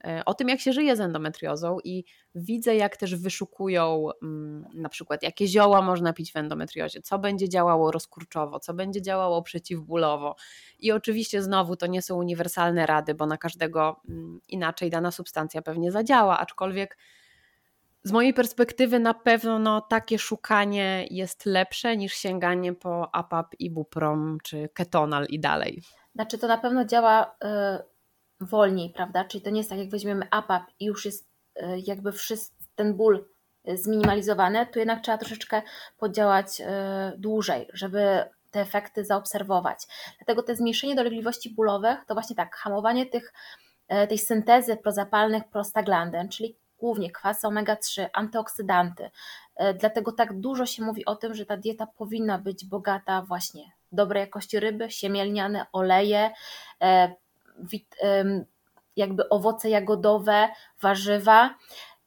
E, 0.05 0.25
o 0.25 0.35
tym, 0.35 0.49
jak 0.49 0.61
się 0.61 0.73
żyje 0.73 0.97
z 0.97 1.01
endometriozą 1.01 1.79
i 1.85 2.05
widzę, 2.35 2.77
jak 2.77 2.97
też 2.97 3.17
wyszukują 3.17 4.09
mm, 4.23 4.65
na 4.75 4.89
przykład, 4.89 5.23
jakie 5.23 5.47
zioła 5.47 5.83
można 5.83 6.13
pić 6.13 6.33
w 6.33 6.37
endometriozie, 6.37 7.01
co 7.01 7.19
będzie 7.19 7.49
działało 7.49 7.91
rozkurczowo, 7.91 8.61
co 8.61 8.75
będzie 8.75 9.03
działało 9.03 9.43
przeciwbólowo. 9.43 10.37
I 10.79 10.93
oczywiście 10.93 11.43
znowu 11.43 11.77
to 11.77 11.87
nie 11.87 12.03
są 12.03 12.17
uniwersalne 12.17 12.87
rady, 12.87 13.15
bo 13.15 13.27
na 13.27 13.37
każdego 13.37 14.01
mm, 14.09 14.41
inaczej 14.49 14.91
dana 14.91 15.11
substancja 15.11 15.63
pewnie 15.63 15.93
zadziała, 15.93 16.39
aczkolwiek 16.39 16.99
z 18.05 18.13
mojej 18.13 18.35
perspektywy 18.35 18.99
na 18.99 19.15
pewno 19.15 19.59
no, 19.59 19.81
takie 19.81 20.19
szukanie 20.19 21.07
jest 21.11 21.47
lepsze 21.47 21.97
niż 21.97 22.15
sięganie 22.15 22.73
po 22.73 23.15
APAP, 23.15 23.55
Ibuprom 23.59 24.39
czy 24.43 24.69
Ketonal 24.75 25.27
i 25.29 25.41
dalej. 25.41 25.83
Znaczy 26.15 26.39
to 26.39 26.47
na 26.47 26.59
pewno 26.59 26.85
działa 26.85 27.37
y, 27.45 27.95
wolniej, 28.41 28.91
prawda? 28.91 29.25
Czyli 29.25 29.45
to 29.45 29.51
nie 29.51 29.59
jest 29.59 29.71
tak, 29.71 29.79
jak 29.79 29.91
weźmiemy 29.91 30.27
APAP 30.31 30.63
i 30.81 30.85
już 30.85 31.05
jest 31.05 31.29
e, 31.57 31.79
jakby 31.79 32.13
wszyscy, 32.13 32.55
ten 32.75 32.95
ból 32.95 33.29
e, 33.65 33.77
zminimalizowany, 33.77 34.67
tu 34.67 34.79
jednak 34.79 35.03
trzeba 35.03 35.19
troszeczkę 35.19 35.63
podziałać 35.99 36.61
e, 36.61 37.13
dłużej, 37.19 37.69
żeby 37.73 38.25
te 38.51 38.61
efekty 38.61 39.05
zaobserwować. 39.05 39.79
Dlatego 40.19 40.43
te 40.43 40.57
zmniejszenie 40.57 40.95
dolegliwości 40.95 41.55
bólowych 41.55 41.99
to 42.07 42.15
właśnie 42.15 42.37
tak, 42.37 42.57
hamowanie 42.57 43.07
tych, 43.07 43.33
tej 44.09 44.19
syntezy 44.19 44.77
prozapalnych 44.77 45.45
prostaglandyn, 45.45 46.29
czyli 46.29 46.57
głównie 46.85 47.11
kwasy 47.11 47.47
omega-3, 47.47 48.07
antyoksydanty. 48.13 49.11
Dlatego 49.81 50.13
tak 50.13 50.41
dużo 50.41 50.67
się 50.67 50.83
mówi 50.83 51.05
o 51.05 51.17
tym, 51.17 51.35
że 51.35 51.47
ta 51.47 51.57
dieta 51.57 51.87
powinna 51.87 52.39
być 52.39 52.65
bogata 52.65 53.23
właśnie 53.23 53.73
dobrej 53.93 54.21
jakości 54.21 54.61
ryby, 54.61 54.91
siemielniane, 54.91 55.67
oleje, 55.73 56.31
jakby 58.97 59.29
owoce 59.29 59.71
jagodowe, 59.71 60.49
warzywa, 60.81 61.55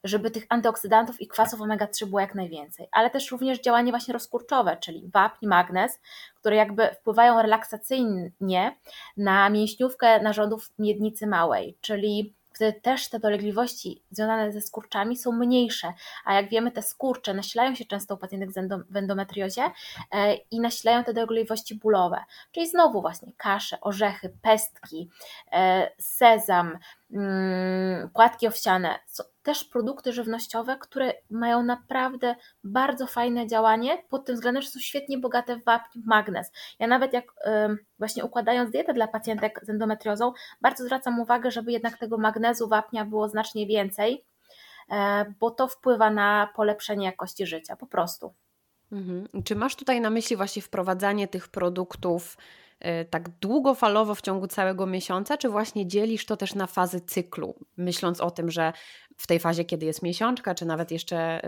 żeby 0.03 0.31
tych 0.31 0.45
antyoksydantów 0.49 1.21
i 1.21 1.27
kwasów 1.27 1.59
omega-3 1.59 2.05
było 2.05 2.19
jak 2.19 2.35
najwięcej, 2.35 2.87
ale 2.91 3.09
też 3.09 3.31
również 3.31 3.61
działanie 3.61 3.91
właśnie 3.91 4.13
rozkurczowe, 4.13 4.77
czyli 4.77 5.09
wapń, 5.13 5.47
magnez, 5.47 5.99
które 6.35 6.55
jakby 6.55 6.87
wpływają 6.87 7.41
relaksacyjnie 7.41 8.75
na 9.17 9.49
mięśniówkę 9.49 10.21
narządów 10.21 10.71
miednicy 10.79 11.27
małej, 11.27 11.77
czyli 11.81 12.36
wtedy 12.57 12.81
też 12.81 13.09
te 13.09 13.19
dolegliwości 13.19 14.03
związane 14.11 14.51
ze 14.51 14.61
skurczami 14.61 15.17
są 15.17 15.31
mniejsze, 15.31 15.93
a 16.25 16.33
jak 16.33 16.49
wiemy 16.49 16.71
te 16.71 16.81
skurcze 16.81 17.33
nasilają 17.33 17.75
się 17.75 17.85
często 17.85 18.15
u 18.15 18.17
pacjentek 18.17 18.49
w 18.89 18.97
endometriozie 18.97 19.63
e, 20.11 20.35
i 20.35 20.59
nasilają 20.59 21.03
te 21.03 21.13
dolegliwości 21.13 21.75
bólowe, 21.75 22.23
czyli 22.51 22.67
znowu 22.67 23.01
właśnie 23.01 23.31
kasze, 23.37 23.81
orzechy, 23.81 24.33
pestki, 24.41 25.09
e, 25.51 25.91
sezam, 25.97 26.77
płatki 28.13 28.47
owsiane, 28.47 28.99
też 29.43 29.63
produkty 29.63 30.13
żywnościowe, 30.13 30.77
które 30.77 31.13
mają 31.29 31.63
naprawdę 31.63 32.35
bardzo 32.63 33.07
fajne 33.07 33.47
działanie 33.47 34.03
pod 34.09 34.25
tym 34.25 34.35
względem, 34.35 34.63
że 34.63 34.69
są 34.69 34.79
świetnie 34.79 35.17
bogate 35.17 35.57
w 35.57 35.63
wapń, 35.63 35.99
magnez. 36.05 36.51
Ja 36.79 36.87
nawet 36.87 37.13
jak 37.13 37.25
właśnie 37.99 38.25
układając 38.25 38.71
dietę 38.71 38.93
dla 38.93 39.07
pacjentek 39.07 39.59
z 39.63 39.69
endometriozą, 39.69 40.33
bardzo 40.61 40.83
zwracam 40.83 41.19
uwagę, 41.19 41.51
żeby 41.51 41.71
jednak 41.71 41.97
tego 41.97 42.17
magnezu, 42.17 42.67
wapnia 42.67 43.05
było 43.05 43.29
znacznie 43.29 43.67
więcej, 43.67 44.25
e, 44.91 45.25
bo 45.39 45.51
to 45.51 45.67
wpływa 45.67 46.09
na 46.09 46.49
polepszenie 46.55 47.05
jakości 47.05 47.45
życia, 47.45 47.75
po 47.75 47.87
prostu. 47.87 48.33
Mhm. 48.91 49.43
Czy 49.43 49.55
masz 49.55 49.75
tutaj 49.75 50.01
na 50.01 50.09
myśli 50.09 50.35
właśnie 50.35 50.61
wprowadzanie 50.61 51.27
tych 51.27 51.47
produktów 51.47 52.37
tak 53.09 53.29
długofalowo 53.29 54.15
w 54.15 54.21
ciągu 54.21 54.47
całego 54.47 54.85
miesiąca, 54.85 55.37
czy 55.37 55.49
właśnie 55.49 55.87
dzielisz 55.87 56.25
to 56.25 56.37
też 56.37 56.55
na 56.55 56.67
fazy 56.67 57.01
cyklu, 57.01 57.55
myśląc 57.77 58.21
o 58.21 58.31
tym, 58.31 58.51
że 58.51 58.73
w 59.17 59.27
tej 59.27 59.39
fazie, 59.39 59.65
kiedy 59.65 59.85
jest 59.85 60.03
miesiączka, 60.03 60.55
czy 60.55 60.65
nawet 60.65 60.91
jeszcze 60.91 61.41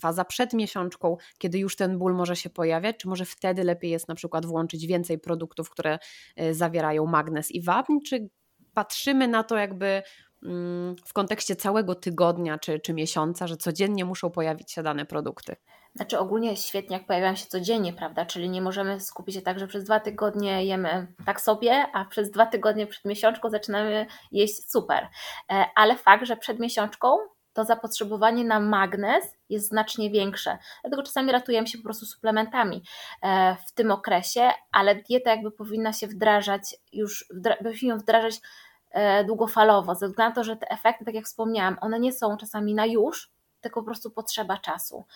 faza 0.00 0.24
przed 0.24 0.52
miesiączką, 0.52 1.16
kiedy 1.38 1.58
już 1.58 1.76
ten 1.76 1.98
ból 1.98 2.14
może 2.14 2.36
się 2.36 2.50
pojawiać, 2.50 2.96
czy 2.96 3.08
może 3.08 3.24
wtedy 3.24 3.64
lepiej 3.64 3.90
jest 3.90 4.08
na 4.08 4.14
przykład 4.14 4.46
włączyć 4.46 4.86
więcej 4.86 5.18
produktów, 5.18 5.70
które 5.70 5.98
y, 6.40 6.54
zawierają 6.54 7.06
magnez 7.06 7.50
i 7.50 7.62
wapń, 7.62 7.92
czy 8.06 8.28
patrzymy 8.74 9.28
na 9.28 9.44
to 9.44 9.56
jakby 9.56 10.02
mm, 10.42 10.96
w 11.04 11.12
kontekście 11.12 11.56
całego 11.56 11.94
tygodnia 11.94 12.58
czy, 12.58 12.80
czy 12.80 12.94
miesiąca, 12.94 13.46
że 13.46 13.56
codziennie 13.56 14.04
muszą 14.04 14.30
pojawić 14.30 14.72
się 14.72 14.82
dane 14.82 15.06
produkty? 15.06 15.56
Znaczy 15.94 16.18
ogólnie 16.18 16.56
świetnie, 16.56 16.96
jak 16.96 17.06
pojawiają 17.06 17.36
się 17.36 17.46
codziennie, 17.46 17.92
prawda? 17.92 18.26
Czyli 18.26 18.50
nie 18.50 18.62
możemy 18.62 19.00
skupić 19.00 19.34
się 19.34 19.42
tak, 19.42 19.58
że 19.58 19.66
przez 19.66 19.84
dwa 19.84 20.00
tygodnie 20.00 20.64
jemy 20.64 21.06
tak 21.26 21.40
sobie, 21.40 21.86
a 21.92 22.04
przez 22.04 22.30
dwa 22.30 22.46
tygodnie 22.46 22.86
przed 22.86 23.04
miesiączką 23.04 23.50
zaczynamy 23.50 24.06
jeść 24.32 24.70
super. 24.70 25.08
E, 25.50 25.64
ale 25.74 25.96
fakt, 25.96 26.26
że 26.26 26.36
przed 26.36 26.58
miesiączką 26.58 27.18
to 27.58 27.64
zapotrzebowanie 27.64 28.44
na 28.44 28.60
magnez 28.60 29.24
jest 29.48 29.68
znacznie 29.68 30.10
większe. 30.10 30.58
Dlatego 30.82 31.02
czasami 31.02 31.32
ratujemy 31.32 31.66
się 31.66 31.78
po 31.78 31.84
prostu 31.84 32.06
suplementami 32.06 32.82
e, 33.22 33.56
w 33.66 33.72
tym 33.72 33.90
okresie, 33.90 34.50
ale 34.72 34.94
dieta 34.94 35.30
jakby 35.30 35.50
powinna 35.50 35.92
się 35.92 36.06
wdrażać 36.06 36.76
już, 36.92 37.24
powinna 37.62 37.96
wdrażać 37.96 38.40
e, 38.90 39.24
długofalowo, 39.24 39.94
ze 39.94 40.08
względu 40.08 40.30
na 40.30 40.34
to, 40.34 40.44
że 40.44 40.56
te 40.56 40.70
efekty, 40.70 41.04
tak 41.04 41.14
jak 41.14 41.24
wspomniałam, 41.24 41.78
one 41.80 42.00
nie 42.00 42.12
są 42.12 42.36
czasami 42.36 42.74
na 42.74 42.86
już, 42.86 43.30
tylko 43.60 43.80
po 43.80 43.86
prostu 43.86 44.10
potrzeba 44.10 44.58
czasu. 44.58 45.06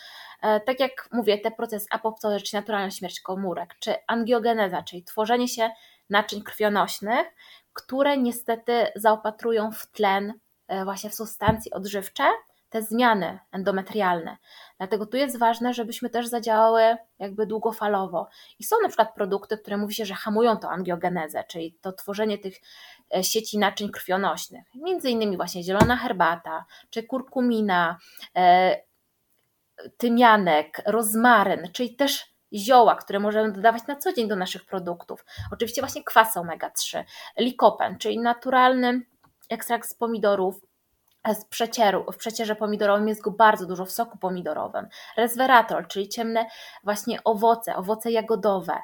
E, 0.43 0.61
tak 0.61 0.81
jak 0.81 1.09
mówię, 1.13 1.39
te 1.39 1.51
procesy 1.51 1.87
apoptozy, 1.91 2.41
czy 2.41 2.57
naturalna 2.57 2.91
śmierć 2.91 3.21
komórek, 3.21 3.75
czy 3.81 3.95
angiogeneza, 4.07 4.83
czyli 4.83 5.05
tworzenie 5.05 5.49
się 5.49 5.71
naczyń 6.11 6.43
krwionośnych, 6.43 7.27
które 7.73 8.17
niestety 8.17 8.87
zaopatrują 8.97 9.73
w 9.73 9.87
tlen 9.87 10.35
e, 10.69 10.85
właśnie 10.85 11.11
w 11.11 11.15
substancje 11.15 11.73
odżywcze, 11.75 12.25
te 12.73 12.83
zmiany 12.83 13.39
endometrialne. 13.53 14.37
Dlatego 14.79 15.07
tu 15.07 15.17
jest 15.17 15.39
ważne, 15.39 15.75
żebyśmy 15.75 16.11
też 16.11 16.27
zadziałały 16.27 16.97
jakby 17.19 17.47
długofalowo. 17.47 18.29
I 18.59 18.65
są 18.65 18.77
na 18.83 18.89
przykład 18.89 19.15
produkty, 19.15 19.59
które 19.59 19.77
mówi 19.77 19.95
się, 19.95 20.05
że 20.05 20.15
hamują 20.15 20.57
to 20.57 20.71
angiogenezę, 20.71 21.45
czyli 21.49 21.79
to 21.81 21.93
tworzenie 21.93 22.39
tych 22.39 22.55
sieci 23.23 23.59
naczyń 23.59 23.91
krwionośnych. 23.91 24.65
Między 24.75 25.11
innymi 25.11 25.37
właśnie 25.37 25.63
zielona 25.63 25.97
herbata, 25.97 26.65
czy 26.91 27.03
kurkumina, 27.03 27.99
e, 28.37 28.77
tymianek, 29.97 30.83
rozmaryn, 30.87 31.69
czyli 31.73 31.97
też 31.97 32.33
zioła, 32.53 32.97
które 32.97 33.21
możemy 33.21 33.53
dodawać 33.53 33.87
na 33.87 33.97
co 33.97 34.13
dzień 34.13 34.29
do 34.29 34.37
naszych 34.37 34.65
produktów. 34.65 35.25
Oczywiście 35.53 35.83
właśnie 35.83 36.05
kwas 36.05 36.37
omega-3, 36.37 37.05
likopen, 37.39 37.99
czyli 37.99 38.19
naturalny 38.19 39.01
ekstrakt 39.51 39.89
z 39.89 39.95
pomidorów, 39.95 40.61
z 41.35 41.45
przecieru, 41.45 42.05
w 42.13 42.17
przecierze 42.17 42.57
pomidorowym 42.57 43.09
jest 43.09 43.23
go 43.23 43.31
bardzo 43.31 43.67
dużo, 43.67 43.85
w 43.85 43.93
soku 43.93 44.19
pomidorowym. 44.19 44.89
Resveratrol, 45.17 45.87
czyli 45.87 46.09
ciemne 46.09 46.47
właśnie 46.85 47.25
owoce, 47.25 47.77
owoce 47.77 48.11
jagodowe. 48.11 48.79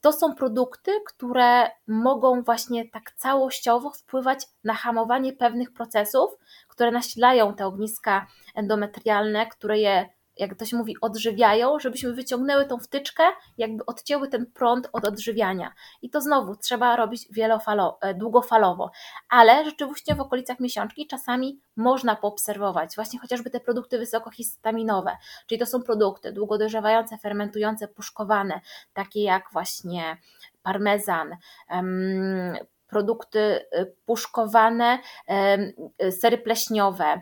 To 0.00 0.12
są 0.12 0.34
produkty, 0.34 0.92
które 1.06 1.70
mogą 1.86 2.42
właśnie 2.42 2.88
tak 2.90 3.12
całościowo 3.16 3.90
wpływać 3.90 4.46
na 4.64 4.74
hamowanie 4.74 5.32
pewnych 5.32 5.72
procesów, 5.72 6.30
które 6.68 6.90
nasilają 6.90 7.54
te 7.54 7.66
ogniska 7.66 8.26
endometrialne, 8.54 9.46
które 9.46 9.78
je 9.78 10.08
jak 10.38 10.54
to 10.54 10.64
się 10.64 10.76
mówi, 10.76 10.96
odżywiają, 11.00 11.78
żebyśmy 11.78 12.12
wyciągnęły 12.12 12.64
tą 12.66 12.78
wtyczkę, 12.78 13.22
jakby 13.58 13.86
odcięły 13.86 14.28
ten 14.28 14.46
prąd 14.46 14.88
od 14.92 15.04
odżywiania. 15.04 15.72
I 16.02 16.10
to 16.10 16.20
znowu 16.20 16.56
trzeba 16.56 16.96
robić 16.96 17.28
e, 18.00 18.14
długofalowo, 18.14 18.90
ale 19.28 19.64
rzeczywiście 19.64 20.14
w 20.14 20.20
okolicach 20.20 20.60
miesiączki 20.60 21.06
czasami 21.06 21.60
można 21.76 22.16
poobserwować 22.16 22.94
właśnie 22.94 23.18
chociażby 23.18 23.50
te 23.50 23.60
produkty 23.60 23.98
wysokohistaminowe, 23.98 25.16
czyli 25.46 25.58
to 25.58 25.66
są 25.66 25.82
produkty 25.82 26.32
długo 26.32 26.58
dojrzewające, 26.58 27.18
fermentujące, 27.18 27.88
puszkowane, 27.88 28.60
takie 28.94 29.22
jak 29.22 29.44
właśnie 29.52 30.16
parmezan, 30.62 31.36
produkty 32.88 33.40
e, 33.40 33.86
puszkowane, 33.86 34.98
sery 36.10 36.38
pleśniowe, 36.38 37.20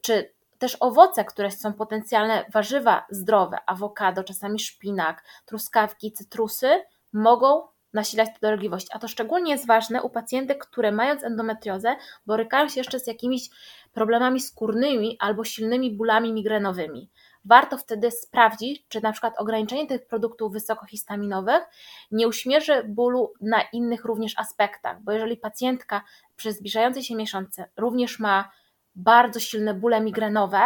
czy 0.00 0.35
też 0.58 0.76
owoce, 0.80 1.24
które 1.24 1.50
są 1.50 1.72
potencjalne 1.72 2.44
warzywa 2.52 3.06
zdrowe, 3.10 3.58
awokado, 3.66 4.24
czasami 4.24 4.58
szpinak, 4.58 5.24
truskawki, 5.46 6.12
cytrusy, 6.12 6.82
mogą 7.12 7.62
nasilać 7.92 8.28
tę 8.28 8.38
dolegliwość. 8.42 8.86
A 8.92 8.98
to 8.98 9.08
szczególnie 9.08 9.52
jest 9.52 9.66
ważne 9.66 10.02
u 10.02 10.10
pacjentek, 10.10 10.66
które 10.66 10.92
mając 10.92 11.24
endometriozę, 11.24 11.96
borykają 12.26 12.68
się 12.68 12.80
jeszcze 12.80 13.00
z 13.00 13.06
jakimiś 13.06 13.50
problemami 13.92 14.40
skórnymi 14.40 15.16
albo 15.20 15.44
silnymi 15.44 15.96
bólami 15.96 16.32
migrenowymi. 16.32 17.10
Warto 17.44 17.78
wtedy 17.78 18.10
sprawdzić, 18.10 18.86
czy 18.88 19.00
na 19.00 19.12
przykład 19.12 19.34
ograniczenie 19.38 19.86
tych 19.86 20.06
produktów 20.06 20.52
wysokohistaminowych 20.52 21.62
nie 22.10 22.28
uśmierzy 22.28 22.84
bólu 22.88 23.32
na 23.40 23.62
innych 23.72 24.04
również 24.04 24.38
aspektach, 24.38 25.02
bo 25.02 25.12
jeżeli 25.12 25.36
pacjentka 25.36 26.02
przez 26.36 26.56
zbliżające 26.56 27.02
się 27.02 27.16
miesiące 27.16 27.68
również 27.76 28.18
ma 28.18 28.50
bardzo 28.96 29.40
silne 29.40 29.74
bóle 29.74 30.00
migrenowe, 30.00 30.60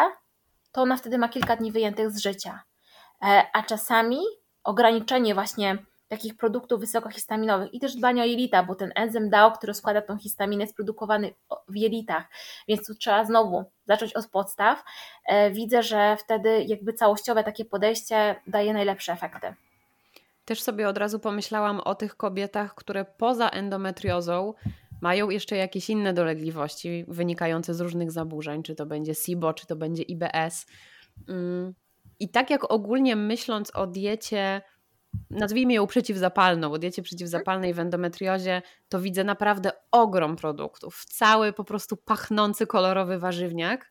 to 0.73 0.83
ona 0.83 0.97
wtedy 0.97 1.19
ma 1.19 1.29
kilka 1.29 1.57
dni 1.57 1.73
wyjętych 1.73 2.11
z 2.11 2.23
życia. 2.23 2.63
E, 3.23 3.43
a 3.53 3.63
czasami 3.63 4.19
ograniczenie 4.65 5.35
właśnie 5.35 5.79
takich 6.09 6.37
produktów 6.37 6.81
wysokohistaminowych 6.81 7.75
i 7.75 7.81
też 7.81 7.97
dbanie 7.97 8.23
o 8.23 8.25
jelita, 8.25 8.63
bo 8.63 8.75
ten 8.75 8.93
enzym 8.95 9.31
DAO, 9.31 9.53
który 9.53 9.75
składa 9.75 10.03
tą 10.03 10.19
histaminę, 10.19 10.63
jest 10.63 10.77
produkowany 10.77 11.35
w 11.69 11.77
jelitach, 11.77 12.25
więc 12.69 12.87
tu 12.87 12.95
trzeba 12.95 13.25
znowu 13.25 13.65
zacząć 13.87 14.13
od 14.17 14.27
podstaw. 14.27 14.85
E, 15.27 15.51
widzę, 15.51 15.83
że 15.83 16.17
wtedy 16.17 16.65
jakby 16.65 16.93
całościowe 16.93 17.45
takie 17.45 17.65
podejście 17.65 18.41
daje 18.47 18.73
najlepsze 18.73 19.13
efekty. 19.13 19.55
Też 20.45 20.63
sobie 20.63 20.89
od 20.89 20.99
razu 20.99 21.21
pomyślałam 21.21 21.81
o 21.81 21.95
tych 21.95 22.17
kobietach, 22.17 22.75
które 22.75 23.05
poza 23.05 23.49
endometriozą 23.49 24.55
mają 25.01 25.31
jeszcze 25.31 25.57
jakieś 25.57 25.91
inne 25.91 26.13
dolegliwości 26.13 27.05
wynikające 27.09 27.75
z 27.75 27.81
różnych 27.81 28.11
zaburzeń, 28.11 28.63
czy 28.63 28.75
to 28.75 28.87
będzie 28.87 29.15
SIBO, 29.15 29.55
czy 29.55 29.67
to 29.67 29.77
będzie 29.77 30.03
IBS. 30.03 30.67
Mm, 31.29 31.75
I 32.21 32.29
tak 32.29 32.51
jak 32.51 32.73
ogólnie 32.73 33.17
myśląc 33.17 33.77
o 33.77 33.87
diecie, 33.87 34.63
nazwijmy 35.31 35.73
ją 35.73 35.87
przeciwzapalną, 35.87 36.73
o 36.73 36.79
diecie 36.79 37.03
przeciwzapalnej 37.03 37.75
w 37.75 37.79
endometriozie, 37.79 38.63
to 38.89 39.01
widzę 39.01 39.25
naprawdę 39.25 39.71
ogrom 39.91 40.37
produktów. 40.37 41.05
Cały 41.05 41.53
po 41.53 41.65
prostu 41.65 41.97
pachnący 41.97 42.67
kolorowy 42.67 43.19
warzywniak. 43.19 43.91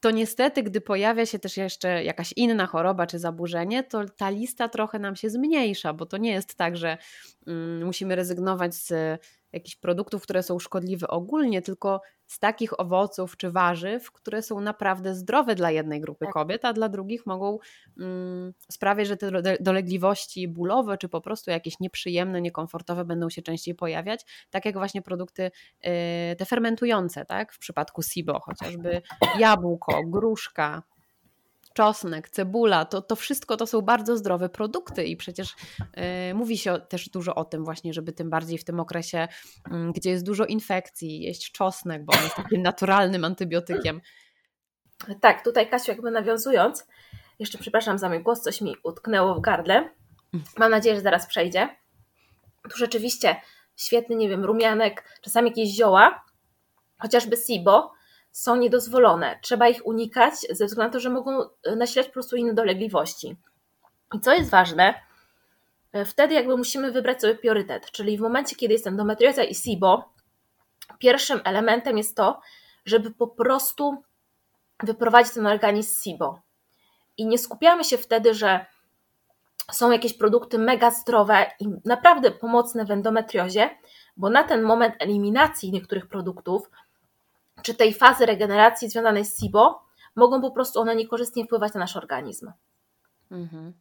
To 0.00 0.10
niestety, 0.10 0.62
gdy 0.62 0.80
pojawia 0.80 1.26
się 1.26 1.38
też 1.38 1.56
jeszcze 1.56 2.04
jakaś 2.04 2.32
inna 2.36 2.66
choroba 2.66 3.06
czy 3.06 3.18
zaburzenie, 3.18 3.82
to 3.82 4.04
ta 4.04 4.30
lista 4.30 4.68
trochę 4.68 4.98
nam 4.98 5.16
się 5.16 5.30
zmniejsza, 5.30 5.92
bo 5.92 6.06
to 6.06 6.16
nie 6.16 6.32
jest 6.32 6.54
tak, 6.54 6.76
że 6.76 6.98
mm, 7.46 7.84
musimy 7.84 8.16
rezygnować 8.16 8.74
z 8.74 9.20
jakichś 9.52 9.76
produktów, 9.76 10.22
które 10.22 10.42
są 10.42 10.58
szkodliwe 10.58 11.08
ogólnie, 11.08 11.62
tylko 11.62 12.00
z 12.26 12.38
takich 12.38 12.80
owoców 12.80 13.36
czy 13.36 13.50
warzyw, 13.50 14.12
które 14.12 14.42
są 14.42 14.60
naprawdę 14.60 15.14
zdrowe 15.14 15.54
dla 15.54 15.70
jednej 15.70 16.00
grupy 16.00 16.24
tak. 16.24 16.34
kobiet, 16.34 16.64
a 16.64 16.72
dla 16.72 16.88
drugich 16.88 17.26
mogą 17.26 17.58
mm, 17.98 18.52
sprawiać, 18.68 19.08
że 19.08 19.16
te 19.16 19.56
dolegliwości 19.60 20.48
bólowe 20.48 20.98
czy 20.98 21.08
po 21.08 21.20
prostu 21.20 21.50
jakieś 21.50 21.80
nieprzyjemne, 21.80 22.40
niekomfortowe 22.40 23.04
będą 23.04 23.30
się 23.30 23.42
częściej 23.42 23.74
pojawiać, 23.74 24.46
tak 24.50 24.64
jak 24.64 24.74
właśnie 24.74 25.02
produkty 25.02 25.42
yy, 25.42 25.90
te 26.38 26.44
fermentujące, 26.46 27.24
tak? 27.24 27.52
W 27.52 27.58
przypadku 27.58 28.02
SIBO 28.02 28.40
chociażby 28.40 29.02
jabłko, 29.38 30.00
gruszka, 30.06 30.82
czosnek, 31.80 32.30
cebula, 32.30 32.84
to, 32.84 33.02
to 33.02 33.16
wszystko 33.16 33.56
to 33.56 33.66
są 33.66 33.80
bardzo 33.80 34.16
zdrowe 34.16 34.48
produkty 34.48 35.04
i 35.04 35.16
przecież 35.16 35.50
y, 36.30 36.34
mówi 36.34 36.58
się 36.58 36.80
też 36.88 37.08
dużo 37.08 37.34
o 37.34 37.44
tym 37.44 37.64
właśnie, 37.64 37.94
żeby 37.94 38.12
tym 38.12 38.30
bardziej 38.30 38.58
w 38.58 38.64
tym 38.64 38.80
okresie, 38.80 39.28
y, 39.68 39.92
gdzie 39.92 40.10
jest 40.10 40.24
dużo 40.24 40.44
infekcji, 40.44 41.22
jeść 41.22 41.52
czosnek, 41.52 42.04
bo 42.04 42.12
on 42.12 42.24
jest 42.24 42.36
takim 42.36 42.62
naturalnym 42.62 43.24
antybiotykiem. 43.24 44.00
Tak, 45.20 45.44
tutaj 45.44 45.70
Kasiu 45.70 45.90
jakby 45.90 46.10
nawiązując, 46.10 46.86
jeszcze 47.38 47.58
przepraszam 47.58 47.98
za 47.98 48.08
mój 48.08 48.22
głos, 48.22 48.40
coś 48.40 48.60
mi 48.60 48.76
utknęło 48.82 49.34
w 49.34 49.40
gardle. 49.40 49.90
Mam 50.58 50.70
nadzieję, 50.70 50.96
że 50.96 51.02
zaraz 51.02 51.26
przejdzie. 51.26 51.68
Tu 52.70 52.76
rzeczywiście 52.76 53.36
świetny, 53.76 54.16
nie 54.16 54.28
wiem, 54.28 54.44
rumianek, 54.44 55.18
czasami 55.22 55.48
jakieś 55.50 55.68
zioła, 55.68 56.24
chociażby 56.98 57.36
SIBO, 57.36 57.92
są 58.32 58.56
niedozwolone. 58.56 59.38
Trzeba 59.42 59.68
ich 59.68 59.86
unikać 59.86 60.34
ze 60.50 60.66
względu 60.66 60.88
na 60.88 60.92
to, 60.92 61.00
że 61.00 61.10
mogą 61.10 61.42
e, 61.64 61.76
nasilać 61.76 62.06
po 62.06 62.12
prostu 62.12 62.36
inne 62.36 62.54
dolegliwości. 62.54 63.36
I 64.14 64.20
co 64.20 64.32
jest 64.32 64.50
ważne, 64.50 64.94
e, 65.92 66.04
wtedy 66.04 66.34
jakby 66.34 66.56
musimy 66.56 66.92
wybrać 66.92 67.20
sobie 67.20 67.34
priorytet, 67.34 67.90
czyli 67.90 68.18
w 68.18 68.20
momencie, 68.20 68.56
kiedy 68.56 68.74
jest 68.74 68.86
endometrioza 68.86 69.44
i 69.44 69.54
SIBO, 69.54 70.14
pierwszym 70.98 71.40
elementem 71.44 71.98
jest 71.98 72.16
to, 72.16 72.40
żeby 72.86 73.10
po 73.10 73.28
prostu 73.28 74.02
wyprowadzić 74.82 75.34
ten 75.34 75.46
organizm 75.46 76.02
SIBO. 76.02 76.40
I 77.16 77.26
nie 77.26 77.38
skupiamy 77.38 77.84
się 77.84 77.98
wtedy, 77.98 78.34
że 78.34 78.66
są 79.72 79.90
jakieś 79.90 80.14
produkty 80.14 80.58
mega 80.58 80.90
zdrowe 80.90 81.46
i 81.60 81.68
naprawdę 81.84 82.30
pomocne 82.30 82.84
w 82.84 82.90
endometriozie, 82.90 83.70
bo 84.16 84.30
na 84.30 84.44
ten 84.44 84.62
moment 84.62 84.94
eliminacji 84.98 85.72
niektórych 85.72 86.08
produktów 86.08 86.70
czy 87.62 87.74
tej 87.74 87.94
fazy 87.94 88.26
regeneracji 88.26 88.88
związanej 88.88 89.24
z 89.24 89.40
SIBO, 89.40 89.82
mogą 90.16 90.40
po 90.40 90.50
prostu 90.50 90.80
one 90.80 90.96
niekorzystnie 90.96 91.44
wpływać 91.44 91.74
na 91.74 91.80
nasz 91.80 91.96
organizm. 91.96 92.52
Mhm. 93.30 93.72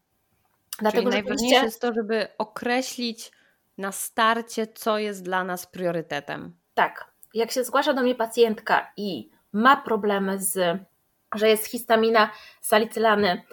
Dlatego, 0.79 1.11
Czyli 1.11 1.13
najważniejsze 1.13 1.65
jest 1.65 1.81
to, 1.81 1.93
żeby 1.93 2.27
określić 2.37 3.31
na 3.77 3.91
starcie, 3.91 4.67
co 4.67 4.97
jest 4.97 5.23
dla 5.23 5.43
nas 5.43 5.65
priorytetem. 5.65 6.55
Tak. 6.73 7.11
Jak 7.33 7.51
się 7.51 7.63
zgłasza 7.63 7.93
do 7.93 8.01
mnie 8.01 8.15
pacjentka 8.15 8.91
i 8.97 9.29
ma 9.53 9.77
problemy 9.77 10.39
z, 10.39 10.79
że 11.35 11.49
jest 11.49 11.65
histamina, 11.65 12.29
salicylany, 12.61 13.43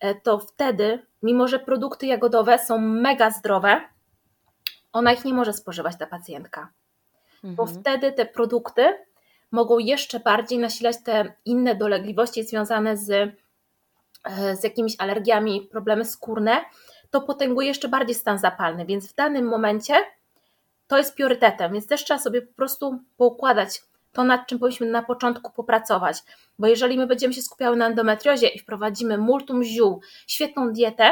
e, 0.00 0.14
to 0.14 0.38
wtedy, 0.38 1.06
mimo 1.22 1.48
że 1.48 1.58
produkty 1.58 2.06
jagodowe 2.06 2.58
są 2.58 2.78
mega 2.78 3.30
zdrowe, 3.30 3.80
ona 4.92 5.12
ich 5.12 5.24
nie 5.24 5.34
może 5.34 5.52
spożywać, 5.52 5.96
ta 5.98 6.06
pacjentka. 6.06 6.72
Mhm. 7.34 7.54
Bo 7.54 7.66
wtedy 7.66 8.12
te 8.12 8.26
produkty 8.26 9.05
mogą 9.56 9.78
jeszcze 9.78 10.20
bardziej 10.20 10.58
nasilać 10.58 10.96
te 11.04 11.32
inne 11.44 11.74
dolegliwości 11.74 12.44
związane 12.44 12.96
z, 12.96 13.10
e, 14.24 14.56
z 14.56 14.64
jakimiś 14.64 14.94
alergiami, 14.98 15.68
problemy 15.70 16.04
skórne, 16.04 16.64
to 17.10 17.20
potęguje 17.20 17.68
jeszcze 17.68 17.88
bardziej 17.88 18.14
stan 18.14 18.38
zapalny, 18.38 18.86
więc 18.86 19.12
w 19.12 19.14
danym 19.14 19.46
momencie 19.48 19.94
to 20.86 20.98
jest 20.98 21.14
priorytetem, 21.14 21.72
więc 21.72 21.86
też 21.86 22.04
trzeba 22.04 22.20
sobie 22.20 22.42
po 22.42 22.54
prostu 22.54 22.98
poukładać 23.16 23.82
to, 24.12 24.24
nad 24.24 24.46
czym 24.46 24.58
powinniśmy 24.58 24.86
na 24.86 25.02
początku 25.02 25.52
popracować, 25.52 26.22
bo 26.58 26.66
jeżeli 26.66 26.98
my 26.98 27.06
będziemy 27.06 27.34
się 27.34 27.42
skupiały 27.42 27.76
na 27.76 27.86
endometriozie 27.86 28.48
i 28.48 28.58
wprowadzimy 28.58 29.18
multum 29.18 29.64
ziół, 29.64 30.00
świetną 30.26 30.72
dietę, 30.72 31.10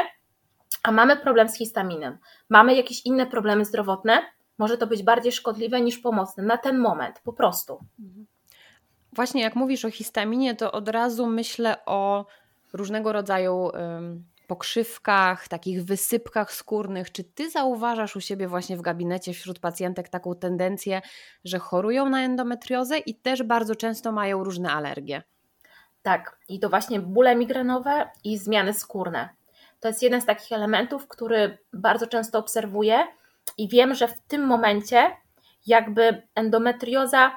a 0.83 0.91
mamy 0.91 1.17
problem 1.17 1.49
z 1.49 1.57
histaminem, 1.57 2.17
mamy 2.49 2.75
jakieś 2.75 3.05
inne 3.05 3.25
problemy 3.25 3.65
zdrowotne, 3.65 4.21
może 4.57 4.77
to 4.77 4.87
być 4.87 5.03
bardziej 5.03 5.31
szkodliwe 5.31 5.81
niż 5.81 5.97
pomocne 5.97 6.43
na 6.43 6.57
ten 6.57 6.77
moment, 6.77 7.21
po 7.23 7.33
prostu. 7.33 7.79
Właśnie 9.15 9.41
jak 9.41 9.55
mówisz 9.55 9.85
o 9.85 9.91
histaminie, 9.91 10.55
to 10.55 10.71
od 10.71 10.89
razu 10.89 11.27
myślę 11.27 11.85
o 11.85 12.25
różnego 12.73 13.13
rodzaju 13.13 13.71
pokrzywkach, 14.47 15.47
takich 15.47 15.83
wysypkach 15.83 16.53
skórnych. 16.53 17.11
Czy 17.11 17.23
ty 17.23 17.49
zauważasz 17.49 18.15
u 18.15 18.21
siebie 18.21 18.47
właśnie 18.47 18.77
w 18.77 18.81
gabinecie 18.81 19.33
wśród 19.33 19.59
pacjentek 19.59 20.09
taką 20.09 20.35
tendencję, 20.35 21.01
że 21.45 21.59
chorują 21.59 22.09
na 22.09 22.21
endometriozę 22.21 22.97
i 22.97 23.15
też 23.15 23.43
bardzo 23.43 23.75
często 23.75 24.11
mają 24.11 24.43
różne 24.43 24.71
alergie? 24.71 25.23
Tak, 26.01 26.37
i 26.49 26.59
to 26.59 26.69
właśnie 26.69 26.99
bóle 26.99 27.35
migrenowe 27.35 28.09
i 28.23 28.37
zmiany 28.37 28.73
skórne. 28.73 29.29
To 29.79 29.87
jest 29.87 30.03
jeden 30.03 30.21
z 30.21 30.25
takich 30.25 30.51
elementów, 30.51 31.07
który 31.07 31.57
bardzo 31.73 32.07
często 32.07 32.39
obserwuję 32.39 33.07
i 33.57 33.69
wiem, 33.69 33.95
że 33.95 34.07
w 34.07 34.21
tym 34.21 34.45
momencie 34.45 35.11
jakby 35.67 36.21
endometrioza 36.35 37.31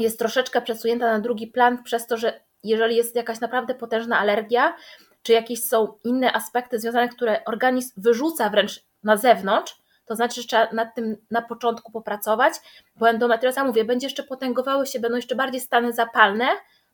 jest 0.00 0.18
troszeczkę 0.18 0.62
przesunięta 0.62 1.12
na 1.12 1.20
drugi 1.20 1.46
plan 1.46 1.82
przez 1.82 2.06
to, 2.06 2.16
że 2.16 2.40
jeżeli 2.64 2.96
jest 2.96 3.16
jakaś 3.16 3.40
naprawdę 3.40 3.74
potężna 3.74 4.18
alergia, 4.18 4.76
czy 5.22 5.32
jakieś 5.32 5.64
są 5.64 5.98
inne 6.04 6.32
aspekty 6.32 6.78
związane, 6.78 7.08
które 7.08 7.44
organizm 7.44 7.92
wyrzuca 7.96 8.50
wręcz 8.50 8.84
na 9.02 9.16
zewnątrz, 9.16 9.76
to 10.06 10.16
znaczy, 10.16 10.42
że 10.42 10.48
trzeba 10.48 10.72
nad 10.72 10.94
tym 10.94 11.16
na 11.30 11.42
początku 11.42 11.92
popracować, 11.92 12.54
bo 12.96 13.08
endometrioza, 13.08 13.64
mówię, 13.64 13.84
będzie 13.84 14.06
jeszcze 14.06 14.22
potęgowały 14.22 14.86
się, 14.86 15.00
będą 15.00 15.16
jeszcze 15.16 15.34
bardziej 15.34 15.60
stany 15.60 15.92
zapalne, 15.92 16.46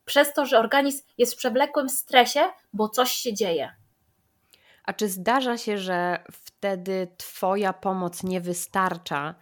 przez 0.05 0.33
to, 0.33 0.47
że 0.47 0.59
organizm 0.59 1.03
jest 1.19 1.35
w 1.35 1.37
przewlekłym 1.37 1.89
stresie, 1.89 2.41
bo 2.73 2.89
coś 2.89 3.13
się 3.13 3.35
dzieje. 3.35 3.75
A 4.85 4.93
czy 4.93 5.09
zdarza 5.09 5.57
się, 5.57 5.79
że 5.79 6.25
wtedy 6.33 7.09
Twoja 7.17 7.73
pomoc 7.73 8.23
nie 8.23 8.41
wystarcza 8.41 9.35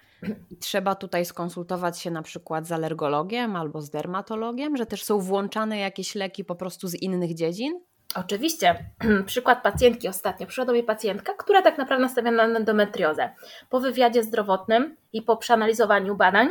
trzeba 0.60 0.94
tutaj 0.94 1.24
skonsultować 1.24 2.00
się 2.00 2.10
na 2.10 2.22
przykład 2.22 2.66
z 2.66 2.72
alergologiem 2.72 3.56
albo 3.56 3.80
z 3.80 3.90
dermatologiem, 3.90 4.76
że 4.76 4.86
też 4.86 5.04
są 5.04 5.18
włączane 5.18 5.78
jakieś 5.78 6.14
leki 6.14 6.44
po 6.44 6.54
prostu 6.54 6.88
z 6.88 6.94
innych 6.94 7.34
dziedzin? 7.34 7.80
Oczywiście. 8.14 8.84
Przykład 9.26 9.62
pacjentki 9.62 10.08
ostatnio. 10.08 10.46
Przyszła 10.46 10.64
mnie 10.64 10.82
pacjentka, 10.82 11.34
która 11.34 11.62
tak 11.62 11.78
naprawdę 11.78 12.02
nastawiona 12.02 12.46
na 12.46 12.58
endometriozę. 12.58 13.30
Po 13.70 13.80
wywiadzie 13.80 14.22
zdrowotnym 14.22 14.96
i 15.12 15.22
po 15.22 15.36
przeanalizowaniu 15.36 16.16
badań 16.16 16.48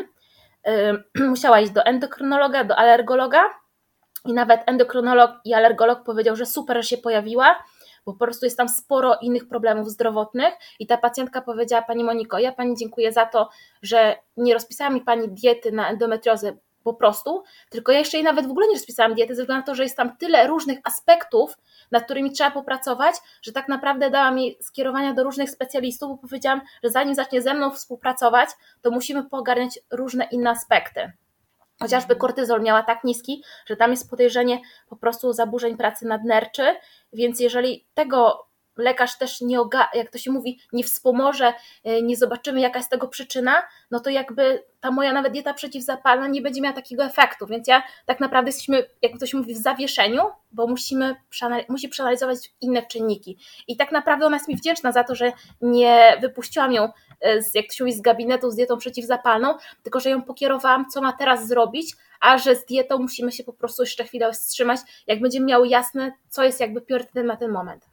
yy, 1.18 1.28
musiała 1.34 1.60
iść 1.60 1.72
do 1.72 1.84
endokrynologa, 1.84 2.64
do 2.64 2.76
alergologa 2.76 3.44
i 4.26 4.34
nawet 4.34 4.62
endokrynolog 4.66 5.32
i 5.46 5.54
alergolog 5.54 6.04
powiedział, 6.04 6.36
że 6.36 6.46
super, 6.46 6.78
że 6.78 6.84
się 6.84 6.98
pojawiła, 6.98 7.64
bo 8.06 8.14
po 8.14 8.20
prostu 8.20 8.46
jest 8.46 8.58
tam 8.58 8.70
sporo 8.70 9.16
innych 9.22 9.48
problemów 9.48 9.90
zdrowotnych 9.90 10.54
i 10.80 10.88
ta 10.88 10.98
pacjentka 10.98 11.42
powiedziała 11.42 11.82
Pani 11.82 12.04
Moniko, 12.04 12.40
ja 12.40 12.52
Pani 12.52 12.78
dziękuję 12.78 13.12
za 13.12 13.26
to, 13.26 13.50
że 13.82 14.16
nie 14.38 14.54
rozpisała 14.54 14.90
mi 14.90 15.02
Pani 15.02 15.30
diety 15.30 15.72
na 15.72 15.90
endometriozę 15.90 16.58
po 16.84 16.94
prostu, 16.94 17.44
tylko 17.70 17.92
ja 17.92 18.00
jeszcze 18.00 18.18
jej 18.18 18.24
nawet 18.24 18.48
w 18.48 18.52
ogóle 18.52 18.68
nie 18.68 18.74
rozpisałam 18.74 19.14
diety, 19.14 19.36
ze 19.36 19.44
względu 19.44 19.62
na 19.62 19.66
to, 19.66 19.76
że 19.76 19.84
jest 19.84 19.98
tam 19.98 20.18
tyle 20.18 20.48
różnych 20.48 20.80
aspektów, 20.84 21.58
nad 21.92 22.04
którymi 22.04 22.32
trzeba 22.32 22.52
popracować, 22.52 23.16
że 23.42 23.52
tak 23.52 23.68
naprawdę 23.68 24.10
dała 24.10 24.32
mi 24.32 24.58
skierowania 24.62 25.14
do 25.14 25.24
różnych 25.24 25.50
specjalistów, 25.50 26.10
bo 26.10 26.18
powiedziałam, 26.18 26.62
że 26.84 26.90
zanim 26.90 27.16
zacznie 27.16 27.42
ze 27.42 27.54
mną 27.54 27.72
współpracować, 27.72 28.50
to 28.82 28.92
musimy 28.92 29.24
pogarniać 29.24 29.80
różne 29.92 30.28
inne 30.32 30.50
aspekty. 30.50 31.12
Chociażby 31.82 32.16
kortyzol 32.16 32.62
miała 32.62 32.84
tak 32.84 33.04
niski, 33.04 33.44
że 33.66 33.76
tam 33.76 33.92
jest 33.92 34.10
podejrzenie 34.10 34.60
po 34.90 34.96
prostu 34.96 35.34
zaburzeń 35.34 35.78
pracy 35.78 36.06
nadnerczy, 36.06 36.64
więc 37.14 37.40
jeżeli 37.40 37.86
tego 37.94 38.48
lekarz 38.82 39.18
też 39.18 39.42
nie, 39.42 39.58
jak 39.94 40.12
to 40.12 40.18
się 40.18 40.32
mówi, 40.32 40.60
nie 40.74 40.84
wspomoże, 40.84 41.54
e, 41.84 42.02
nie 42.02 42.18
zobaczymy 42.18 42.62
jaka 42.62 42.80
jest 42.80 42.90
tego 42.90 43.08
przyczyna, 43.08 43.64
no 43.92 44.00
to 44.00 44.10
jakby 44.10 44.64
ta 44.82 44.92
moja 44.92 45.14
nawet 45.14 45.34
dieta 45.34 45.54
przeciwzapalna 45.54 46.28
nie 46.28 46.42
będzie 46.42 46.62
miała 46.62 46.76
takiego 46.76 47.04
efektu, 47.04 47.48
więc 47.48 47.68
ja 47.68 47.84
tak 48.06 48.20
naprawdę 48.20 48.50
jesteśmy, 48.50 48.86
jak 49.02 49.12
to 49.20 49.26
się 49.26 49.38
mówi, 49.38 49.54
w 49.54 49.58
zawieszeniu, 49.58 50.24
bo 50.52 50.68
musimy 50.68 51.16
musi 51.70 51.90
przeanalizować 51.90 52.38
inne 52.62 52.86
czynniki. 52.86 53.38
I 53.68 53.78
tak 53.78 53.92
naprawdę 53.92 54.26
ona 54.26 54.36
jest 54.36 54.48
mi 54.48 54.56
wdzięczna 54.56 54.92
za 54.92 55.04
to, 55.04 55.16
że 55.16 55.32
nie 55.62 56.18
wypuściłam 56.22 56.74
ją 56.74 56.90
e, 57.22 57.42
z, 57.42 57.56
jak 57.56 57.66
to 57.68 57.74
się 57.74 57.84
mówi, 57.84 57.94
z 57.94 58.02
gabinetu 58.02 58.52
z 58.52 58.56
dietą 58.56 58.78
przeciwzapalną, 58.78 59.58
tylko 59.84 60.00
że 60.00 60.10
ją 60.10 60.22
pokierowałam, 60.22 60.86
co 60.90 61.02
ma 61.02 61.14
teraz 61.14 61.48
zrobić, 61.48 61.96
a 62.22 62.38
że 62.38 62.56
z 62.56 62.66
dietą 62.66 62.98
musimy 62.98 63.32
się 63.32 63.44
po 63.44 63.54
prostu 63.54 63.84
jeszcze 63.84 64.04
chwilę 64.04 64.32
wstrzymać, 64.32 64.80
jak 65.08 65.22
będziemy 65.22 65.46
miały 65.46 65.68
jasne, 65.68 66.12
co 66.30 66.44
jest 66.44 66.60
jakby 66.60 66.82
priorytetem 66.82 67.26
na 67.26 67.38
ten 67.38 67.52
moment. 67.52 67.91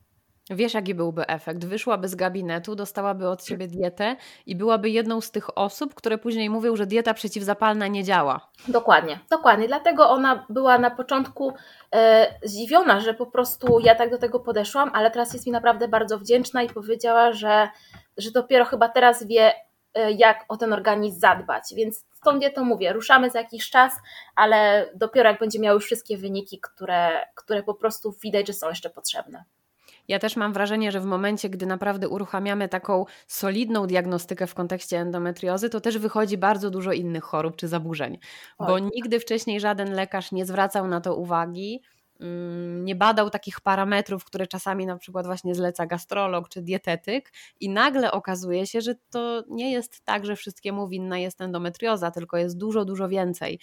Wiesz, 0.51 0.75
jaki 0.75 0.95
byłby 0.95 1.27
efekt? 1.27 1.65
Wyszłaby 1.65 2.09
z 2.09 2.15
gabinetu, 2.15 2.75
dostałaby 2.75 3.29
od 3.29 3.43
ciebie 3.43 3.69
dietę 3.69 4.17
i 4.47 4.57
byłaby 4.57 4.91
jedną 4.91 5.21
z 5.21 5.31
tych 5.31 5.59
osób, 5.59 5.95
które 5.95 6.19
później 6.19 6.51
mówią, 6.51 6.77
że 6.77 6.87
dieta 6.87 7.15
przeciwzapalna 7.15 7.87
nie 7.87 8.05
działa. 8.05 8.49
Dokładnie, 8.69 9.19
dokładnie. 9.31 9.69
Dlatego 9.69 10.11
ona 10.11 10.47
była 10.49 10.79
na 10.79 10.91
początku 10.91 11.55
e, 11.95 12.27
zdziwiona, 12.43 13.01
że 13.01 13.15
po 13.15 13.27
prostu 13.27 13.81
ja 13.81 13.95
tak 13.95 14.11
do 14.11 14.19
tego 14.19 14.41
podeszłam, 14.41 14.91
ale 14.95 15.11
teraz 15.11 15.33
jest 15.33 15.47
mi 15.47 15.53
naprawdę 15.53 15.89
bardzo 15.89 16.19
wdzięczna 16.19 16.63
i 16.63 16.69
powiedziała, 16.69 17.33
że, 17.33 17.69
że 18.17 18.31
dopiero 18.31 18.65
chyba 18.65 18.89
teraz 18.89 19.27
wie, 19.27 19.53
e, 19.95 20.13
jak 20.13 20.45
o 20.49 20.57
ten 20.57 20.73
organizm 20.73 21.21
zadbać. 21.21 21.63
Więc 21.77 22.05
stąd 22.13 22.43
ja 22.43 22.51
to 22.51 22.65
mówię, 22.65 22.93
ruszamy 22.93 23.31
za 23.31 23.39
jakiś 23.39 23.71
czas, 23.71 23.93
ale 24.37 24.91
dopiero 24.95 25.31
jak 25.31 25.41
będzie 25.41 25.61
miał 25.61 25.75
już 25.75 25.85
wszystkie 25.85 26.19
wyniki, 26.19 26.61
które, 26.61 27.27
które 27.35 27.63
po 27.63 27.75
prostu 27.75 28.15
widać, 28.23 28.47
że 28.47 28.53
są 28.53 28.69
jeszcze 28.69 28.91
potrzebne. 28.91 29.45
Ja 30.09 30.19
też 30.19 30.37
mam 30.37 30.53
wrażenie, 30.53 30.93
że 30.93 31.01
w 31.01 31.05
momencie, 31.05 31.51
gdy 31.51 31.67
naprawdę 31.67 32.09
uruchamiamy 32.09 32.69
taką 32.69 33.05
solidną 33.27 33.87
diagnostykę 33.87 34.47
w 34.47 34.55
kontekście 34.55 34.99
endometriozy, 34.99 35.71
to 35.71 35.81
też 35.81 35.99
wychodzi 35.99 36.39
bardzo 36.39 36.71
dużo 36.71 36.93
innych 36.93 37.25
chorób 37.25 37.57
czy 37.57 37.69
zaburzeń, 37.69 38.19
bo 38.59 38.79
nigdy 38.79 39.21
wcześniej 39.21 39.61
żaden 39.61 39.93
lekarz 39.93 40.33
nie 40.33 40.47
zwracał 40.47 40.89
na 40.89 41.01
to 41.01 41.17
uwagi 41.17 41.83
mm, 42.21 42.85
nie 42.85 42.95
badał 42.95 43.31
takich 43.31 43.61
parametrów, 43.61 44.25
które 44.25 44.47
czasami 44.47 44.87
na 44.87 44.97
przykład 44.97 45.27
właśnie 45.27 45.55
zleca 45.55 45.87
gastrolog 45.87 46.49
czy 46.49 46.63
dietetyk 46.63 47.33
i 47.61 47.71
nagle 47.71 48.13
okazuje 48.13 48.67
się, 48.67 48.81
że 48.81 48.95
to 49.11 49.45
nie 49.49 49.73
jest 49.73 50.05
tak, 50.05 50.27
że 50.27 50.37
wszystkiemu 50.37 50.89
winna 50.89 51.19
jest 51.19 51.41
endometrioza, 51.41 52.11
tylko 52.11 52.37
jest 52.37 52.59
dużo, 52.59 52.85
dużo 52.85 53.09
więcej. 53.09 53.61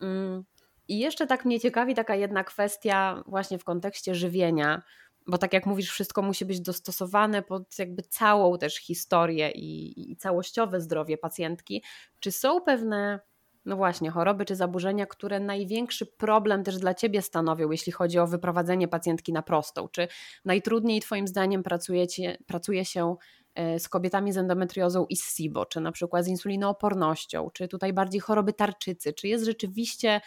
Mm, 0.00 0.44
I 0.88 0.98
jeszcze 0.98 1.26
tak 1.26 1.44
mnie 1.44 1.60
ciekawi 1.60 1.94
taka 1.94 2.14
jedna 2.14 2.44
kwestia 2.44 3.22
właśnie 3.26 3.58
w 3.58 3.64
kontekście 3.64 4.14
żywienia, 4.14 4.82
bo 5.26 5.38
tak 5.38 5.52
jak 5.52 5.66
mówisz, 5.66 5.90
wszystko 5.90 6.22
musi 6.22 6.44
być 6.44 6.60
dostosowane 6.60 7.42
pod 7.42 7.78
jakby 7.78 8.02
całą 8.02 8.58
też 8.58 8.76
historię 8.76 9.50
i, 9.50 10.12
i 10.12 10.16
całościowe 10.16 10.80
zdrowie 10.80 11.18
pacjentki. 11.18 11.82
Czy 12.20 12.32
są 12.32 12.60
pewne, 12.60 13.20
no 13.64 13.76
właśnie, 13.76 14.10
choroby 14.10 14.44
czy 14.44 14.56
zaburzenia, 14.56 15.06
które 15.06 15.40
największy 15.40 16.06
problem 16.06 16.64
też 16.64 16.78
dla 16.78 16.94
Ciebie 16.94 17.22
stanowią, 17.22 17.70
jeśli 17.70 17.92
chodzi 17.92 18.18
o 18.18 18.26
wyprowadzenie 18.26 18.88
pacjentki 18.88 19.32
na 19.32 19.42
prostą? 19.42 19.88
Czy 19.88 20.08
najtrudniej 20.44 21.00
Twoim 21.00 21.28
zdaniem 21.28 21.62
pracujecie, 21.62 22.38
pracuje 22.46 22.84
się 22.84 23.16
e, 23.54 23.80
z 23.80 23.88
kobietami 23.88 24.32
z 24.32 24.36
endometriozą 24.36 25.06
i 25.08 25.16
z 25.16 25.36
SIBO, 25.36 25.66
czy 25.66 25.80
na 25.80 25.92
przykład 25.92 26.24
z 26.24 26.28
insulinoopornością, 26.28 27.50
czy 27.52 27.68
tutaj 27.68 27.92
bardziej 27.92 28.20
choroby 28.20 28.52
tarczycy? 28.52 29.12
Czy 29.12 29.28
jest 29.28 29.44
rzeczywiście 29.44 30.20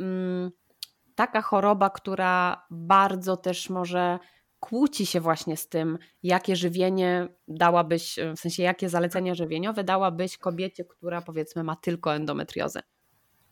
mm, 0.00 0.50
taka 1.14 1.42
choroba, 1.42 1.90
która 1.90 2.66
bardzo 2.70 3.36
też 3.36 3.70
może 3.70 4.18
kłóci 4.60 5.06
się 5.06 5.20
właśnie 5.20 5.56
z 5.56 5.68
tym, 5.68 5.98
jakie 6.22 6.56
żywienie 6.56 7.28
dałabyś, 7.48 8.18
w 8.36 8.40
sensie 8.40 8.62
jakie 8.62 8.88
zalecenia 8.88 9.34
żywieniowe 9.34 9.84
dałabyś 9.84 10.38
kobiecie, 10.38 10.84
która 10.84 11.22
powiedzmy 11.22 11.64
ma 11.64 11.76
tylko 11.76 12.14
endometriozę? 12.14 12.80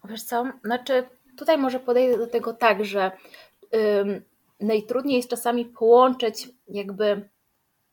Wiesz 0.05 0.23
co, 0.23 0.45
znaczy 0.65 1.09
tutaj 1.39 1.59
może 1.59 1.81
podejdę 1.81 2.19
do 2.19 2.27
tego 2.27 2.53
tak, 2.53 2.85
że 2.85 3.11
ym, 4.01 4.23
najtrudniej 4.61 5.17
jest 5.17 5.31
czasami 5.31 5.65
połączyć 5.65 6.49
jakby 6.69 7.29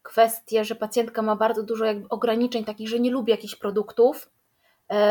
kwestię, 0.01 0.65
że 0.65 0.75
pacjentka 0.75 1.21
ma 1.21 1.35
bardzo 1.35 1.63
dużo 1.63 1.85
jakby 1.85 2.09
ograniczeń 2.09 2.65
takich, 2.65 2.89
że 2.89 2.99
nie 2.99 3.11
lubi 3.11 3.31
jakichś 3.31 3.55
produktów, 3.55 4.25
e, 4.25 4.29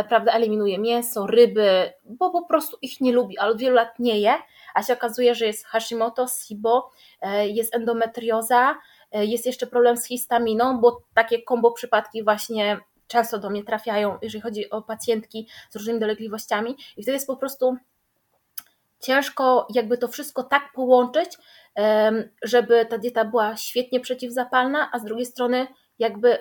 prawda, 0.08 0.32
eliminuje 0.32 0.78
mięso, 0.78 1.26
ryby, 1.26 1.92
bo 2.04 2.30
po 2.30 2.46
prostu 2.46 2.76
ich 2.82 3.00
nie 3.00 3.12
lubi, 3.12 3.38
ale 3.38 3.52
od 3.52 3.58
wielu 3.58 3.74
lat 3.74 3.98
nie 3.98 4.20
je, 4.20 4.34
a 4.74 4.82
się 4.82 4.92
okazuje, 4.92 5.34
że 5.34 5.46
jest 5.46 5.66
Hashimoto, 5.66 6.26
SIBO, 6.28 6.90
e, 7.20 7.48
jest 7.48 7.74
endometrioza, 7.74 8.78
e, 9.12 9.26
jest 9.26 9.46
jeszcze 9.46 9.66
problem 9.66 9.96
z 9.96 10.06
histaminą, 10.06 10.80
bo 10.80 11.02
takie 11.14 11.42
kombo 11.42 11.72
przypadki 11.72 12.24
właśnie 12.24 12.80
często 13.06 13.38
do 13.38 13.50
mnie 13.50 13.64
trafiają, 13.64 14.18
jeżeli 14.22 14.42
chodzi 14.42 14.70
o 14.70 14.82
pacjentki 14.82 15.48
z 15.70 15.76
różnymi 15.76 16.00
dolegliwościami. 16.00 16.76
I 16.96 17.02
wtedy 17.02 17.12
jest 17.12 17.26
po 17.26 17.36
prostu 17.36 17.76
ciężko 19.00 19.66
jakby 19.74 19.98
to 19.98 20.08
wszystko 20.08 20.42
tak 20.42 20.72
połączyć, 20.74 21.38
żeby 22.42 22.86
ta 22.86 22.98
dieta 22.98 23.24
była 23.24 23.56
świetnie 23.56 24.00
przeciwzapalna, 24.00 24.90
a 24.92 24.98
z 24.98 25.04
drugiej 25.04 25.26
strony 25.26 25.66
jakby 25.98 26.38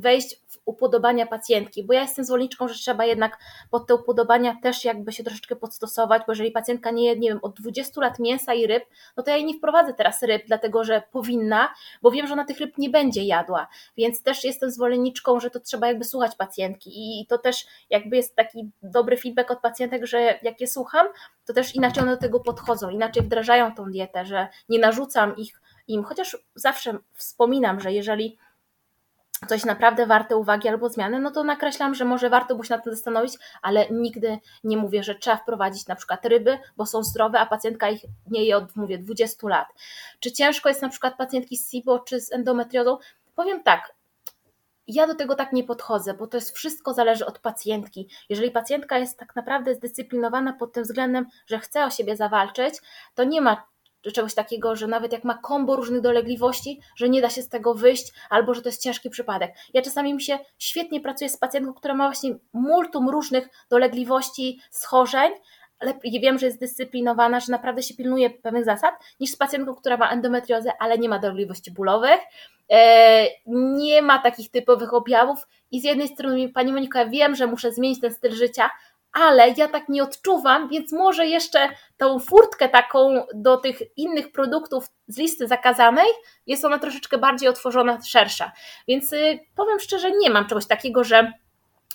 wejść 0.00 0.40
w 0.46 0.58
upodobania 0.64 1.26
pacjentki, 1.26 1.84
bo 1.84 1.92
ja 1.92 2.02
jestem 2.02 2.24
zwolenniczką, 2.24 2.68
że 2.68 2.74
trzeba 2.74 3.04
jednak 3.04 3.38
pod 3.70 3.86
te 3.86 3.94
upodobania 3.94 4.56
też 4.62 4.84
jakby 4.84 5.12
się 5.12 5.24
troszeczkę 5.24 5.56
podstosować, 5.56 6.22
bo 6.26 6.32
jeżeli 6.32 6.50
pacjentka 6.50 6.90
nie 6.90 7.04
je, 7.04 7.18
nie 7.18 7.28
wiem, 7.28 7.38
od 7.42 7.60
20 7.60 8.00
lat 8.00 8.18
mięsa 8.18 8.54
i 8.54 8.66
ryb, 8.66 8.84
no 9.16 9.22
to 9.22 9.30
ja 9.30 9.36
jej 9.36 9.46
nie 9.46 9.54
wprowadzę 9.58 9.94
teraz 9.94 10.22
ryb, 10.22 10.42
dlatego 10.46 10.84
że 10.84 11.02
powinna, 11.12 11.68
bo 12.02 12.10
wiem, 12.10 12.26
że 12.26 12.32
ona 12.32 12.44
tych 12.44 12.60
ryb 12.60 12.78
nie 12.78 12.90
będzie 12.90 13.24
jadła, 13.24 13.68
więc 13.96 14.22
też 14.22 14.44
jestem 14.44 14.70
zwolenniczką, 14.70 15.40
że 15.40 15.50
to 15.50 15.60
trzeba 15.60 15.86
jakby 15.86 16.04
słuchać 16.04 16.36
pacjentki 16.36 17.20
i 17.20 17.26
to 17.26 17.38
też 17.38 17.66
jakby 17.90 18.16
jest 18.16 18.36
taki 18.36 18.70
dobry 18.82 19.16
feedback 19.16 19.50
od 19.50 19.60
pacjentek, 19.60 20.06
że 20.06 20.38
jak 20.42 20.60
je 20.60 20.66
słucham, 20.66 21.06
to 21.46 21.52
też 21.52 21.74
inaczej 21.74 22.02
one 22.02 22.12
do 22.12 22.20
tego 22.20 22.40
podchodzą, 22.40 22.90
inaczej 22.90 23.22
wdrażają 23.22 23.74
tą 23.74 23.90
dietę, 23.90 24.26
że 24.26 24.48
nie 24.68 24.78
narzucam 24.78 25.36
ich 25.36 25.60
im, 25.88 26.04
chociaż 26.04 26.36
zawsze 26.54 26.98
wspominam, 27.14 27.80
że 27.80 27.92
jeżeli 27.92 28.38
coś 29.48 29.64
naprawdę 29.64 30.06
warte 30.06 30.36
uwagi 30.36 30.68
albo 30.68 30.88
zmiany, 30.88 31.20
no 31.20 31.30
to 31.30 31.44
nakreślam, 31.44 31.94
że 31.94 32.04
może 32.04 32.30
warto 32.30 32.54
by 32.54 32.64
się 32.64 32.74
nad 32.74 32.84
tym 32.84 32.94
zastanowić, 32.94 33.34
ale 33.62 33.90
nigdy 33.90 34.38
nie 34.64 34.76
mówię, 34.76 35.02
że 35.02 35.14
trzeba 35.14 35.36
wprowadzić 35.36 35.86
na 35.86 35.96
przykład 35.96 36.26
ryby, 36.26 36.58
bo 36.76 36.86
są 36.86 37.04
zdrowe, 37.04 37.40
a 37.40 37.46
pacjentka 37.46 37.90
ich 37.90 38.00
nie 38.30 38.44
je 38.44 38.56
od, 38.56 38.76
mówię, 38.76 38.98
20 38.98 39.48
lat. 39.48 39.68
Czy 40.20 40.32
ciężko 40.32 40.68
jest 40.68 40.82
na 40.82 40.88
przykład 40.88 41.16
pacjentki 41.16 41.56
z 41.56 41.70
SIBO 41.70 41.98
czy 41.98 42.20
z 42.20 42.32
endometriozą? 42.32 42.98
Powiem 43.34 43.62
tak, 43.62 43.94
ja 44.88 45.06
do 45.06 45.14
tego 45.14 45.34
tak 45.34 45.52
nie 45.52 45.64
podchodzę, 45.64 46.14
bo 46.14 46.26
to 46.26 46.36
jest 46.36 46.56
wszystko 46.56 46.94
zależy 46.94 47.26
od 47.26 47.38
pacjentki. 47.38 48.08
Jeżeli 48.28 48.50
pacjentka 48.50 48.98
jest 48.98 49.18
tak 49.18 49.36
naprawdę 49.36 49.74
zdyscyplinowana 49.74 50.52
pod 50.52 50.72
tym 50.72 50.82
względem, 50.82 51.26
że 51.46 51.58
chce 51.58 51.84
o 51.84 51.90
siebie 51.90 52.16
zawalczyć, 52.16 52.74
to 53.14 53.24
nie 53.24 53.40
ma 53.40 53.66
czegoś 54.12 54.34
takiego, 54.34 54.76
że 54.76 54.86
nawet 54.86 55.12
jak 55.12 55.24
ma 55.24 55.38
kombo 55.38 55.76
różnych 55.76 56.00
dolegliwości, 56.00 56.80
że 56.96 57.08
nie 57.08 57.22
da 57.22 57.30
się 57.30 57.42
z 57.42 57.48
tego 57.48 57.74
wyjść, 57.74 58.12
albo 58.30 58.54
że 58.54 58.62
to 58.62 58.68
jest 58.68 58.82
ciężki 58.82 59.10
przypadek. 59.10 59.54
Ja 59.74 59.82
czasami 59.82 60.14
mi 60.14 60.22
się 60.22 60.38
świetnie 60.58 61.00
pracuję 61.00 61.30
z 61.30 61.38
pacjentką, 61.38 61.74
która 61.74 61.94
ma 61.94 62.06
właśnie 62.06 62.34
multum 62.52 63.08
różnych 63.08 63.48
dolegliwości, 63.70 64.60
schorzeń, 64.70 65.32
ale 65.78 65.94
wiem, 66.20 66.38
że 66.38 66.46
jest 66.46 66.60
dyscyplinowana, 66.60 67.40
że 67.40 67.52
naprawdę 67.52 67.82
się 67.82 67.94
pilnuje 67.94 68.30
pewnych 68.30 68.64
zasad, 68.64 68.94
niż 69.20 69.30
z 69.30 69.36
pacjentką, 69.36 69.74
która 69.74 69.96
ma 69.96 70.10
endometriozę, 70.10 70.70
ale 70.80 70.98
nie 70.98 71.08
ma 71.08 71.18
dolegliwości 71.18 71.70
bólowych, 71.70 72.20
e, 72.70 73.26
nie 73.46 74.02
ma 74.02 74.18
takich 74.18 74.50
typowych 74.50 74.94
objawów 74.94 75.46
i 75.70 75.80
z 75.80 75.84
jednej 75.84 76.08
strony 76.08 76.48
Pani 76.48 76.72
Monika, 76.72 77.06
wiem, 77.06 77.34
że 77.34 77.46
muszę 77.46 77.72
zmienić 77.72 78.00
ten 78.00 78.14
styl 78.14 78.32
życia, 78.32 78.70
ale 79.16 79.54
ja 79.56 79.68
tak 79.68 79.88
nie 79.88 80.02
odczuwam, 80.02 80.68
więc 80.68 80.92
może 80.92 81.26
jeszcze 81.26 81.68
tą 81.96 82.18
furtkę 82.18 82.68
taką 82.68 83.26
do 83.34 83.56
tych 83.56 83.82
innych 83.96 84.32
produktów 84.32 84.88
z 85.08 85.18
listy 85.18 85.48
zakazanej 85.48 86.06
jest 86.46 86.64
ona 86.64 86.78
troszeczkę 86.78 87.18
bardziej 87.18 87.48
otworzona, 87.48 88.02
szersza. 88.02 88.52
Więc 88.88 89.12
y, 89.12 89.38
powiem 89.54 89.80
szczerze, 89.80 90.10
nie 90.10 90.30
mam 90.30 90.46
czegoś 90.46 90.66
takiego, 90.66 91.04
że 91.04 91.32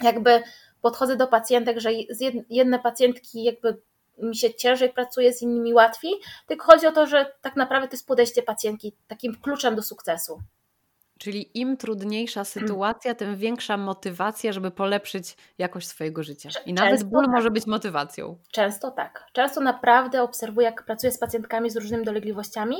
jakby 0.03 0.43
podchodzę 0.81 1.15
do 1.15 1.27
pacjentek, 1.27 1.79
że 1.79 1.89
jedne 2.49 2.79
pacjentki 2.79 3.43
jakby 3.43 3.81
mi 4.17 4.35
się 4.35 4.53
ciężej 4.53 4.89
pracuje, 4.89 5.33
z 5.33 5.41
innymi 5.41 5.73
łatwiej, 5.73 6.13
tylko 6.47 6.65
chodzi 6.65 6.87
o 6.87 6.91
to, 6.91 7.07
że 7.07 7.31
tak 7.41 7.55
naprawdę 7.55 7.87
to 7.87 7.93
jest 7.93 8.07
podejście 8.07 8.43
pacjentki 8.43 8.93
takim 9.07 9.35
kluczem 9.41 9.75
do 9.75 9.81
sukcesu. 9.81 10.41
Czyli 11.21 11.59
im 11.59 11.77
trudniejsza 11.77 12.43
sytuacja, 12.43 13.15
tym 13.15 13.35
większa 13.35 13.77
motywacja, 13.77 14.51
żeby 14.51 14.71
polepszyć 14.71 15.37
jakość 15.57 15.87
swojego 15.87 16.23
życia. 16.23 16.49
I 16.65 16.73
nawet 16.73 16.91
Często 16.91 17.07
ból 17.07 17.25
tak. 17.25 17.35
może 17.35 17.51
być 17.51 17.67
motywacją. 17.67 18.37
Często 18.51 18.91
tak. 18.91 19.25
Często 19.33 19.61
naprawdę 19.61 20.23
obserwuję, 20.23 20.65
jak 20.65 20.85
pracuję 20.85 21.11
z 21.11 21.17
pacjentkami 21.17 21.69
z 21.69 21.77
różnymi 21.77 22.05
dolegliwościami. 22.05 22.75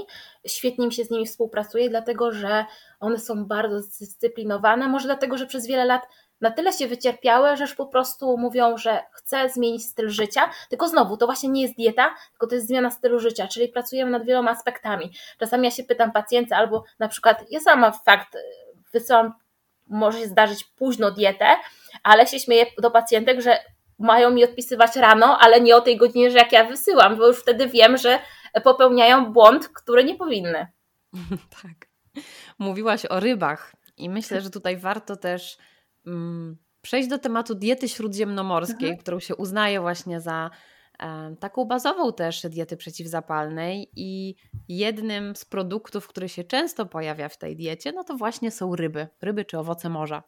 Świetnie 0.48 0.86
mi 0.86 0.94
się 0.94 1.04
z 1.04 1.12
nimi 1.12 1.26
współpracuje, 1.26 1.90
dlatego 1.90 2.32
że 2.32 2.66
one 3.00 3.20
są 3.20 3.46
bardzo 3.46 3.80
zdyscyplinowane. 3.80 4.88
Może 4.88 5.08
dlatego, 5.08 5.38
że 5.38 5.46
przez 5.46 5.68
wiele 5.68 5.86
lat 5.86 6.08
na 6.42 6.52
tyle 6.52 6.74
się 6.74 6.88
wycierpiały, 6.88 7.58
że 7.58 7.64
już 7.64 7.76
po 7.76 7.86
prostu 7.86 8.38
mówią, 8.38 8.78
że 8.78 9.04
chcę 9.12 9.50
zmienić 9.50 9.86
styl 9.86 10.10
życia, 10.10 10.50
tylko 10.70 10.88
znowu, 10.88 11.18
to 11.18 11.26
właśnie 11.26 11.50
nie 11.50 11.62
jest 11.62 11.76
dieta, 11.76 12.16
tylko 12.32 12.48
to 12.48 12.56
jest 12.56 12.68
zmiana 12.68 12.92
stylu 12.92 13.20
życia, 13.20 13.48
czyli 13.48 13.68
pracujemy 13.68 14.12
nad 14.12 14.26
wieloma 14.26 14.52
aspektami. 14.52 15.12
Czasami 15.40 15.66
ja 15.66 15.72
się 15.72 15.84
pytam 15.84 16.12
pacjenta, 16.12 16.58
albo 16.58 16.84
na 17.00 17.08
przykład 17.08 17.44
ja 17.50 17.60
sama 17.60 17.92
fakt 17.92 18.38
wysyłam, 18.94 19.34
może 19.88 20.20
się 20.20 20.28
zdarzyć 20.28 20.64
późno 20.64 21.12
dietę, 21.12 21.48
ale 22.04 22.28
się 22.28 22.40
śmieję 22.40 22.66
do 22.78 22.92
pacjentek, 22.92 23.42
że 23.42 23.60
mają 24.00 24.30
mi 24.30 24.44
odpisywać 24.44 24.96
rano, 24.96 25.38
ale 25.40 25.62
nie 25.62 25.76
o 25.76 25.82
tej 25.82 25.98
godzinie, 25.98 26.32
że 26.32 26.38
jak 26.38 26.52
ja 26.52 26.64
wysyłam, 26.64 27.16
bo 27.16 27.28
już 27.28 27.40
wtedy 27.40 27.68
wiem, 27.68 27.98
że 27.98 28.20
popełniają 28.64 29.34
błąd, 29.34 29.68
który 29.68 30.04
nie 30.04 30.16
powinny. 30.16 30.68
tak. 31.64 31.88
Mówiłaś 32.60 33.06
o 33.06 33.20
rybach 33.20 33.74
i 33.98 34.10
myślę, 34.10 34.42
że 34.42 34.50
tutaj 34.50 34.78
warto 34.78 35.16
też 35.16 35.58
przejść 36.82 37.10
do 37.10 37.20
tematu 37.20 37.56
diety 37.56 37.90
śródziemnomorskiej, 37.90 38.90
mhm. 38.90 38.98
którą 38.98 39.20
się 39.20 39.36
uznaje 39.36 39.82
właśnie 39.82 40.22
za 40.22 40.50
taką 41.40 41.66
bazową 41.66 42.14
też 42.14 42.42
diety 42.42 42.78
przeciwzapalnej 42.78 43.92
i 43.96 44.36
jednym 44.70 45.36
z 45.36 45.46
produktów, 45.46 46.08
który 46.08 46.30
się 46.30 46.44
często 46.44 46.86
pojawia 46.86 47.30
w 47.30 47.38
tej 47.38 47.56
diecie, 47.56 47.92
no 47.92 48.04
to 48.04 48.18
właśnie 48.18 48.52
są 48.52 48.76
ryby, 48.76 49.08
ryby 49.22 49.46
czy 49.46 49.60
owoce 49.60 49.90
morza. 49.90 50.24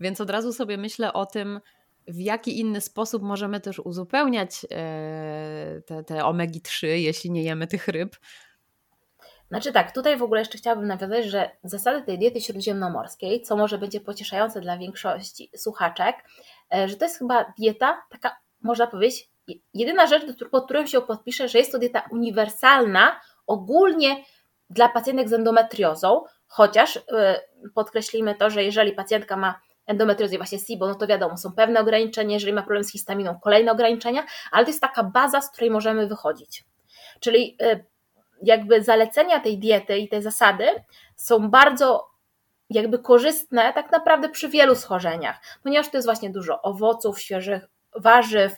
Więc 0.00 0.20
od 0.20 0.30
razu 0.30 0.52
sobie 0.52 0.76
myślę 0.76 1.12
o 1.12 1.26
tym, 1.26 1.60
w 2.08 2.20
jaki 2.20 2.60
inny 2.60 2.80
sposób 2.80 3.22
możemy 3.22 3.60
też 3.60 3.78
uzupełniać 3.78 4.66
e, 4.70 5.82
te, 5.86 6.04
te 6.04 6.14
omegi-3, 6.14 6.86
jeśli 6.86 7.30
nie 7.30 7.42
jemy 7.42 7.66
tych 7.66 7.88
ryb. 7.88 8.16
Znaczy 9.48 9.72
tak, 9.72 9.92
tutaj 9.92 10.16
w 10.16 10.22
ogóle 10.22 10.40
jeszcze 10.40 10.58
chciałabym 10.58 10.86
nawiązać, 10.86 11.24
że 11.24 11.50
zasady 11.64 12.02
tej 12.02 12.18
diety 12.18 12.40
śródziemnomorskiej, 12.40 13.42
co 13.42 13.56
może 13.56 13.78
będzie 13.78 14.00
pocieszające 14.00 14.60
dla 14.60 14.78
większości 14.78 15.50
słuchaczek, 15.56 16.16
e, 16.74 16.88
że 16.88 16.96
to 16.96 17.04
jest 17.04 17.18
chyba 17.18 17.52
dieta 17.58 18.02
taka, 18.10 18.36
można 18.62 18.86
powiedzieć, 18.86 19.30
jedyna 19.74 20.06
rzecz, 20.06 20.22
pod 20.50 20.64
którą 20.64 20.86
się 20.86 21.00
podpiszę, 21.00 21.48
że 21.48 21.58
jest 21.58 21.72
to 21.72 21.78
dieta 21.78 22.02
uniwersalna, 22.12 23.20
ogólnie 23.46 24.24
dla 24.70 24.88
pacjentek 24.88 25.28
z 25.28 25.32
endometriozą, 25.32 26.24
chociaż 26.46 26.96
e, 26.96 27.40
podkreślimy 27.74 28.34
to, 28.34 28.50
że 28.50 28.64
jeżeli 28.64 28.92
pacjentka 28.92 29.36
ma 29.36 29.60
endometriozę 29.86 30.36
właśnie 30.36 30.58
SIBO, 30.58 30.88
no 30.88 30.94
to 30.94 31.06
wiadomo, 31.06 31.36
są 31.36 31.52
pewne 31.52 31.80
ograniczenia, 31.80 32.34
jeżeli 32.34 32.52
ma 32.52 32.62
problem 32.62 32.84
z 32.84 32.92
histaminą, 32.92 33.38
kolejne 33.42 33.72
ograniczenia, 33.72 34.26
ale 34.50 34.64
to 34.64 34.70
jest 34.70 34.80
taka 34.80 35.02
baza, 35.02 35.40
z 35.40 35.50
której 35.50 35.70
możemy 35.70 36.06
wychodzić. 36.06 36.64
Czyli 37.20 37.56
e, 37.60 37.84
jakby 38.42 38.82
zalecenia 38.82 39.40
tej 39.40 39.58
diety 39.58 39.98
i 39.98 40.08
te 40.08 40.22
zasady 40.22 40.66
są 41.16 41.50
bardzo 41.50 42.08
jakby 42.70 42.98
korzystne 42.98 43.72
tak 43.72 43.92
naprawdę 43.92 44.28
przy 44.28 44.48
wielu 44.48 44.74
schorzeniach, 44.74 45.40
ponieważ 45.62 45.90
to 45.90 45.96
jest 45.96 46.06
właśnie 46.06 46.30
dużo 46.30 46.62
owoców, 46.62 47.20
świeżych 47.20 47.68
warzyw, 47.96 48.56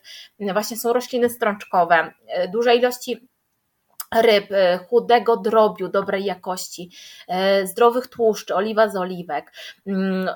właśnie 0.53 0.77
są 0.77 0.93
rośliny 0.93 1.31
strączkowe, 1.31 2.15
e, 2.27 2.49
duże 2.49 2.77
ilości 2.77 3.29
ryb, 4.15 4.53
e, 4.53 4.79
chudego 4.79 5.37
drobiu 5.37 5.89
dobrej 5.89 6.25
jakości, 6.25 6.91
e, 7.29 7.67
zdrowych 7.67 8.07
tłuszczy, 8.07 8.55
oliwa 8.55 8.89
z 8.89 8.97
oliwek, 8.97 9.53
mm, 9.87 10.29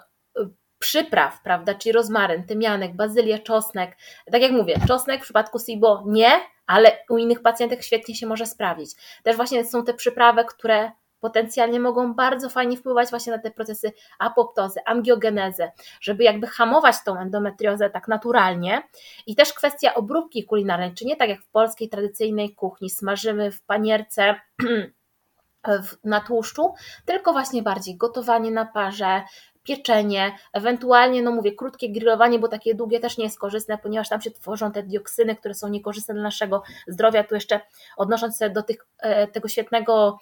przypraw, 0.85 1.43
prawda, 1.43 1.75
czyli 1.75 1.93
rozmaryn, 1.93 2.47
tymianek, 2.47 2.97
bazylia, 2.97 3.39
czosnek. 3.39 3.97
Tak 4.33 4.43
jak 4.43 4.53
mówię, 4.53 4.77
czosnek 4.89 5.21
w 5.21 5.25
przypadku 5.25 5.59
SIBO 5.59 6.03
nie, 6.07 6.41
ale 6.67 6.93
u 7.11 7.19
innych 7.19 7.43
pacjentek 7.43 7.83
świetnie 7.83 8.15
się 8.15 8.27
może 8.27 8.47
sprawdzić. 8.47 8.91
Też 9.23 9.37
właśnie 9.37 9.65
są 9.65 9.85
te 9.85 9.95
przyprawy, 9.95 10.45
które 10.45 10.91
potencjalnie 11.21 11.81
mogą 11.81 12.15
bardzo 12.15 12.49
fajnie 12.49 12.77
wpływać 12.77 13.11
właśnie 13.11 13.33
na 13.33 13.39
te 13.39 13.51
procesy 13.51 13.93
apoptozy, 14.19 14.81
angiogenezę, 14.87 15.73
żeby 16.01 16.25
jakby 16.25 16.47
hamować 16.47 16.97
tą 17.05 17.19
endometriozę 17.19 17.91
tak 17.91 18.09
naturalnie. 18.09 18.83
I 19.27 19.37
też 19.37 19.53
kwestia 19.53 19.95
obróbki 19.95 20.45
kulinarnej, 20.45 20.95
czy 20.95 21.05
nie 21.05 21.17
tak 21.17 21.29
jak 21.29 21.43
w 21.43 21.49
polskiej 21.49 21.89
tradycyjnej 21.89 22.55
kuchni, 22.55 22.91
smażymy 22.91 23.51
w 23.51 23.63
panierce 23.63 24.35
na 26.05 26.21
tłuszczu, 26.21 26.75
tylko 27.05 27.33
właśnie 27.33 27.63
bardziej 27.63 27.97
gotowanie 27.97 28.51
na 28.51 28.67
parze, 28.67 29.23
pieczenie, 29.65 30.37
ewentualnie, 30.53 31.23
no 31.23 31.31
mówię, 31.31 31.53
krótkie 31.53 31.93
grillowanie, 31.93 32.39
bo 32.39 32.49
takie 32.49 32.75
długie 32.75 33.01
też 33.01 33.19
nie 33.19 33.25
jest 33.25 33.39
korzystne, 33.39 33.79
ponieważ 33.79 34.09
tam 34.09 34.21
się 34.21 34.31
tworzą 34.31 34.73
te 34.73 34.83
dioksyny, 34.83 35.37
które 35.37 35.55
są 35.55 35.69
niekorzystne 35.69 36.15
dla 36.15 36.23
naszego 36.23 36.63
zdrowia. 36.87 37.25
Tu 37.25 37.35
jeszcze 37.35 37.61
odnosząc 37.97 38.39
się 38.39 38.51
do 38.51 38.63
tych, 38.63 38.87
e, 38.99 39.27
tego 39.27 39.49
świetnego 39.49 40.19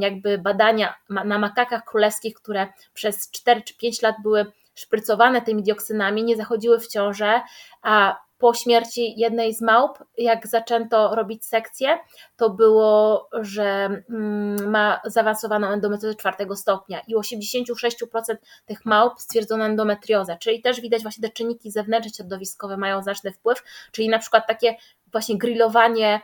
jakby 0.00 0.38
badania 0.38 0.94
na 1.08 1.38
makakach 1.38 1.84
królewskich, 1.84 2.34
które 2.34 2.68
przez 2.94 3.30
4 3.30 3.62
czy 3.62 3.76
5 3.76 4.02
lat 4.02 4.16
były 4.22 4.52
szprycowane 4.74 5.42
tymi 5.42 5.62
dioksynami, 5.62 6.24
nie 6.24 6.36
zachodziły 6.36 6.80
w 6.80 6.86
ciążę, 6.86 7.40
a 7.82 8.23
po 8.38 8.54
śmierci 8.54 9.14
jednej 9.20 9.54
z 9.54 9.62
małp, 9.62 9.98
jak 10.18 10.46
zaczęto 10.46 11.14
robić 11.14 11.44
sekcję, 11.44 11.98
to 12.36 12.50
było, 12.50 13.28
że 13.32 14.02
mm, 14.10 14.70
ma 14.70 15.00
zaawansowaną 15.04 15.68
endometriozę 15.68 16.16
czwartego 16.16 16.56
stopnia 16.56 17.00
i 17.08 17.14
u 17.14 17.20
86% 17.20 18.36
tych 18.66 18.84
małp 18.84 19.20
stwierdzono 19.20 19.64
endometriozę, 19.64 20.36
czyli 20.40 20.62
też 20.62 20.80
widać 20.80 21.02
właśnie 21.02 21.28
te 21.28 21.34
czynniki 21.34 21.70
zewnętrzne 21.70 22.14
środowiskowe 22.16 22.76
mają 22.76 23.02
znaczny 23.02 23.32
wpływ, 23.32 23.62
czyli 23.92 24.08
na 24.08 24.18
przykład 24.18 24.46
takie 24.46 24.74
właśnie 25.12 25.38
grillowanie 25.38 26.20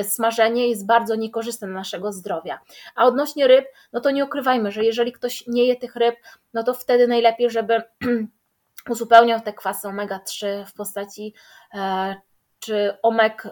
y, 0.00 0.04
smażenie 0.04 0.68
jest 0.68 0.86
bardzo 0.86 1.14
niekorzystne 1.14 1.68
dla 1.68 1.76
naszego 1.76 2.12
zdrowia. 2.12 2.58
A 2.94 3.04
odnośnie 3.04 3.46
ryb, 3.46 3.66
no 3.92 4.00
to 4.00 4.10
nie 4.10 4.24
ukrywajmy, 4.24 4.72
że 4.72 4.84
jeżeli 4.84 5.12
ktoś 5.12 5.46
nie 5.46 5.66
je 5.66 5.76
tych 5.76 5.96
ryb, 5.96 6.16
no 6.54 6.62
to 6.62 6.74
wtedy 6.74 7.08
najlepiej, 7.08 7.50
żeby 7.50 7.82
uzupełniał 8.88 9.40
te 9.40 9.52
kwasy 9.52 9.88
omega-3 9.88 10.66
w 10.66 10.72
postaci 10.72 11.34
e, 11.74 12.14
czy 12.58 12.96
omek 13.02 13.46
e, 13.46 13.50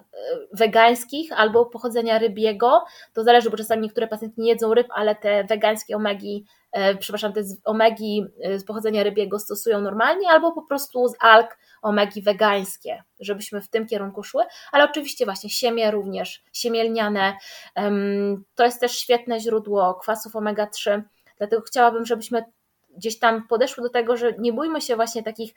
wegańskich 0.53 1.33
albo 1.33 1.67
pochodzenia 1.67 2.19
rybiego. 2.19 2.85
To 3.13 3.25
zależy, 3.25 3.51
bo 3.51 3.57
czasami 3.57 3.83
niektóre 3.83 4.09
pacjentki 4.09 4.41
nie 4.41 4.49
jedzą 4.49 4.75
ryb, 4.75 4.87
ale 4.95 5.15
te 5.15 5.45
wegańskie 5.45 5.97
omegi, 5.97 6.45
e, 6.73 6.95
przepraszam, 6.97 7.33
te 7.33 7.41
omegi 7.65 8.25
z 8.57 8.65
pochodzenia 8.65 9.03
rybiego 9.03 9.39
stosują 9.39 9.81
normalnie, 9.81 10.29
albo 10.29 10.53
po 10.53 10.63
prostu 10.63 11.09
z 11.09 11.15
alg 11.21 11.59
omegi 11.83 12.23
wegańskie, 12.23 13.03
żebyśmy 13.21 13.61
w 13.61 13.69
tym 13.69 13.87
kierunku 13.87 14.23
szły, 14.23 14.45
ale 14.73 14.85
oczywiście 14.85 15.25
właśnie 15.25 15.51
siemię 15.51 15.91
również, 15.91 16.43
siemielniane, 16.53 17.37
to 18.55 18.65
jest 18.65 18.81
też 18.81 18.99
świetne 18.99 19.41
źródło 19.41 19.95
kwasów 19.95 20.33
omega-3, 20.33 21.03
dlatego 21.39 21.63
chciałabym, 21.63 22.07
żebyśmy 22.07 22.45
gdzieś 23.01 23.19
tam 23.19 23.49
podeszły 23.49 23.83
do 23.83 23.91
tego, 23.91 24.17
że 24.17 24.33
nie 24.39 24.53
bójmy 24.53 24.81
się 24.81 24.97
właśnie 24.97 25.23
takich 25.23 25.55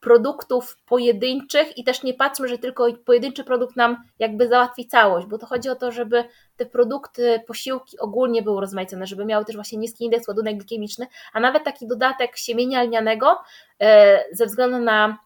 produktów 0.00 0.76
pojedynczych 0.86 1.78
i 1.78 1.84
też 1.84 2.02
nie 2.02 2.14
patrzmy, 2.14 2.48
że 2.48 2.58
tylko 2.58 2.86
pojedynczy 3.04 3.44
produkt 3.44 3.76
nam 3.76 3.96
jakby 4.18 4.48
załatwi 4.48 4.86
całość, 4.86 5.26
bo 5.26 5.38
to 5.38 5.46
chodzi 5.46 5.68
o 5.68 5.76
to, 5.76 5.92
żeby 5.92 6.24
te 6.56 6.66
produkty, 6.66 7.40
posiłki 7.46 7.98
ogólnie 7.98 8.42
były 8.42 8.60
rozmaicone, 8.60 9.06
żeby 9.06 9.24
miały 9.24 9.44
też 9.44 9.54
właśnie 9.54 9.78
niski 9.78 10.04
indeks 10.04 10.28
ładunek 10.28 10.56
glikemiczny, 10.56 11.06
a 11.32 11.40
nawet 11.40 11.64
taki 11.64 11.86
dodatek 11.86 12.36
siemienia 12.36 12.82
lnianego 12.82 13.38
e, 13.80 14.24
ze 14.32 14.46
względu 14.46 14.78
na 14.78 15.18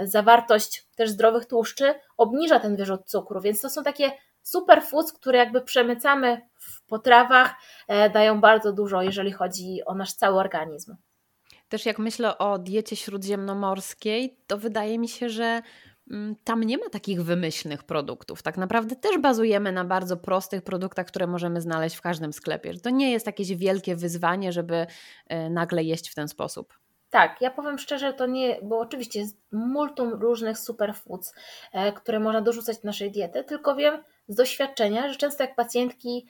zawartość 0.00 0.86
też 0.96 1.10
zdrowych 1.10 1.46
tłuszczy 1.46 1.94
obniża 2.16 2.60
ten 2.60 2.76
wyrzut 2.76 3.04
cukru, 3.04 3.40
więc 3.40 3.60
to 3.60 3.70
są 3.70 3.82
takie 3.82 4.12
superfoods, 4.42 5.12
które 5.12 5.38
jakby 5.38 5.60
przemycamy 5.60 6.40
w 6.58 6.86
potrawach, 6.86 7.54
e, 7.88 8.10
dają 8.10 8.40
bardzo 8.40 8.72
dużo, 8.72 9.02
jeżeli 9.02 9.32
chodzi 9.32 9.80
o 9.86 9.94
nasz 9.94 10.12
cały 10.12 10.38
organizm. 10.38 10.96
Też 11.68 11.86
jak 11.86 11.98
myślę 11.98 12.38
o 12.38 12.58
diecie 12.58 12.96
śródziemnomorskiej, 12.96 14.36
to 14.46 14.58
wydaje 14.58 14.98
mi 14.98 15.08
się, 15.08 15.28
że 15.28 15.62
mm, 16.10 16.36
tam 16.44 16.64
nie 16.64 16.78
ma 16.78 16.88
takich 16.88 17.22
wymyślnych 17.22 17.84
produktów. 17.84 18.42
Tak 18.42 18.56
naprawdę 18.56 18.96
też 18.96 19.18
bazujemy 19.18 19.72
na 19.72 19.84
bardzo 19.84 20.16
prostych 20.16 20.62
produktach, 20.62 21.06
które 21.06 21.26
możemy 21.26 21.60
znaleźć 21.60 21.96
w 21.96 22.00
każdym 22.00 22.32
sklepie. 22.32 22.74
To 22.74 22.90
nie 22.90 23.12
jest 23.12 23.26
jakieś 23.26 23.54
wielkie 23.56 23.96
wyzwanie, 23.96 24.52
żeby 24.52 24.86
e, 25.28 25.50
nagle 25.50 25.84
jeść 25.84 26.10
w 26.10 26.14
ten 26.14 26.28
sposób. 26.28 26.78
Tak, 27.12 27.40
ja 27.40 27.50
powiem 27.50 27.78
szczerze, 27.78 28.12
to 28.12 28.26
nie, 28.26 28.58
bo 28.62 28.78
oczywiście 28.78 29.20
jest 29.20 29.36
multum 29.52 30.12
różnych 30.12 30.58
superfoods, 30.58 31.34
e, 31.72 31.92
które 31.92 32.20
można 32.20 32.40
dorzucać 32.40 32.76
do 32.78 32.86
naszej 32.86 33.10
diety, 33.10 33.44
tylko 33.44 33.74
wiem, 33.76 34.02
z 34.28 34.34
doświadczenia, 34.34 35.08
że 35.08 35.16
często 35.16 35.42
jak 35.42 35.54
pacjentki, 35.54 36.26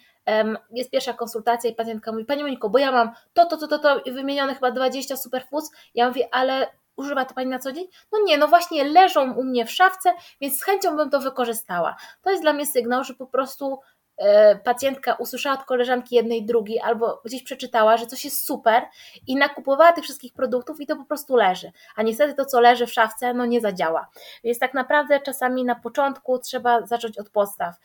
jest 0.70 0.90
pierwsza 0.90 1.12
konsultacja 1.12 1.70
i 1.70 1.74
pacjentka 1.74 2.12
mówi, 2.12 2.24
Pani 2.24 2.42
Moniko, 2.42 2.70
bo 2.70 2.78
ja 2.78 2.92
mam 2.92 3.10
to, 3.32 3.46
to, 3.46 3.56
to, 3.56 3.68
to, 3.68 3.78
to 3.78 4.00
wymienione 4.12 4.54
chyba 4.54 4.70
20 4.70 5.16
superfoods, 5.16 5.70
ja 5.94 6.08
mówię, 6.08 6.28
ale 6.32 6.66
używa 6.96 7.24
to 7.24 7.34
Pani 7.34 7.50
na 7.50 7.58
co 7.58 7.72
dzień? 7.72 7.86
No 8.12 8.18
nie, 8.24 8.38
no 8.38 8.48
właśnie 8.48 8.84
leżą 8.84 9.34
u 9.34 9.44
mnie 9.44 9.66
w 9.66 9.70
szafce, 9.70 10.12
więc 10.40 10.58
z 10.58 10.64
chęcią 10.64 10.96
bym 10.96 11.10
to 11.10 11.20
wykorzystała. 11.20 11.96
To 12.22 12.30
jest 12.30 12.42
dla 12.42 12.52
mnie 12.52 12.66
sygnał, 12.66 13.04
że 13.04 13.14
po 13.14 13.26
prostu 13.26 13.80
pacjentka 14.64 15.14
usłyszała 15.14 15.58
od 15.58 15.64
koleżanki 15.64 16.14
jednej, 16.14 16.46
drugiej, 16.46 16.80
albo 16.80 17.20
gdzieś 17.24 17.42
przeczytała, 17.42 17.96
że 17.96 18.06
coś 18.06 18.24
jest 18.24 18.46
super 18.46 18.82
i 19.26 19.36
nakupowała 19.36 19.92
tych 19.92 20.04
wszystkich 20.04 20.32
produktów 20.32 20.80
i 20.80 20.86
to 20.86 20.96
po 20.96 21.04
prostu 21.04 21.36
leży. 21.36 21.72
A 21.96 22.02
niestety 22.02 22.34
to, 22.34 22.44
co 22.44 22.60
leży 22.60 22.86
w 22.86 22.92
szafce, 22.92 23.34
no 23.34 23.46
nie 23.46 23.60
zadziała. 23.60 24.08
Więc 24.44 24.58
tak 24.58 24.74
naprawdę 24.74 25.20
czasami 25.20 25.64
na 25.64 25.74
początku 25.74 26.38
trzeba 26.38 26.86
zacząć 26.86 27.18
od 27.18 27.30
podstaw 27.30 27.76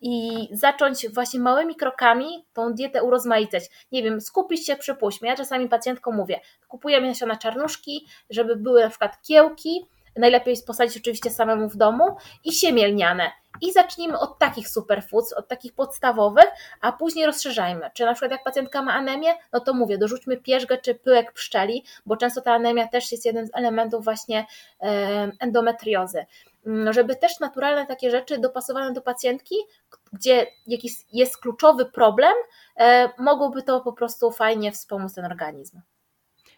i 0.00 0.48
zacząć 0.52 1.08
właśnie 1.08 1.40
małymi 1.40 1.76
krokami 1.76 2.46
tą 2.52 2.72
dietę 2.72 3.02
urozmaicać. 3.02 3.64
Nie 3.92 4.02
wiem, 4.02 4.20
skupić 4.20 4.66
się, 4.66 4.76
przypuśćmy, 4.76 5.28
ja 5.28 5.36
czasami 5.36 5.68
pacjentkom 5.68 6.16
mówię, 6.16 6.40
kupujemy 6.68 7.08
nasiona 7.08 7.36
czarnuszki, 7.36 8.06
żeby 8.30 8.56
były 8.56 8.82
na 8.82 8.88
przykład 8.88 9.22
kiełki, 9.22 9.86
najlepiej 10.18 10.56
posadzić 10.66 10.96
oczywiście 10.96 11.30
samemu 11.30 11.68
w 11.68 11.76
domu 11.76 12.16
i 12.44 12.52
siemielniane. 12.52 13.30
I 13.60 13.72
zacznijmy 13.72 14.18
od 14.18 14.38
takich 14.38 14.68
superfoods, 14.68 15.32
od 15.32 15.48
takich 15.48 15.74
podstawowych, 15.74 16.46
a 16.80 16.92
później 16.92 17.26
rozszerzajmy. 17.26 17.90
Czy 17.94 18.04
na 18.04 18.12
przykład 18.12 18.32
jak 18.32 18.44
pacjentka 18.44 18.82
ma 18.82 18.94
anemię, 18.94 19.34
no 19.52 19.60
to 19.60 19.74
mówię, 19.74 19.98
dorzućmy 19.98 20.36
pierzgę 20.36 20.78
czy 20.78 20.94
pyłek 20.94 21.32
pszczeli, 21.32 21.84
bo 22.06 22.16
często 22.16 22.40
ta 22.40 22.52
anemia 22.52 22.88
też 22.88 23.12
jest 23.12 23.26
jednym 23.26 23.46
z 23.46 23.50
elementów 23.54 24.04
właśnie 24.04 24.46
endometriozy. 25.40 26.26
No, 26.64 26.92
żeby 26.92 27.16
też 27.16 27.40
naturalne 27.40 27.86
takie 27.86 28.10
rzeczy 28.10 28.38
dopasowane 28.38 28.92
do 28.92 29.00
pacjentki, 29.00 29.54
gdzie 30.12 30.46
jakiś 30.66 30.92
jest 31.12 31.38
kluczowy 31.38 31.86
problem, 31.86 32.32
e, 32.76 33.10
mogłoby 33.18 33.62
to 33.62 33.80
po 33.80 33.92
prostu 33.92 34.30
fajnie 34.30 34.72
wspomóc 34.72 35.14
ten 35.14 35.24
organizm. 35.24 35.80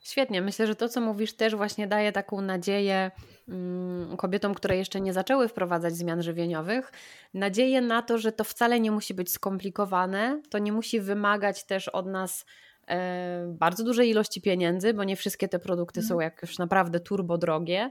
Świetnie. 0.02 0.42
Myślę, 0.42 0.66
że 0.66 0.74
to, 0.74 0.88
co 0.88 1.00
mówisz, 1.00 1.32
też 1.32 1.54
właśnie 1.56 1.86
daje 1.86 2.12
taką 2.12 2.40
nadzieję 2.40 3.10
mm, 3.48 4.16
kobietom, 4.16 4.54
które 4.54 4.76
jeszcze 4.76 5.00
nie 5.00 5.12
zaczęły 5.12 5.48
wprowadzać 5.48 5.96
zmian 5.96 6.22
żywieniowych, 6.22 6.92
nadzieję 7.34 7.80
na 7.80 8.02
to, 8.02 8.18
że 8.18 8.32
to 8.32 8.44
wcale 8.44 8.80
nie 8.80 8.90
musi 8.90 9.14
być 9.14 9.32
skomplikowane, 9.32 10.42
to 10.50 10.58
nie 10.58 10.72
musi 10.72 11.00
wymagać 11.00 11.64
też 11.64 11.88
od 11.88 12.06
nas 12.06 12.44
e, 12.88 13.54
bardzo 13.58 13.84
dużej 13.84 14.10
ilości 14.10 14.40
pieniędzy, 14.40 14.94
bo 14.94 15.04
nie 15.04 15.16
wszystkie 15.16 15.48
te 15.48 15.58
produkty 15.58 16.02
są 16.02 16.14
mhm. 16.14 16.32
jakieś 16.32 16.58
naprawdę 16.58 17.00
turbo 17.00 17.38
drogie. 17.38 17.90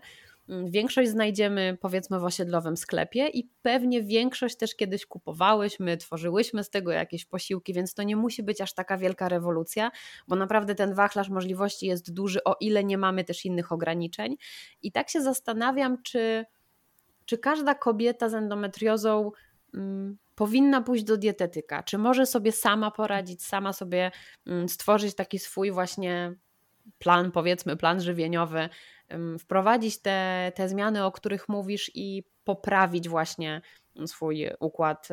Mm, 0.50 0.72
większość 0.72 1.10
znajdziemy 1.10 1.78
powiedzmy 1.82 2.20
w 2.20 2.24
osiedlowym 2.24 2.78
sklepie 2.78 3.28
i 3.28 3.50
pewnie 3.62 4.04
większość 4.04 4.58
też 4.58 4.76
kiedyś 4.76 5.06
kupowałyśmy, 5.06 5.98
tworzyłyśmy 5.98 6.64
z 6.64 6.70
tego 6.70 6.92
jakieś 6.92 7.26
posiłki, 7.26 7.74
więc 7.74 7.94
to 7.94 8.04
nie 8.04 8.16
musi 8.16 8.44
być 8.44 8.62
aż 8.62 8.74
taka 8.74 8.98
wielka 8.98 9.30
rewolucja, 9.30 9.92
bo 10.28 10.36
naprawdę 10.36 10.76
ten 10.76 10.94
wachlarz 10.94 11.30
możliwości 11.30 11.86
jest 11.86 12.14
duży, 12.14 12.44
o 12.44 12.56
ile 12.60 12.84
nie 12.84 12.98
mamy 12.98 13.24
też 13.24 13.46
innych 13.46 13.72
ograniczeń. 13.72 14.36
I 14.82 14.92
tak 14.92 15.10
się 15.10 15.22
zastanawiam, 15.22 16.02
czy, 16.04 16.46
czy 17.26 17.38
każda 17.38 17.76
kobieta 17.76 18.30
z 18.30 18.34
endometriozą 18.34 19.32
mm, 19.74 20.18
powinna 20.36 20.82
pójść 20.82 21.04
do 21.04 21.18
dietetyka, 21.18 21.84
czy 21.84 21.98
może 21.98 22.26
sobie 22.26 22.52
sama 22.52 22.92
poradzić, 22.92 23.44
sama 23.44 23.74
sobie 23.74 24.12
mm, 24.48 24.70
stworzyć 24.70 25.16
taki 25.16 25.40
swój 25.40 25.72
właśnie 25.72 26.36
plan, 27.00 27.32
powiedzmy, 27.32 27.78
plan 27.78 28.02
żywieniowy, 28.02 28.70
wprowadzić 29.40 30.02
te, 30.02 30.52
te 30.56 30.70
zmiany, 30.70 31.06
o 31.06 31.12
których 31.12 31.50
mówisz 31.50 31.92
i 31.96 32.24
poprawić 32.44 33.10
właśnie 33.10 33.62
swój 34.06 34.50
układ 34.60 35.08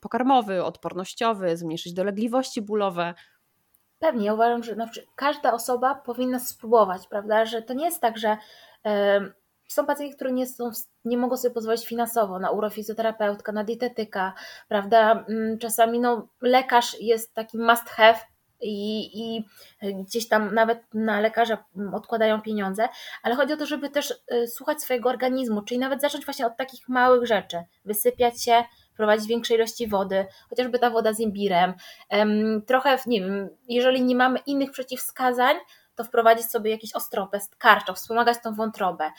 pokarmowy, 0.00 0.64
odpornościowy, 0.64 1.56
zmniejszyć 1.56 1.92
dolegliwości 1.92 2.62
bólowe. 2.62 3.14
Pewnie, 3.98 4.26
ja 4.26 4.34
uważam, 4.34 4.62
że 4.62 4.76
każda 5.14 5.52
osoba 5.52 5.94
powinna 5.94 6.38
spróbować, 6.38 7.06
prawda? 7.06 7.44
Że 7.44 7.62
to 7.62 7.74
nie 7.74 7.84
jest 7.84 8.00
tak, 8.00 8.18
że 8.18 8.36
są 9.68 9.86
pacjenci, 9.86 10.16
którzy 10.16 10.32
nie, 10.32 10.46
są, 10.46 10.70
nie 11.04 11.18
mogą 11.18 11.36
sobie 11.36 11.54
pozwolić 11.54 11.86
finansowo 11.86 12.38
na 12.38 12.50
urofizjoterapeutka, 12.50 13.52
na 13.52 13.64
dietetyka, 13.64 14.34
prawda? 14.68 15.24
Mm, 15.28 15.58
czasami 15.58 16.00
no, 16.00 16.28
lekarz 16.40 17.00
jest 17.00 17.34
taki 17.34 17.58
must 17.58 17.88
have, 17.88 18.18
i, 18.60 19.10
i 19.20 19.44
gdzieś 19.94 20.28
tam 20.28 20.54
nawet 20.54 20.94
na 20.94 21.20
lekarza 21.20 21.64
odkładają 21.92 22.42
pieniądze, 22.42 22.88
ale 23.22 23.34
chodzi 23.34 23.52
o 23.52 23.56
to, 23.56 23.66
żeby 23.66 23.90
też 23.90 24.14
y, 24.32 24.48
słuchać 24.48 24.82
swojego 24.82 25.08
organizmu, 25.08 25.62
czyli 25.62 25.80
nawet 25.80 26.00
zacząć 26.00 26.24
właśnie 26.24 26.46
od 26.46 26.56
takich 26.56 26.88
małych 26.88 27.26
rzeczy, 27.26 27.62
wysypiać 27.84 28.44
się, 28.44 28.64
prowadzić 28.96 29.28
większej 29.28 29.56
ilości 29.56 29.86
wody, 29.86 30.26
chociażby 30.50 30.78
ta 30.78 30.90
woda 30.90 31.12
z 31.12 31.20
imbirem, 31.20 31.74
trochę, 32.66 32.98
nie 33.06 33.20
wiem, 33.20 33.48
jeżeli 33.68 34.02
nie 34.04 34.14
mamy 34.16 34.38
innych 34.46 34.70
przeciwwskazań, 34.70 35.56
to 35.98 36.04
wprowadzić 36.04 36.46
sobie 36.46 36.70
jakiś 36.70 36.94
ostropest, 36.94 37.56
karczo, 37.56 37.94
wspomagać 37.94 38.36
tą 38.42 38.54
wątrobę, 38.54 39.10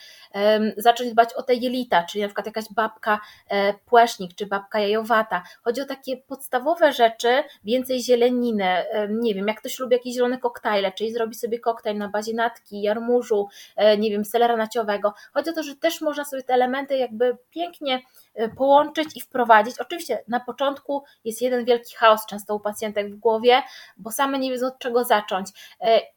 zacząć 0.78 1.12
dbać 1.12 1.34
o 1.34 1.44
te 1.44 1.56
jelita, 1.56 2.04
czyli 2.04 2.22
na 2.22 2.28
przykład 2.28 2.46
jakaś 2.46 2.66
babka 2.72 3.20
e, 3.50 3.74
płesznik, 3.74 4.36
czy 4.36 4.46
babka 4.46 4.80
jajowata. 4.80 5.44
Chodzi 5.62 5.82
o 5.82 5.86
takie 5.86 6.18
podstawowe 6.18 6.94
rzeczy, 6.94 7.44
więcej 7.64 8.04
zieleniny, 8.04 8.86
nie 9.10 9.36
wiem, 9.36 9.48
jak 9.48 9.60
ktoś 9.60 9.80
lubi 9.80 9.94
jakieś 9.96 10.14
zielone 10.14 10.38
koktajle, 10.38 10.92
czyli 10.92 11.12
zrobi 11.12 11.36
sobie 11.36 11.60
koktajl 11.60 11.98
na 11.98 12.10
bazie 12.10 12.34
natki, 12.34 12.82
jarmużu, 12.82 13.48
e, 13.76 13.98
nie 13.98 14.10
wiem, 14.10 14.26
selera 14.26 14.58
naciowego. 14.58 15.14
Chodzi 15.34 15.50
o 15.50 15.54
to, 15.54 15.64
że 15.64 15.76
też 15.76 16.02
można 16.02 16.26
sobie 16.26 16.44
te 16.44 16.54
elementy 16.54 16.98
jakby 16.98 17.38
pięknie 17.50 18.02
e, 18.36 18.50
połączyć 18.50 19.18
i 19.18 19.22
wprowadzić. 19.22 19.80
Oczywiście 19.80 20.24
na 20.28 20.40
początku 20.40 21.04
jest 21.26 21.42
jeden 21.42 21.66
wielki 21.66 21.96
chaos 21.96 22.26
często 22.26 22.56
u 22.56 22.60
pacjentek 22.60 23.12
w 23.12 23.16
głowie, 23.16 23.62
bo 23.98 24.12
same 24.12 24.40
nie 24.40 24.52
wiedzą 24.52 24.68
od 24.68 24.80
czego 24.80 25.04
zacząć. 25.04 25.50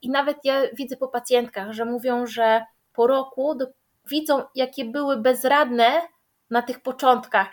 I 0.03 0.11
nawet 0.11 0.37
ja 0.45 0.52
ja 0.53 0.69
widzę 0.73 0.97
po 0.97 1.09
pacjentkach, 1.09 1.73
że 1.73 1.85
mówią, 1.85 2.27
że 2.27 2.65
po 2.93 3.07
roku 3.07 3.55
do, 3.55 3.67
widzą, 4.11 4.43
jakie 4.55 4.85
były 4.85 5.17
bezradne 5.17 6.01
na 6.51 6.63
tych 6.63 6.81
początkach. 6.81 7.49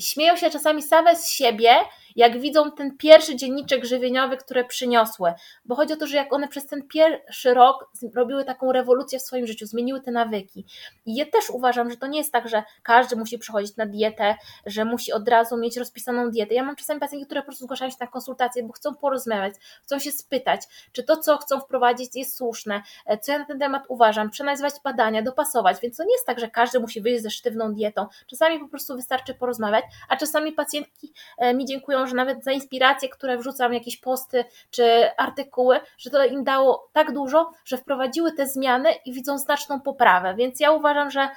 Śmieją 0.00 0.36
się 0.36 0.50
czasami 0.50 0.82
same 0.82 1.16
z 1.16 1.30
siebie, 1.30 1.74
jak 2.16 2.40
widzą 2.40 2.72
ten 2.72 2.96
pierwszy 2.96 3.36
dzienniczek 3.36 3.84
żywieniowy, 3.84 4.36
które 4.36 4.64
przyniosły. 4.64 5.32
Bo 5.64 5.74
chodzi 5.74 5.92
o 5.92 5.96
to, 5.96 6.06
że 6.06 6.16
jak 6.16 6.32
one 6.32 6.48
przez 6.48 6.66
ten 6.66 6.88
pierwszy 6.88 7.54
rok 7.54 7.90
robiły 8.14 8.44
taką 8.44 8.72
rewolucję 8.72 9.18
w 9.18 9.22
swoim 9.22 9.46
życiu, 9.46 9.66
zmieniły 9.66 10.00
te 10.00 10.10
nawyki. 10.10 10.66
I 11.06 11.14
ja 11.14 11.26
też 11.26 11.50
uważam, 11.50 11.90
że 11.90 11.96
to 11.96 12.06
nie 12.06 12.18
jest 12.18 12.32
tak, 12.32 12.48
że 12.48 12.62
każdy 12.82 13.16
musi 13.16 13.38
przychodzić 13.38 13.76
na 13.76 13.86
dietę, 13.86 14.34
że 14.66 14.84
musi 14.84 15.12
od 15.12 15.28
razu 15.28 15.56
mieć 15.56 15.76
rozpisaną 15.76 16.30
dietę. 16.30 16.54
Ja 16.54 16.64
mam 16.64 16.76
czasami 16.76 17.00
pacjentki, 17.00 17.26
które 17.26 17.40
po 17.40 17.46
prostu 17.46 17.64
zgłaszają 17.64 17.90
się 17.90 17.96
na 18.00 18.06
konsultacje, 18.06 18.62
bo 18.62 18.72
chcą 18.72 18.94
porozmawiać, 18.94 19.54
chcą 19.82 19.98
się 19.98 20.12
spytać, 20.12 20.60
czy 20.92 21.02
to, 21.02 21.16
co 21.16 21.38
chcą 21.38 21.60
wprowadzić, 21.60 22.16
jest 22.16 22.36
słuszne, 22.36 22.82
e, 23.06 23.18
co 23.18 23.32
ja 23.32 23.38
na 23.38 23.44
ten 23.44 23.58
temat 23.58 23.84
uważam, 23.88 24.30
przeanalizować 24.30 24.74
badania, 24.84 25.22
dopasować. 25.22 25.80
Więc 25.82 25.96
to 25.96 26.04
nie 26.04 26.12
jest 26.12 26.26
tak, 26.26 26.40
że 26.40 26.50
każdy 26.50 26.80
musi 26.80 27.00
wyjść 27.00 27.22
ze 27.22 27.30
sztywną 27.30 27.74
dietą. 27.74 28.06
Czasami 28.26 28.58
po 28.58 28.68
prostu 28.68 28.96
wystarczy 28.96 29.34
porozmawiać, 29.34 29.84
a 30.08 30.16
czasami 30.16 30.52
pacjentki 30.52 31.12
e, 31.38 31.54
mi 31.54 31.66
dziękują 31.66 31.99
że 32.06 32.16
nawet 32.16 32.44
za 32.44 32.52
inspiracje, 32.52 33.08
które 33.08 33.38
wrzucam, 33.38 33.74
jakieś 33.74 33.96
posty 33.96 34.44
czy 34.70 35.16
artykuły, 35.16 35.80
że 35.98 36.10
to 36.10 36.24
im 36.24 36.44
dało 36.44 36.90
tak 36.92 37.12
dużo, 37.12 37.50
że 37.64 37.76
wprowadziły 37.76 38.32
te 38.32 38.46
zmiany 38.46 38.88
i 39.04 39.12
widzą 39.12 39.38
znaczną 39.38 39.80
poprawę. 39.80 40.34
Więc 40.34 40.60
ja 40.60 40.72
uważam, 40.72 41.10
że 41.10 41.28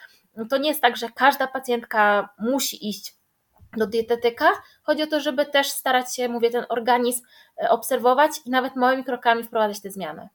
to 0.49 0.57
nie 0.57 0.69
jest 0.69 0.81
tak, 0.81 0.97
że 0.97 1.09
każda 1.09 1.47
pacjentka 1.47 2.29
musi 2.39 2.89
iść 2.89 3.15
do 3.77 3.87
dietetyka. 3.87 4.49
Chodzi 4.83 5.03
o 5.03 5.07
to, 5.07 5.19
żeby 5.19 5.45
też 5.45 5.67
starać 5.67 6.15
się, 6.15 6.29
mówię, 6.29 6.49
ten 6.49 6.65
organizm 6.69 7.25
e, 7.63 7.69
obserwować 7.69 8.31
i 8.45 8.49
nawet 8.49 8.75
małymi 8.75 9.03
krokami 9.03 9.43
wprowadzać 9.43 9.81
te 9.81 9.91
zmiany. 9.91 10.29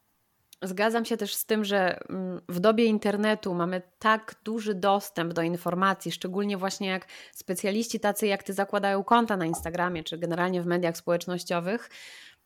Zgadzam 0.61 1.05
się 1.05 1.17
też 1.17 1.35
z 1.35 1.45
tym, 1.45 1.65
że 1.65 1.99
mm, 2.09 2.41
w 2.49 2.59
dobie 2.59 2.85
internetu 2.85 3.53
mamy 3.53 3.81
tak 3.99 4.35
duży 4.43 4.75
dostęp 4.75 5.33
do 5.33 5.41
informacji, 5.41 6.11
szczególnie 6.11 6.57
właśnie 6.57 6.87
jak 6.87 7.07
specjaliści 7.31 7.99
tacy 7.99 8.27
jak 8.27 8.43
ty 8.43 8.53
zakładają 8.53 9.03
konta 9.03 9.37
na 9.37 9.45
Instagramie 9.45 10.03
czy 10.03 10.17
generalnie 10.17 10.61
w 10.61 10.65
mediach 10.65 10.97
społecznościowych, 10.97 11.89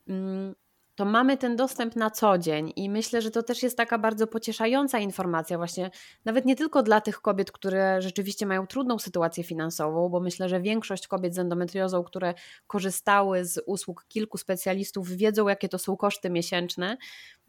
mm, 0.08 0.56
to 0.96 1.06
mamy 1.06 1.38
ten 1.38 1.56
dostęp 1.56 1.96
na 1.96 2.12
co 2.12 2.38
dzień 2.38 2.74
i 2.76 2.90
myślę, 2.90 3.22
że 3.22 3.32
to 3.32 3.44
też 3.44 3.64
jest 3.64 3.78
taka 3.78 3.98
bardzo 3.98 4.28
pocieszająca 4.28 5.00
informacja, 5.00 5.58
właśnie 5.58 5.92
nawet 6.26 6.46
nie 6.46 6.56
tylko 6.56 6.84
dla 6.84 7.02
tych 7.02 7.22
kobiet, 7.22 7.52
które 7.52 8.02
rzeczywiście 8.02 8.46
mają 8.46 8.68
trudną 8.68 9.00
sytuację 9.00 9.44
finansową, 9.44 10.10
bo 10.10 10.20
myślę, 10.20 10.50
że 10.50 10.62
większość 10.62 11.08
kobiet 11.08 11.36
z 11.36 11.40
endometriozą, 11.40 12.04
które 12.04 12.34
korzystały 12.68 13.46
z 13.46 13.64
usług 13.66 14.06
kilku 14.08 14.38
specjalistów, 14.38 15.10
wiedzą, 15.10 15.48
jakie 15.48 15.70
to 15.70 15.80
są 15.80 15.98
koszty 15.98 16.30
miesięczne. 16.30 16.98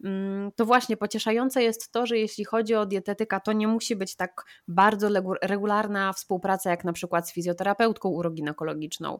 Mm, 0.03 0.51
to 0.55 0.65
właśnie 0.65 0.97
pocieszające 0.97 1.63
jest 1.63 1.91
to, 1.91 2.05
że 2.05 2.17
jeśli 2.17 2.45
chodzi 2.45 2.75
o 2.75 2.85
dietetyka, 2.85 3.39
to 3.39 3.53
nie 3.53 3.67
musi 3.67 3.95
być 3.95 4.15
tak 4.15 4.45
bardzo 4.67 5.09
regularna 5.41 6.13
współpraca, 6.13 6.69
jak 6.69 6.83
na 6.83 6.93
przykład 6.93 7.29
z 7.29 7.33
fizjoterapeutką 7.33 8.09
uroginekologiczną, 8.09 9.19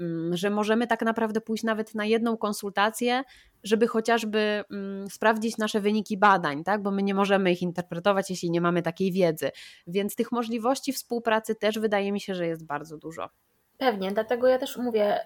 mm, 0.00 0.36
że 0.36 0.50
możemy 0.50 0.86
tak 0.86 1.02
naprawdę 1.02 1.40
pójść 1.40 1.64
nawet 1.64 1.94
na 1.94 2.04
jedną 2.04 2.36
konsultację, 2.36 3.22
żeby 3.62 3.86
chociażby 3.86 4.64
mm, 4.70 5.10
sprawdzić 5.10 5.58
nasze 5.58 5.80
wyniki 5.80 6.16
badań, 6.16 6.64
tak? 6.64 6.82
bo 6.82 6.90
my 6.90 7.02
nie 7.02 7.14
możemy 7.14 7.52
ich 7.52 7.62
interpretować, 7.62 8.30
jeśli 8.30 8.50
nie 8.50 8.60
mamy 8.60 8.82
takiej 8.82 9.12
wiedzy. 9.12 9.50
Więc 9.86 10.16
tych 10.16 10.32
możliwości 10.32 10.92
współpracy 10.92 11.54
też 11.54 11.78
wydaje 11.78 12.12
mi 12.12 12.20
się, 12.20 12.34
że 12.34 12.46
jest 12.46 12.66
bardzo 12.66 12.98
dużo. 12.98 13.30
Pewnie, 13.78 14.12
dlatego 14.12 14.48
ja 14.48 14.58
też 14.58 14.76
mówię, 14.76 15.20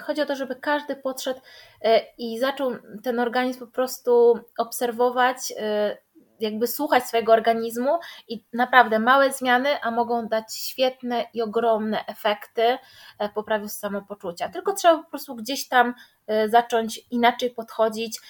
chodzi 0.00 0.22
o 0.22 0.26
to, 0.26 0.36
żeby 0.36 0.56
każdy 0.56 0.96
podszedł 0.96 1.40
e, 1.82 2.00
i 2.18 2.38
zaczął 2.38 2.72
ten 3.02 3.20
organizm 3.20 3.60
po 3.60 3.66
prostu 3.66 4.38
obserwować, 4.58 5.52
e, 5.58 5.96
jakby 6.40 6.66
słuchać 6.66 7.04
swojego 7.04 7.32
organizmu 7.32 7.98
i 8.28 8.44
naprawdę 8.52 8.98
małe 8.98 9.32
zmiany, 9.32 9.82
a 9.82 9.90
mogą 9.90 10.28
dać 10.28 10.54
świetne 10.54 11.24
i 11.34 11.42
ogromne 11.42 12.06
efekty 12.06 12.78
w 13.20 13.32
poprawie 13.34 13.68
samopoczucia. 13.68 14.48
Tylko 14.48 14.72
trzeba 14.72 15.02
po 15.02 15.10
prostu 15.10 15.34
gdzieś 15.34 15.68
tam 15.68 15.94
e, 16.26 16.48
zacząć 16.48 17.00
inaczej 17.10 17.50
podchodzić 17.50 18.20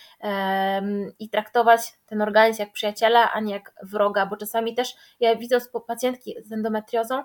i 1.19 1.31
traktować 1.31 1.81
ten 2.07 2.23
organizm 2.23 2.63
jak 2.63 2.73
przyjaciela, 2.73 3.33
a 3.33 3.41
nie 3.41 3.53
jak 3.53 3.73
wroga, 3.83 4.27
bo 4.27 4.37
czasami 4.37 4.75
też 4.75 4.95
ja 5.21 5.37
widzę 5.37 5.59
pacjentki 5.87 6.35
z 6.45 6.53
endometriozą, 6.53 7.23
E, 7.23 7.25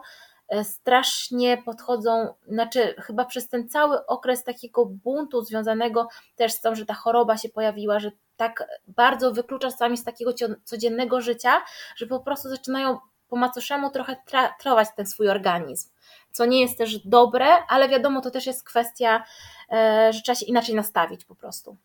strasznie 0.63 1.57
podchodzą, 1.57 2.33
znaczy 2.47 2.95
chyba 2.97 3.25
przez 3.25 3.49
ten 3.49 3.69
cały 3.69 4.05
okres 4.05 4.43
takiego 4.43 4.85
buntu 4.85 5.41
związanego 5.41 6.07
też 6.35 6.51
z 6.51 6.61
tym, 6.61 6.75
że 6.75 6.85
ta 6.85 6.93
choroba 6.93 7.37
się 7.37 7.49
pojawiła, 7.49 7.99
że 7.99 8.11
tak 8.35 8.67
bardzo 8.87 9.33
wyklucza 9.33 9.71
sami 9.71 9.97
z 9.97 10.03
takiego 10.03 10.33
codziennego 10.63 11.21
życia, 11.21 11.61
że 11.95 12.07
po 12.07 12.19
prostu 12.19 12.49
zaczynają 12.49 12.97
po 13.27 13.35
macoszemu 13.35 13.89
trochę 13.89 14.15
trować 14.59 14.87
ten 14.95 15.05
swój 15.05 15.29
organizm, 15.29 15.89
co 16.31 16.45
nie 16.45 16.61
jest 16.61 16.77
też 16.77 16.99
dobre, 17.07 17.47
ale 17.67 17.89
wiadomo, 17.89 18.21
to 18.21 18.31
też 18.31 18.45
jest 18.45 18.63
kwestia, 18.63 19.23
e, 19.71 20.09
że 20.13 20.21
trzeba 20.21 20.35
się 20.35 20.45
inaczej 20.45 20.75
nastawić 20.75 21.25
po 21.25 21.35
prostu. 21.35 21.77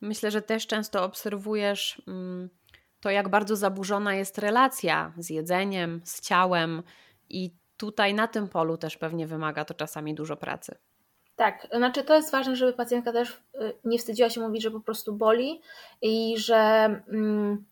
Myślę, 0.00 0.30
że 0.30 0.42
też 0.42 0.66
często 0.66 1.04
obserwujesz 1.04 2.02
mm, 2.06 2.50
to, 3.00 3.10
jak 3.10 3.28
bardzo 3.28 3.56
zaburzona 3.56 4.14
jest 4.14 4.38
relacja 4.38 5.12
z 5.18 5.30
jedzeniem, 5.30 6.00
z 6.04 6.20
ciałem 6.20 6.82
i 7.28 7.61
tutaj 7.86 8.14
na 8.14 8.28
tym 8.28 8.48
polu 8.48 8.76
też 8.76 8.96
pewnie 8.96 9.26
wymaga 9.26 9.64
to 9.64 9.74
czasami 9.74 10.14
dużo 10.14 10.36
pracy. 10.36 10.74
Tak, 11.36 11.66
znaczy 11.76 12.04
to 12.04 12.14
jest 12.14 12.32
ważne, 12.32 12.56
żeby 12.56 12.72
pacjentka 12.72 13.12
też 13.12 13.30
y, 13.30 13.72
nie 13.84 13.98
wstydziła 13.98 14.30
się 14.30 14.40
mówić, 14.40 14.62
że 14.62 14.70
po 14.70 14.80
prostu 14.80 15.12
boli 15.12 15.60
i 16.02 16.34
że 16.38 16.56
mm, 17.08 17.64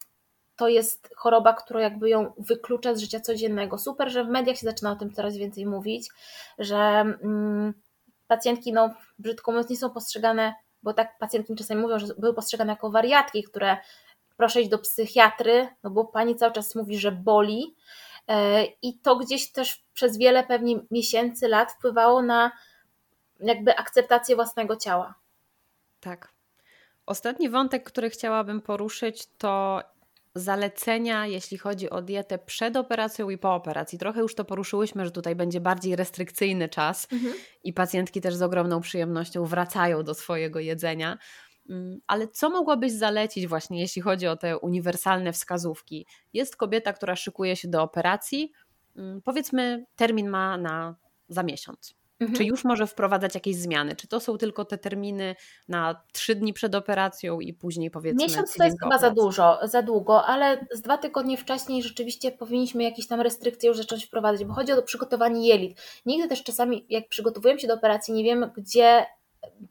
to 0.57 0.69
jest 0.69 1.11
choroba, 1.17 1.53
która 1.53 1.81
jakby 1.81 2.09
ją 2.09 2.33
wyklucza 2.39 2.95
z 2.95 3.01
życia 3.01 3.21
codziennego. 3.21 3.79
Super, 3.79 4.11
że 4.11 4.25
w 4.25 4.29
mediach 4.29 4.57
się 4.57 4.67
zaczyna 4.67 4.93
o 4.93 4.97
tym 4.97 5.13
coraz 5.13 5.37
więcej 5.37 5.67
mówić, 5.67 6.09
że 6.59 6.77
mm, 6.77 7.75
pacjentki, 8.27 8.73
no 8.73 8.91
brzydko 9.19 9.51
mówiąc, 9.51 9.71
nie 9.71 9.77
są 9.77 9.91
postrzegane, 9.91 10.55
bo 10.83 10.95
tak 10.95 11.19
pacjentki 11.19 11.55
czasami 11.55 11.81
mówią, 11.83 11.99
że 11.99 12.07
były 12.19 12.35
postrzegane 12.35 12.73
jako 12.73 12.91
wariatki, 12.91 13.43
które 13.43 13.77
proszę 14.37 14.61
iść 14.61 14.71
do 14.71 14.79
psychiatry, 14.79 15.69
no 15.83 15.91
bo 15.91 16.05
pani 16.05 16.37
cały 16.37 16.53
czas 16.53 16.75
mówi, 16.75 16.99
że 16.99 17.13
boli, 17.13 17.75
i 18.83 18.99
to 18.99 19.17
gdzieś 19.17 19.53
też 19.53 19.85
przez 19.95 20.19
wiele 20.19 20.45
pewnie 20.45 20.81
miesięcy, 20.91 21.49
lat 21.49 21.73
wpływało 21.73 22.23
na 22.23 22.53
jakby 23.41 23.77
akceptację 23.77 24.37
własnego 24.37 24.77
ciała. 24.77 25.15
Tak. 26.01 26.33
Ostatni 27.07 27.49
wątek, 27.49 27.85
który 27.85 28.11
chciałabym 28.11 28.61
poruszyć, 28.61 29.27
to 29.39 29.83
zalecenia, 30.35 31.27
jeśli 31.27 31.59
chodzi 31.59 31.91
o 31.91 32.03
dietę 32.03 32.39
przed 32.39 32.77
operacją 32.77 33.31
i 33.31 33.39
po 33.39 33.55
operacji. 33.55 33.99
Trochę 33.99 34.21
już 34.21 34.35
to 34.35 34.45
poruszyłyśmy, 34.45 35.05
że 35.05 35.11
tutaj 35.11 35.37
będzie 35.37 35.61
bardziej 35.61 35.97
restrykcyjny 35.97 36.69
czas 36.69 37.09
mhm. 37.13 37.35
i 37.65 37.73
pacjentki 37.73 38.21
też 38.21 38.35
z 38.35 38.43
ogromną 38.43 38.81
przyjemnością 38.81 39.45
wracają 39.45 40.03
do 40.03 40.15
swojego 40.15 40.61
jedzenia. 40.61 41.19
Mm, 41.69 42.01
ale 42.07 42.29
co 42.29 42.51
mogłabyś 42.51 42.93
zalecić 42.93 43.47
właśnie, 43.47 43.81
jeśli 43.81 44.03
chodzi 44.03 44.27
o 44.27 44.37
te 44.37 44.59
uniwersalne 44.59 45.33
wskazówki? 45.33 46.07
Jest 46.33 46.57
kobieta, 46.57 46.93
która 46.93 47.17
szykuje 47.17 47.57
się 47.57 47.69
do 47.69 47.83
operacji, 47.83 48.53
mm, 48.97 49.23
powiedzmy, 49.23 49.87
termin 49.97 50.29
ma 50.29 50.57
na 50.57 50.97
za 51.29 51.43
miesiąc. 51.43 52.01
Mhm. 52.21 52.37
Czy 52.37 52.45
już 52.45 52.65
może 52.65 52.87
wprowadzać 52.87 53.35
jakieś 53.35 53.57
zmiany? 53.57 53.97
Czy 53.97 54.09
to 54.09 54.21
są 54.21 54.39
tylko 54.39 54.65
te 54.65 54.79
terminy 54.79 55.37
na 55.69 56.03
trzy 56.13 56.35
dni 56.35 56.53
przed 56.53 56.75
operacją 56.75 57.41
i 57.41 57.53
później 57.55 57.91
powiedzmy. 57.91 58.23
Miesiąc 58.25 58.55
to 58.55 58.65
jest 58.65 58.81
chyba 58.83 58.99
za 58.99 59.11
dużo, 59.11 59.59
za 59.63 59.83
długo, 59.83 60.27
ale 60.27 60.67
z 60.73 60.81
dwa 60.81 60.99
tygodnie 60.99 61.37
wcześniej 61.37 61.83
rzeczywiście 61.83 62.33
powinniśmy 62.33 62.83
jakieś 62.83 63.07
tam 63.07 63.21
restrykcje 63.21 63.69
już 63.69 63.77
zacząć 63.77 64.05
wprowadzać, 64.05 64.45
bo 64.45 64.55
chodzi 64.55 64.73
o 64.73 64.83
przygotowanie 64.83 65.49
jelit. 65.49 65.81
Nigdy 66.07 66.29
też 66.29 66.43
czasami, 66.43 66.87
jak 66.89 67.09
przygotowujemy 67.09 67.61
się 67.61 67.69
do 67.69 67.75
operacji, 67.75 68.15
nie 68.15 68.25
wiemy, 68.25 68.51
gdzie 68.57 69.07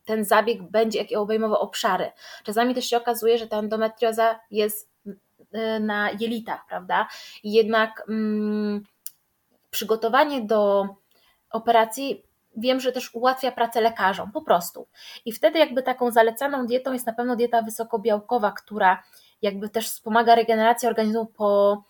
ten 0.05 0.25
zabieg 0.25 0.63
będzie, 0.63 0.99
jakie 0.99 1.19
obejmował 1.19 1.61
obszary. 1.61 2.11
Czasami 2.43 2.75
też 2.75 2.85
się 2.85 2.97
okazuje, 2.97 3.37
że 3.37 3.47
ta 3.47 3.57
endometrioza 3.57 4.39
jest 4.51 4.89
y, 5.05 5.79
na 5.79 6.11
jelitach, 6.11 6.65
prawda? 6.67 7.07
Jednak 7.43 8.03
mm, 8.09 8.83
przygotowanie 9.69 10.41
do 10.41 10.87
operacji 11.51 12.23
wiem, 12.57 12.79
że 12.79 12.91
też 12.91 13.15
ułatwia 13.15 13.51
pracę 13.51 13.81
lekarzom, 13.81 14.31
po 14.31 14.41
prostu. 14.41 14.87
I 15.25 15.31
wtedy 15.31 15.59
jakby 15.59 15.83
taką 15.83 16.11
zalecaną 16.11 16.65
dietą 16.65 16.93
jest 16.93 17.05
na 17.05 17.13
pewno 17.13 17.35
dieta 17.35 17.61
wysokobiałkowa, 17.61 18.51
która 18.51 19.03
jakby 19.41 19.69
też 19.69 19.89
wspomaga 19.89 20.35
regenerację 20.35 20.89
organizmu 20.89 21.25
po 21.25 21.83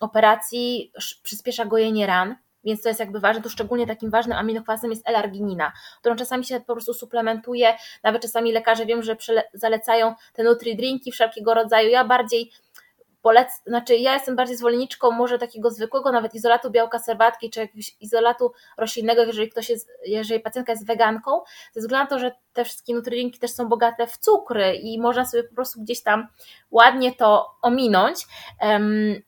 operacji, 0.00 0.92
przyspiesza 1.22 1.64
gojenie 1.64 2.06
ran, 2.06 2.36
więc 2.66 2.82
to 2.82 2.88
jest 2.88 3.00
jakby 3.00 3.20
ważne, 3.20 3.42
tu 3.42 3.50
szczególnie 3.50 3.86
takim 3.86 4.10
ważnym 4.10 4.38
aminokwasem 4.38 4.90
jest 4.90 5.08
L-arginina, 5.08 5.72
którą 6.00 6.16
czasami 6.16 6.44
się 6.44 6.60
po 6.60 6.72
prostu 6.72 6.94
suplementuje, 6.94 7.74
nawet 8.02 8.22
czasami 8.22 8.52
lekarze 8.52 8.86
wiem, 8.86 9.02
że 9.02 9.16
zalecają 9.54 10.14
te 10.32 10.44
nutri-drinki 10.44 11.12
wszelkiego 11.12 11.54
rodzaju, 11.54 11.88
ja 11.88 12.04
bardziej 12.04 12.52
polec, 13.26 13.62
znaczy 13.66 13.96
ja 13.96 14.14
jestem 14.14 14.36
bardziej 14.36 14.56
zwolenniczką 14.56 15.10
może 15.10 15.38
takiego 15.38 15.70
zwykłego, 15.70 16.12
nawet 16.12 16.34
izolatu 16.34 16.70
białka 16.70 16.98
serwatki, 16.98 17.50
czy 17.50 17.60
jakiegoś 17.60 17.96
izolatu 18.00 18.52
roślinnego, 18.78 19.22
jeżeli 19.24 19.50
ktoś 19.50 19.70
jest, 19.70 19.90
jeżeli 20.04 20.40
pacjentka 20.40 20.72
jest 20.72 20.86
weganką, 20.86 21.40
ze 21.72 21.80
względu 21.80 22.04
na 22.04 22.10
to, 22.10 22.18
że 22.18 22.32
te 22.52 22.64
wszystkie 22.64 22.94
nutryjniki 22.94 23.38
też 23.38 23.50
są 23.50 23.68
bogate 23.68 24.06
w 24.06 24.16
cukry 24.16 24.74
i 24.74 25.00
można 25.00 25.26
sobie 25.26 25.44
po 25.44 25.54
prostu 25.54 25.80
gdzieś 25.80 26.02
tam 26.02 26.28
ładnie 26.70 27.14
to 27.14 27.50
ominąć. 27.62 28.26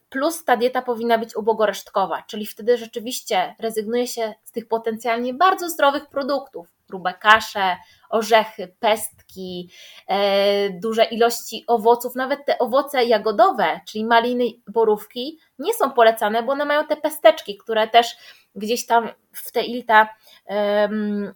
Plus 0.08 0.44
ta 0.44 0.56
dieta 0.56 0.82
powinna 0.82 1.18
być 1.18 1.36
ubogoresztkowa, 1.36 2.22
czyli 2.26 2.46
wtedy 2.46 2.76
rzeczywiście 2.76 3.54
rezygnuje 3.58 4.06
się 4.06 4.34
z 4.44 4.52
tych 4.52 4.68
potencjalnie 4.68 5.34
bardzo 5.34 5.68
zdrowych 5.68 6.06
produktów, 6.06 6.77
grube 6.88 7.14
kasze, 7.14 7.76
orzechy, 8.10 8.74
pestki, 8.80 9.70
e, 10.08 10.70
duże 10.70 11.04
ilości 11.04 11.64
owoców, 11.66 12.14
nawet 12.14 12.46
te 12.46 12.58
owoce 12.58 13.04
jagodowe, 13.04 13.80
czyli 13.86 14.04
maliny, 14.04 14.44
borówki, 14.66 15.38
nie 15.58 15.74
są 15.74 15.90
polecane, 15.90 16.42
bo 16.42 16.52
one 16.52 16.64
mają 16.64 16.86
te 16.86 16.96
pesteczki, 16.96 17.56
które 17.56 17.88
też 17.88 18.16
gdzieś 18.54 18.86
tam 18.86 19.08
w 19.32 19.52
te 19.52 19.62
ilta 19.62 20.08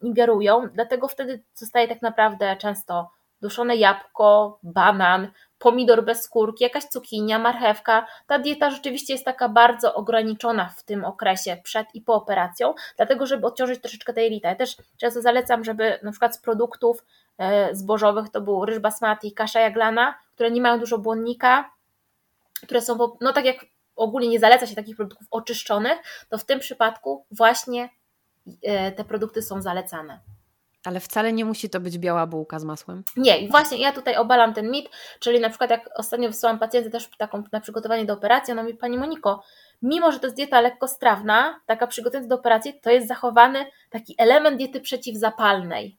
ingerują, 0.02 0.68
dlatego 0.74 1.08
wtedy 1.08 1.44
zostaje 1.54 1.88
tak 1.88 2.02
naprawdę 2.02 2.56
często 2.56 3.10
duszone 3.42 3.76
jabłko, 3.76 4.58
banan, 4.62 5.28
pomidor 5.62 6.04
bez 6.04 6.22
skórki, 6.22 6.64
jakaś 6.64 6.84
cukinia, 6.84 7.38
marchewka. 7.38 8.06
Ta 8.26 8.38
dieta 8.38 8.70
rzeczywiście 8.70 9.12
jest 9.12 9.24
taka 9.24 9.48
bardzo 9.48 9.94
ograniczona 9.94 10.68
w 10.68 10.82
tym 10.82 11.04
okresie 11.04 11.56
przed 11.64 11.86
i 11.94 12.00
po 12.00 12.14
operacją, 12.14 12.74
dlatego 12.96 13.26
żeby 13.26 13.46
odciążyć 13.46 13.80
troszeczkę 13.80 14.12
tej 14.12 14.24
jelita. 14.24 14.48
Ja 14.48 14.54
też 14.54 14.76
często 14.96 15.22
zalecam, 15.22 15.64
żeby 15.64 15.98
na 16.02 16.10
przykład 16.10 16.36
z 16.36 16.38
produktów 16.38 17.04
e, 17.38 17.74
zbożowych 17.74 18.30
to 18.30 18.40
był 18.40 18.64
ryż 18.64 18.78
basmati 18.78 19.32
kasza 19.32 19.60
jaglana, 19.60 20.14
które 20.34 20.50
nie 20.50 20.60
mają 20.60 20.78
dużo 20.78 20.98
błonnika, 20.98 21.70
które 22.66 22.82
są, 22.82 22.98
no 23.20 23.32
tak 23.32 23.44
jak 23.44 23.56
ogólnie 23.96 24.28
nie 24.28 24.40
zaleca 24.40 24.66
się 24.66 24.74
takich 24.74 24.96
produktów 24.96 25.26
oczyszczonych, 25.30 25.98
to 26.28 26.38
w 26.38 26.44
tym 26.44 26.60
przypadku 26.60 27.24
właśnie 27.30 27.88
e, 28.62 28.92
te 28.92 29.04
produkty 29.04 29.42
są 29.42 29.62
zalecane. 29.62 30.20
Ale 30.84 31.00
wcale 31.00 31.32
nie 31.32 31.44
musi 31.44 31.70
to 31.70 31.80
być 31.80 31.98
biała 31.98 32.26
bułka 32.26 32.58
z 32.58 32.64
masłem. 32.64 33.02
Nie, 33.16 33.48
właśnie 33.48 33.78
ja 33.78 33.92
tutaj 33.92 34.16
obalam 34.16 34.54
ten 34.54 34.70
mit, 34.70 34.86
czyli 35.20 35.40
na 35.40 35.48
przykład 35.48 35.70
jak 35.70 35.90
ostatnio 35.94 36.28
wysłałam 36.28 36.58
pacjentę 36.58 36.90
też 36.90 37.10
taką 37.18 37.42
na 37.52 37.60
przygotowanie 37.60 38.04
do 38.04 38.12
operacji, 38.12 38.52
ona 38.52 38.62
mówi, 38.62 38.74
Pani 38.74 38.98
Moniko, 38.98 39.42
mimo 39.82 40.12
że 40.12 40.18
to 40.18 40.26
jest 40.26 40.36
dieta 40.36 40.60
lekkostrawna, 40.60 41.60
taka 41.66 41.86
przygotowanie 41.86 42.28
do 42.28 42.34
operacji, 42.34 42.80
to 42.82 42.90
jest 42.90 43.08
zachowany 43.08 43.66
taki 43.90 44.14
element 44.18 44.56
diety 44.56 44.80
przeciwzapalnej. 44.80 45.98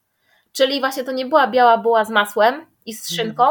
Czyli 0.51 0.79
właśnie 0.79 1.03
to 1.03 1.11
nie 1.11 1.25
była 1.25 1.47
biała 1.47 1.77
buła 1.77 2.05
z 2.05 2.09
masłem 2.09 2.65
i 2.85 2.93
z 2.93 3.09
szynką, 3.09 3.43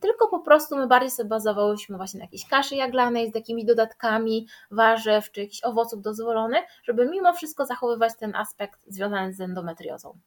tylko 0.00 0.28
po 0.28 0.40
prostu 0.40 0.76
my 0.76 0.86
bardziej 0.86 1.10
sobie 1.10 1.28
bazowałyśmy 1.28 1.96
właśnie 1.96 2.18
na 2.18 2.24
jakiejś 2.24 2.48
kaszy 2.48 2.76
jaglanej 2.76 3.30
z 3.30 3.32
takimi 3.32 3.66
dodatkami 3.66 4.46
warzyw 4.70 5.30
czy 5.30 5.40
jakichś 5.40 5.64
owoców 5.64 6.02
dozwolonych, 6.02 6.64
żeby 6.84 7.08
mimo 7.08 7.32
wszystko 7.32 7.66
zachowywać 7.66 8.12
ten 8.18 8.34
aspekt 8.36 8.80
związany 8.86 9.32
z 9.32 9.40
endometriozą. 9.40 10.18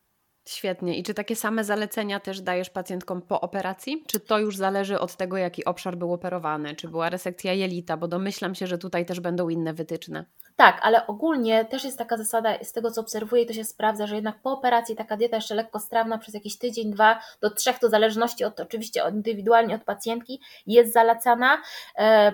Świetnie. 0.46 0.98
I 0.98 1.04
czy 1.04 1.14
takie 1.14 1.36
same 1.36 1.64
zalecenia 1.64 2.20
też 2.20 2.42
dajesz 2.42 2.70
pacjentkom 2.70 3.22
po 3.22 3.42
operacji? 3.42 4.04
Czy 4.08 4.20
to 4.20 4.40
już 4.40 4.58
zależy 4.58 5.00
od 5.00 5.16
tego, 5.16 5.38
jaki 5.38 5.66
obszar 5.66 5.98
był 5.98 6.14
operowany? 6.14 6.76
Czy 6.76 6.88
była 6.88 7.10
resekcja 7.10 7.54
jelita? 7.54 7.98
Bo 7.98 8.08
domyślam 8.08 8.56
się, 8.56 8.68
że 8.68 8.78
tutaj 8.78 9.06
też 9.06 9.20
będą 9.20 9.50
inne 9.50 9.74
wytyczne. 9.74 10.26
Tak, 10.56 10.80
ale 10.82 11.08
ogólnie 11.08 11.66
też 11.66 11.84
jest 11.84 11.98
taka 11.98 12.18
zasada, 12.18 12.64
z 12.64 12.72
tego 12.72 12.92
co 12.92 13.02
obserwuję, 13.02 13.46
to 13.46 13.54
się 13.54 13.64
sprawdza, 13.64 14.08
że 14.08 14.16
jednak 14.16 14.42
po 14.42 14.52
operacji 14.52 14.96
taka 14.96 15.18
dieta 15.18 15.36
jeszcze 15.36 15.56
lekko 15.56 15.80
strawna 15.80 16.18
przez 16.18 16.34
jakiś 16.34 16.58
tydzień, 16.58 16.92
dwa 16.92 17.20
do 17.42 17.50
trzech, 17.50 17.80
to 17.80 17.88
w 17.88 17.92
zależności 17.92 18.44
od 18.44 18.60
oczywiście 18.60 19.02
indywidualnie 19.12 19.76
od 19.76 19.84
pacjentki, 19.84 20.42
jest 20.68 20.94
zalecana. 20.94 21.62
E, 21.98 22.34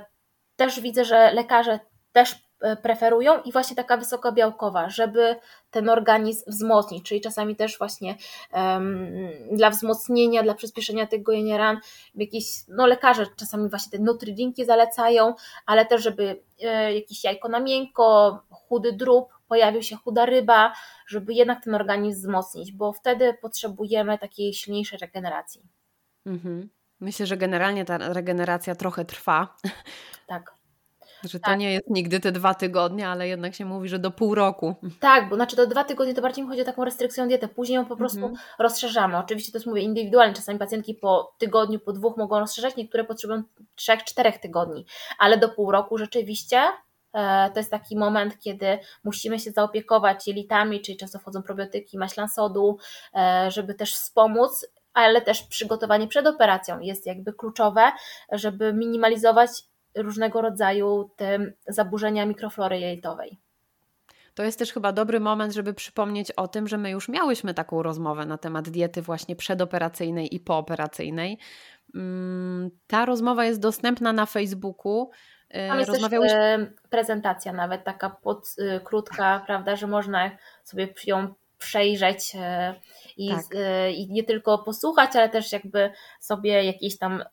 też 0.55 0.80
widzę, 0.80 1.05
że 1.05 1.34
lekarze 1.34 1.80
też 2.12 2.47
preferują 2.82 3.41
i 3.41 3.51
właśnie 3.51 3.76
taka 3.76 3.97
wysokobiałkowa, 3.97 4.89
żeby 4.89 5.36
ten 5.72 5.89
organizm 5.89 6.51
wzmocnić, 6.51 7.05
czyli 7.05 7.22
czasami 7.22 7.55
też 7.55 7.78
właśnie 7.78 8.16
um, 8.53 9.20
dla 9.51 9.70
wzmocnienia, 9.70 10.43
dla 10.43 10.53
przyspieszenia 10.53 11.08
tych 11.08 11.24
gojenia 11.24 11.58
ran, 11.58 11.80
jakieś, 12.16 12.45
no 12.68 12.88
lekarze 12.88 13.26
czasami 13.36 13.70
właśnie 13.70 13.97
te 13.97 14.03
nutridrinki 14.03 14.66
zalecają, 14.66 15.36
ale 15.66 15.86
też 15.86 16.03
żeby 16.03 16.43
e, 16.62 16.93
jakieś 16.93 17.24
jajko 17.24 17.49
na 17.49 17.60
miękko, 17.60 18.39
chudy 18.51 18.93
drób, 18.93 19.30
pojawił 19.47 19.84
się 19.84 19.95
chuda 19.95 20.26
ryba, 20.26 20.74
żeby 21.08 21.34
jednak 21.34 21.64
ten 21.64 21.76
organizm 21.76 22.20
wzmocnić, 22.20 22.72
bo 22.72 22.93
wtedy 22.93 23.34
potrzebujemy 23.41 24.18
takiej 24.18 24.53
silniejszej 24.53 24.99
regeneracji. 24.99 25.62
Mhm. 26.26 26.70
Myślę, 26.99 27.26
że 27.26 27.38
generalnie 27.38 27.86
ta 27.86 27.97
regeneracja 27.97 28.76
trochę 28.76 29.05
trwa. 29.05 29.58
Tak. 30.28 30.57
Że 31.28 31.39
to 31.39 31.45
tak. 31.45 31.59
nie 31.59 31.73
jest 31.73 31.89
nigdy 31.89 32.19
te 32.19 32.32
dwa 32.32 32.53
tygodnie, 32.53 33.07
ale 33.07 33.28
jednak 33.28 33.55
się 33.55 33.65
mówi, 33.65 33.89
że 33.89 33.99
do 33.99 34.11
pół 34.11 34.36
roku. 34.36 34.75
Tak, 34.99 35.30
bo 35.30 35.36
znaczy 35.36 35.55
do 35.55 35.67
dwa 35.67 35.84
tygodnie 35.84 36.13
to 36.13 36.21
bardziej 36.21 36.43
mi 36.43 36.49
chodzi 36.49 36.61
o 36.61 36.65
taką 36.65 36.86
restrykcją 36.86 37.28
diety. 37.28 37.47
Później 37.47 37.75
ją 37.75 37.86
po 37.86 37.95
prostu 37.95 38.17
mhm. 38.17 38.38
rozszerzamy. 38.59 39.17
Oczywiście 39.17 39.51
to 39.51 39.57
jest 39.57 39.67
mówię 39.67 39.82
indywidualnie. 39.82 40.34
Czasami 40.34 40.59
pacjentki 40.59 40.93
po 40.93 41.34
tygodniu, 41.38 41.80
po 41.80 41.93
dwóch 41.93 42.17
mogą 42.17 42.39
rozszerzać, 42.39 42.75
niektóre 42.75 43.03
potrzebują 43.03 43.43
trzech, 43.75 44.03
czterech 44.03 44.38
tygodni, 44.38 44.86
ale 45.19 45.38
do 45.38 45.49
pół 45.49 45.71
roku 45.71 45.97
rzeczywiście 45.97 46.61
e, 47.13 47.49
to 47.53 47.59
jest 47.59 47.71
taki 47.71 47.97
moment, 47.97 48.39
kiedy 48.39 48.80
musimy 49.03 49.39
się 49.39 49.51
zaopiekować 49.51 50.28
jelitami, 50.28 50.82
czyli 50.82 50.97
często 50.97 51.19
wchodzą 51.19 51.43
probiotyki, 51.43 51.97
maślan 51.97 52.30
sodu, 52.30 52.78
e, 53.15 53.51
żeby 53.51 53.73
też 53.73 53.93
wspomóc 53.93 54.67
ale 54.97 55.21
też 55.21 55.43
przygotowanie 55.43 56.07
przed 56.07 56.28
operacją 56.28 56.80
jest 56.80 57.05
jakby 57.05 57.34
kluczowe, 57.34 57.91
żeby 58.32 58.73
minimalizować 58.73 59.49
różnego 59.98 60.41
rodzaju 60.41 61.10
te 61.16 61.39
zaburzenia 61.68 62.26
mikroflory 62.26 62.80
jelitowej. 62.80 63.39
To 64.38 64.43
jest 64.43 64.60
też 64.60 64.74
chyba 64.74 64.91
dobry 64.91 65.20
moment, 65.20 65.54
żeby 65.54 65.74
przypomnieć 65.74 66.32
o 66.32 66.48
tym, 66.48 66.68
że 66.68 66.78
my 66.78 66.89
już 66.89 67.10
miałyśmy 67.10 67.54
taką 67.54 67.84
rozmowę 67.84 68.26
na 68.26 68.38
temat 68.38 68.70
diety 68.70 69.02
właśnie 69.02 69.36
przedoperacyjnej 69.36 70.36
i 70.36 70.39
pooperacyjnej. 70.39 71.38
Mm, 71.95 72.70
ta 72.88 73.06
rozmowa 73.06 73.45
jest 73.45 73.60
dostępna 73.60 74.14
na 74.14 74.26
Facebooku. 74.26 75.10
Y, 75.56 75.68
Tam 75.68 75.80
jest 75.80 75.89
Rozmawiałeś... 75.89 76.32
też 76.32 76.62
prezentacja 76.89 77.54
nawet 77.54 77.84
taka 77.84 78.10
pod, 78.10 78.56
y, 78.60 78.82
krótka, 78.84 79.43
prawda, 79.45 79.76
że 79.76 79.88
można 79.88 80.32
sobie 80.64 80.93
ją 81.06 81.34
przejrzeć 81.58 82.36
y, 82.36 82.39
i, 83.18 83.30
tak. 83.30 83.45
i 83.95 84.08
nie 84.12 84.24
tylko 84.24 84.58
posłuchać, 84.58 85.16
ale 85.16 85.30
też 85.30 85.52
jakby 85.52 85.91
sobie 86.20 86.64
jakieś 86.64 86.98
tam 86.98 87.24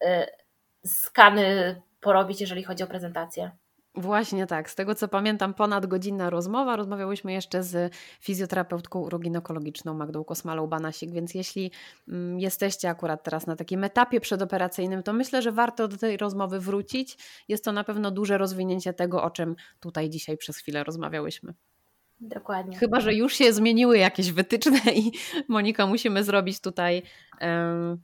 skany 0.84 1.82
porobić, 2.04 2.40
jeżeli 2.40 2.62
chodzi 2.62 2.84
o 2.84 2.86
prezentację. 2.86 3.50
Właśnie 3.96 4.46
tak. 4.46 4.70
Z 4.70 4.74
tego 4.74 4.94
co 4.94 5.08
pamiętam, 5.08 5.54
ponad 5.54 5.86
godzinna 5.86 6.30
rozmowa. 6.30 6.76
Rozmawiałyśmy 6.76 7.32
jeszcze 7.32 7.62
z 7.62 7.94
fizjoterapeutką 8.20 9.00
uroginekologiczną 9.00 9.94
Magdą 9.94 10.22
Kosmalą-Banasik, 10.22 11.10
więc 11.10 11.34
jeśli 11.34 11.70
mm, 12.08 12.40
jesteście 12.40 12.90
akurat 12.90 13.22
teraz 13.22 13.46
na 13.46 13.56
takim 13.56 13.84
etapie 13.84 14.20
przedoperacyjnym, 14.20 15.02
to 15.02 15.12
myślę, 15.12 15.42
że 15.42 15.52
warto 15.52 15.88
do 15.88 15.96
tej 15.96 16.16
rozmowy 16.16 16.60
wrócić. 16.60 17.18
Jest 17.48 17.64
to 17.64 17.72
na 17.72 17.84
pewno 17.84 18.10
duże 18.10 18.38
rozwinięcie 18.38 18.92
tego, 18.92 19.22
o 19.22 19.30
czym 19.30 19.56
tutaj 19.80 20.10
dzisiaj 20.10 20.36
przez 20.36 20.56
chwilę 20.56 20.84
rozmawiałyśmy. 20.84 21.54
Dokładnie. 22.20 22.78
Chyba, 22.78 23.00
że 23.00 23.14
już 23.14 23.34
się 23.34 23.52
zmieniły 23.52 23.98
jakieś 23.98 24.32
wytyczne 24.32 24.80
i 24.94 25.12
Monika 25.48 25.86
musimy 25.86 26.24
zrobić 26.24 26.60
tutaj 26.60 27.02
um, 27.40 27.98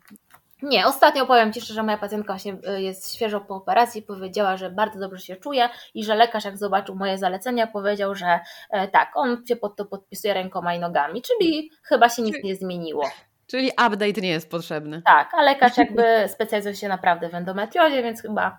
nie, 0.63 0.87
ostatnio 0.87 1.27
powiem 1.27 1.53
Ci 1.53 1.61
szczerze, 1.61 1.83
moja 1.83 1.99
pacjentka 1.99 2.33
właśnie 2.33 2.57
y, 2.77 2.83
jest 2.83 3.15
świeżo 3.15 3.41
po 3.41 3.55
operacji, 3.57 4.03
powiedziała, 4.03 4.57
że 4.57 4.71
bardzo 4.71 5.01
dobrze 5.01 5.25
się 5.25 5.37
czuje 5.37 5.69
i 5.95 6.05
że 6.05 6.15
lekarz 6.15 6.45
jak 6.45 6.59
zobaczył 6.59 6.95
moje 6.95 7.19
zalecenia 7.19 7.67
powiedział, 7.67 8.15
że 8.15 8.41
e, 8.71 8.89
tak, 8.89 9.13
on 9.15 9.47
się 9.47 9.57
pod 9.57 9.77
to 9.77 9.85
podpisuje 9.85 10.35
rękoma 10.35 10.75
i 10.75 10.79
nogami, 10.79 11.23
czyli 11.23 11.71
chyba 11.83 12.09
się 12.09 12.23
nic 12.23 12.37
nie 12.45 12.57
zmieniło. 12.57 13.11
Czyli 13.47 13.71
update 13.71 14.21
nie 14.21 14.31
jest 14.31 14.51
potrzebny. 14.51 15.03
Tak, 15.03 15.35
a 15.35 15.43
lekarz 15.43 15.79
jakby 15.85 16.29
specjalizuje 16.29 16.75
się 16.75 16.89
naprawdę 16.89 17.29
w 17.29 17.35
endometriozie, 17.35 18.03
więc 18.03 18.23
chyba 18.23 18.59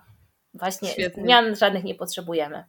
właśnie 0.54 0.88
Świetnie. 0.88 1.22
zmian 1.22 1.56
żadnych 1.56 1.84
nie 1.84 1.94
potrzebujemy. 1.94 2.64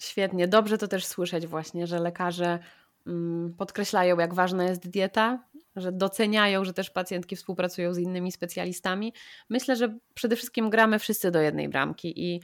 Świetnie, 0.00 0.48
dobrze 0.48 0.78
to 0.78 0.88
też 0.88 1.06
słyszeć 1.06 1.46
właśnie, 1.46 1.86
że 1.86 1.98
lekarze 1.98 2.58
mm, 3.06 3.54
podkreślają, 3.58 4.18
jak 4.18 4.34
ważna 4.34 4.64
jest 4.64 4.90
dieta, 4.90 5.38
że 5.80 5.92
doceniają, 5.92 6.64
że 6.64 6.72
też 6.72 6.90
pacjentki 6.90 7.36
współpracują 7.36 7.94
z 7.94 7.98
innymi 7.98 8.32
specjalistami. 8.32 9.12
Myślę, 9.48 9.76
że 9.76 9.98
przede 10.14 10.36
wszystkim 10.36 10.70
gramy 10.70 10.98
wszyscy 10.98 11.30
do 11.30 11.40
jednej 11.40 11.68
bramki 11.68 12.24
i 12.24 12.40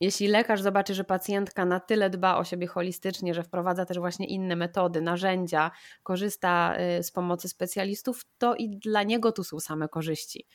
jeśli 0.00 0.28
lekarz 0.28 0.62
zobaczy, 0.62 0.94
że 0.94 1.04
pacjentka 1.04 1.64
na 1.64 1.80
tyle 1.80 2.10
dba 2.10 2.36
o 2.36 2.44
siebie 2.44 2.66
holistycznie, 2.66 3.34
że 3.34 3.42
wprowadza 3.42 3.84
też 3.84 3.98
właśnie 3.98 4.26
inne 4.26 4.56
metody, 4.56 5.00
narzędzia, 5.00 5.70
korzysta 6.02 6.76
y, 6.98 7.02
z 7.02 7.10
pomocy 7.10 7.48
specjalistów, 7.48 8.22
to 8.38 8.54
i 8.54 8.68
dla 8.68 9.02
niego 9.02 9.32
tu 9.32 9.44
są 9.44 9.60
same 9.60 9.88
korzyści. 9.88 10.46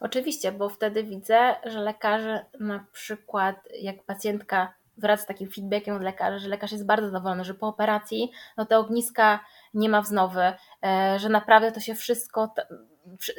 Oczywiście, 0.00 0.52
bo 0.52 0.68
wtedy 0.68 1.04
widzę, 1.04 1.54
że 1.64 1.80
lekarze 1.80 2.46
na 2.60 2.86
przykład, 2.92 3.56
jak 3.80 4.04
pacjentka 4.04 4.74
wraz 4.96 5.20
z 5.20 5.26
takim 5.26 5.50
feedbackiem 5.50 5.96
od 5.96 6.02
lekarza, 6.02 6.38
że 6.38 6.48
lekarz 6.48 6.72
jest 6.72 6.86
bardzo 6.86 7.06
zadowolony, 7.06 7.44
że 7.44 7.54
po 7.54 7.68
operacji 7.68 8.30
no 8.56 8.66
te 8.66 8.78
ogniska 8.78 9.40
nie 9.74 9.88
ma 9.88 10.02
wznowy, 10.02 10.52
e, 10.84 11.18
że 11.18 11.28
naprawdę 11.28 11.72
to 11.72 11.80
się 11.80 11.94
wszystko 11.94 12.54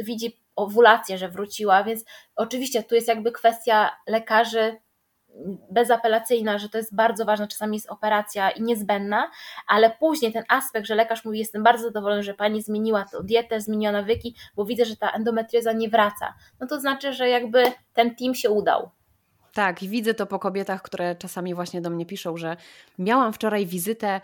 widzi 0.03 0.41
owulację, 0.55 1.17
że 1.17 1.29
wróciła, 1.29 1.83
więc 1.83 2.05
oczywiście 2.35 2.83
tu 2.83 2.95
jest 2.95 3.07
jakby 3.07 3.31
kwestia 3.31 3.91
lekarzy 4.07 4.77
bezapelacyjna, 5.71 6.57
że 6.57 6.69
to 6.69 6.77
jest 6.77 6.95
bardzo 6.95 7.25
ważne, 7.25 7.47
czasami 7.47 7.77
jest 7.77 7.89
operacja 7.89 8.51
i 8.51 8.61
niezbędna, 8.61 9.31
ale 9.67 9.89
później 9.99 10.33
ten 10.33 10.43
aspekt, 10.49 10.87
że 10.87 10.95
lekarz 10.95 11.25
mówi, 11.25 11.39
jestem 11.39 11.63
bardzo 11.63 11.83
zadowolony, 11.83 12.23
że 12.23 12.33
pani 12.33 12.61
zmieniła 12.61 13.05
tą 13.11 13.23
dietę, 13.23 13.61
zmieniła 13.61 13.91
nawyki, 13.91 14.35
bo 14.55 14.65
widzę, 14.65 14.85
że 14.85 14.97
ta 14.97 15.11
endometrioza 15.11 15.73
nie 15.73 15.89
wraca, 15.89 16.33
no 16.59 16.67
to 16.67 16.79
znaczy, 16.79 17.13
że 17.13 17.29
jakby 17.29 17.63
ten 17.93 18.15
team 18.15 18.35
się 18.35 18.49
udał. 18.49 18.89
Tak, 19.53 19.79
widzę 19.79 20.13
to 20.13 20.25
po 20.25 20.39
kobietach, 20.39 20.81
które 20.81 21.15
czasami 21.15 21.55
właśnie 21.55 21.81
do 21.81 21.89
mnie 21.89 22.05
piszą, 22.05 22.37
że 22.37 22.57
miałam 22.99 23.33
wczoraj 23.33 23.65
wizytę 23.65 24.21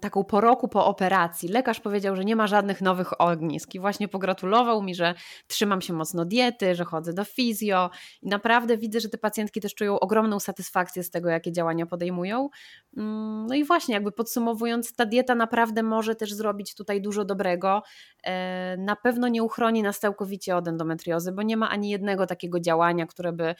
taką 0.00 0.24
po 0.24 0.40
roku 0.40 0.68
po 0.68 0.86
operacji. 0.86 1.48
Lekarz 1.48 1.80
powiedział, 1.80 2.16
że 2.16 2.24
nie 2.24 2.36
ma 2.36 2.46
żadnych 2.46 2.80
nowych 2.80 3.20
ognisk 3.20 3.74
i 3.74 3.80
właśnie 3.80 4.08
pogratulował 4.08 4.82
mi, 4.82 4.94
że 4.94 5.14
trzymam 5.46 5.80
się 5.80 5.92
mocno 5.92 6.24
diety, 6.24 6.74
że 6.74 6.84
chodzę 6.84 7.12
do 7.12 7.24
fizjo 7.24 7.90
i 8.22 8.28
naprawdę 8.28 8.78
widzę, 8.78 9.00
że 9.00 9.08
te 9.08 9.18
pacjentki 9.18 9.60
też 9.60 9.74
czują 9.74 10.00
ogromną 10.00 10.40
satysfakcję 10.40 11.02
z 11.02 11.10
tego, 11.10 11.28
jakie 11.28 11.52
działania 11.52 11.86
podejmują. 11.86 12.48
Mm, 12.96 13.46
no 13.46 13.54
i 13.54 13.64
właśnie 13.64 13.94
jakby 13.94 14.12
podsumowując, 14.12 14.94
ta 14.94 15.06
dieta 15.06 15.34
naprawdę 15.34 15.82
może 15.82 16.14
też 16.14 16.34
zrobić 16.34 16.74
tutaj 16.74 17.02
dużo 17.02 17.24
dobrego. 17.24 17.82
E, 18.24 18.76
na 18.76 18.96
pewno 18.96 19.28
nie 19.28 19.42
uchroni 19.42 19.82
nas 19.82 19.98
całkowicie 19.98 20.56
od 20.56 20.68
endometriozy, 20.68 21.32
bo 21.32 21.42
nie 21.42 21.56
ma 21.56 21.70
ani 21.70 21.90
jednego 21.90 22.26
takiego 22.26 22.60
działania, 22.60 23.06
które 23.06 23.32
by 23.32 23.54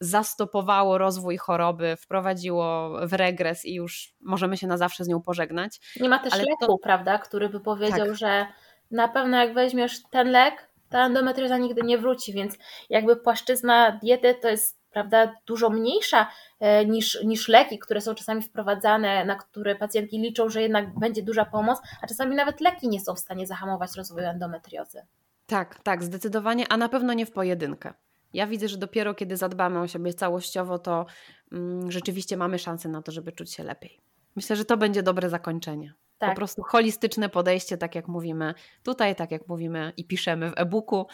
zastopowało 0.00 0.98
rozwój 0.98 1.36
choroby, 1.36 1.96
wprowadziło 1.96 2.90
w 3.06 3.12
regres 3.12 3.64
i 3.64 3.74
już 3.74 4.14
możemy 4.20 4.56
się 4.56 4.66
na 4.66 4.76
zawsze 4.76 5.04
z 5.04 5.08
nią 5.08 5.22
pożegnać. 5.22 5.80
Nie 6.00 6.08
ma 6.08 6.18
też 6.18 6.32
Ale 6.32 6.42
leku, 6.42 6.66
to... 6.66 6.78
prawda, 6.82 7.18
który 7.18 7.48
by 7.48 7.60
powiedział, 7.60 8.06
tak. 8.06 8.16
że 8.16 8.46
na 8.90 9.08
pewno 9.08 9.36
jak 9.36 9.54
weźmiesz 9.54 10.02
ten 10.10 10.30
lek, 10.30 10.68
ta 10.88 11.06
endometrioza 11.06 11.58
nigdy 11.58 11.82
nie 11.82 11.98
wróci, 11.98 12.32
więc 12.32 12.58
jakby 12.90 13.16
płaszczyzna 13.16 13.98
diety 14.02 14.34
to 14.42 14.48
jest 14.48 14.78
prawda, 14.90 15.34
dużo 15.46 15.70
mniejsza 15.70 16.30
e, 16.60 16.84
niż, 16.84 17.22
niż 17.24 17.48
leki, 17.48 17.78
które 17.78 18.00
są 18.00 18.14
czasami 18.14 18.42
wprowadzane, 18.42 19.24
na 19.24 19.36
które 19.36 19.76
pacjentki 19.76 20.18
liczą, 20.18 20.48
że 20.48 20.62
jednak 20.62 20.98
będzie 20.98 21.22
duża 21.22 21.44
pomoc, 21.44 21.78
a 22.02 22.06
czasami 22.06 22.36
nawet 22.36 22.60
leki 22.60 22.88
nie 22.88 23.00
są 23.00 23.14
w 23.14 23.18
stanie 23.18 23.46
zahamować 23.46 23.96
rozwoju 23.96 24.26
endometriozy. 24.26 25.02
Tak, 25.46 25.82
tak, 25.82 26.04
zdecydowanie, 26.04 26.64
a 26.68 26.76
na 26.76 26.88
pewno 26.88 27.12
nie 27.12 27.26
w 27.26 27.32
pojedynkę. 27.32 27.94
Ja 28.32 28.46
widzę, 28.46 28.68
że 28.68 28.76
dopiero 28.76 29.14
kiedy 29.14 29.36
zadbamy 29.36 29.80
o 29.80 29.88
siebie 29.88 30.14
całościowo, 30.14 30.78
to 30.78 31.06
mm, 31.52 31.90
rzeczywiście 31.90 32.36
mamy 32.36 32.58
szansę 32.58 32.88
na 32.88 33.02
to, 33.02 33.12
żeby 33.12 33.32
czuć 33.32 33.52
się 33.52 33.64
lepiej. 33.64 34.00
Myślę, 34.36 34.56
że 34.56 34.64
to 34.64 34.76
będzie 34.76 35.02
dobre 35.02 35.30
zakończenie. 35.30 35.94
Tak. 36.18 36.30
Po 36.30 36.36
prostu 36.36 36.62
holistyczne 36.62 37.28
podejście, 37.28 37.78
tak 37.78 37.94
jak 37.94 38.08
mówimy 38.08 38.54
tutaj, 38.82 39.16
tak 39.16 39.30
jak 39.30 39.48
mówimy 39.48 39.92
i 39.96 40.04
piszemy 40.04 40.50
w 40.50 40.54
e-booku. 40.56 41.06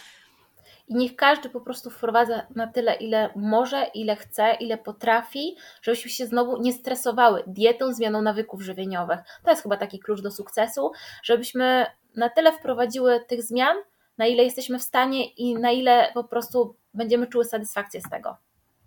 I 0.88 0.94
niech 0.94 1.16
każdy 1.16 1.50
po 1.50 1.60
prostu 1.60 1.90
wprowadza 1.90 2.46
na 2.54 2.66
tyle, 2.66 2.94
ile 2.94 3.30
może, 3.36 3.86
ile 3.94 4.16
chce, 4.16 4.56
ile 4.60 4.78
potrafi, 4.78 5.56
żebyśmy 5.82 6.10
się 6.10 6.26
znowu 6.26 6.62
nie 6.62 6.72
stresowały 6.72 7.42
dietą, 7.46 7.92
zmianą 7.92 8.22
nawyków 8.22 8.62
żywieniowych. 8.62 9.20
To 9.44 9.50
jest 9.50 9.62
chyba 9.62 9.76
taki 9.76 9.98
klucz 9.98 10.20
do 10.20 10.30
sukcesu, 10.30 10.92
żebyśmy 11.22 11.86
na 12.16 12.28
tyle 12.28 12.52
wprowadziły 12.52 13.20
tych 13.28 13.42
zmian, 13.42 13.76
na 14.18 14.26
ile 14.26 14.44
jesteśmy 14.44 14.78
w 14.78 14.82
stanie 14.82 15.30
i 15.30 15.54
na 15.54 15.70
ile 15.70 16.10
po 16.14 16.24
prostu 16.24 16.76
będziemy 16.94 17.26
czuły 17.26 17.44
satysfakcję 17.44 18.00
z 18.00 18.10
tego. 18.10 18.36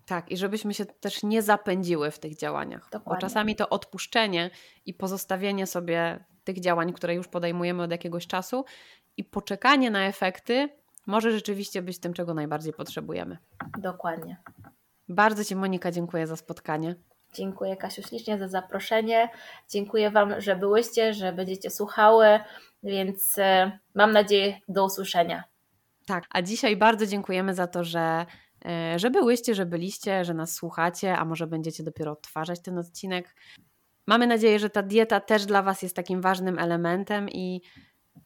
Tak, 0.05 0.32
i 0.32 0.38
żebyśmy 0.38 0.74
się 0.74 0.86
też 0.86 1.24
nie 1.24 1.41
zapędziły 1.41 2.12
w 2.12 2.20
tych 2.20 2.36
działaniach. 2.36 2.89
Dokładnie. 2.91 3.16
Bo 3.16 3.22
czasami 3.22 3.55
to 3.55 3.70
odpuszczenie 3.70 4.49
i 4.86 4.93
pozostawienie 4.93 5.68
sobie 5.68 6.26
tych 6.43 6.60
działań, 6.60 6.93
które 6.93 7.16
już 7.16 7.28
podejmujemy 7.28 7.84
od 7.84 7.91
jakiegoś 7.91 8.28
czasu 8.28 8.66
i 9.18 9.24
poczekanie 9.24 9.91
na 9.91 10.05
efekty 10.05 10.70
może 11.05 11.32
rzeczywiście 11.32 11.82
być 11.82 11.99
tym, 11.99 12.14
czego 12.14 12.34
najbardziej 12.34 12.74
potrzebujemy. 12.74 13.38
Dokładnie. 13.78 14.38
Bardzo 15.10 15.43
Ci, 15.43 15.55
Monika, 15.55 15.91
dziękuję 15.91 16.28
za 16.28 16.36
spotkanie. 16.36 16.95
Dziękuję, 17.34 17.78
Kasiu, 17.78 18.01
ślicznie 18.01 18.38
za 18.38 18.47
zaproszenie. 18.47 19.30
Dziękuję 19.70 20.12
Wam, 20.12 20.41
że 20.41 20.55
byłyście, 20.55 21.14
że 21.14 21.34
będziecie 21.34 21.70
słuchały, 21.70 22.39
więc 22.84 23.38
e, 23.38 23.80
mam 23.93 24.12
nadzieję 24.12 24.60
do 24.68 24.86
usłyszenia. 24.86 25.43
Tak, 26.08 26.26
a 26.30 26.41
dzisiaj 26.41 26.78
bardzo 26.78 27.05
dziękujemy 27.05 27.53
za 27.53 27.68
to, 27.68 27.84
że, 27.84 28.26
e, 28.66 28.99
że 28.99 29.10
byłyście, 29.10 29.55
że 29.55 29.66
byliście, 29.66 30.26
że 30.26 30.34
nas 30.34 30.53
słuchacie, 30.53 31.18
a 31.18 31.26
może 31.26 31.47
będziecie 31.47 31.84
dopiero 31.84 32.12
odtwarzać 32.12 32.62
ten 32.62 32.78
odcinek. 32.78 33.36
Mamy 34.08 34.28
nadzieję, 34.28 34.60
że 34.60 34.70
ta 34.70 34.84
dieta 34.84 35.20
też 35.20 35.45
dla 35.45 35.62
Was 35.62 35.82
jest 35.82 35.95
takim 35.95 36.22
ważnym 36.22 36.60
elementem 36.60 37.30
i 37.30 37.62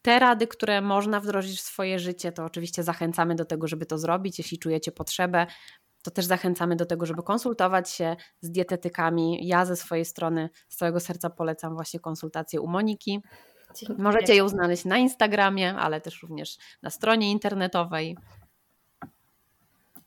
te 0.01 0.19
rady, 0.19 0.47
które 0.47 0.81
można 0.81 1.19
wdrożyć 1.19 1.59
w 1.59 1.61
swoje 1.61 1.99
życie, 1.99 2.31
to 2.31 2.45
oczywiście 2.45 2.83
zachęcamy 2.83 3.35
do 3.35 3.45
tego, 3.45 3.67
żeby 3.67 3.85
to 3.85 3.97
zrobić. 3.97 4.37
Jeśli 4.37 4.59
czujecie 4.59 4.91
potrzebę, 4.91 5.47
to 6.03 6.11
też 6.11 6.25
zachęcamy 6.25 6.75
do 6.75 6.85
tego, 6.85 7.05
żeby 7.05 7.23
konsultować 7.23 7.89
się 7.89 8.15
z 8.41 8.51
dietetykami. 8.51 9.47
Ja 9.47 9.65
ze 9.65 9.75
swojej 9.75 10.05
strony 10.05 10.49
z 10.69 10.75
całego 10.75 10.99
serca 10.99 11.29
polecam 11.29 11.73
właśnie 11.75 11.99
konsultację 11.99 12.61
u 12.61 12.67
Moniki. 12.67 13.21
Dziękuję. 13.75 14.03
Możecie 14.03 14.35
ją 14.35 14.49
znaleźć 14.49 14.85
na 14.85 14.97
Instagramie, 14.97 15.75
ale 15.75 16.01
też 16.01 16.21
również 16.21 16.57
na 16.81 16.89
stronie 16.89 17.31
internetowej. 17.31 18.17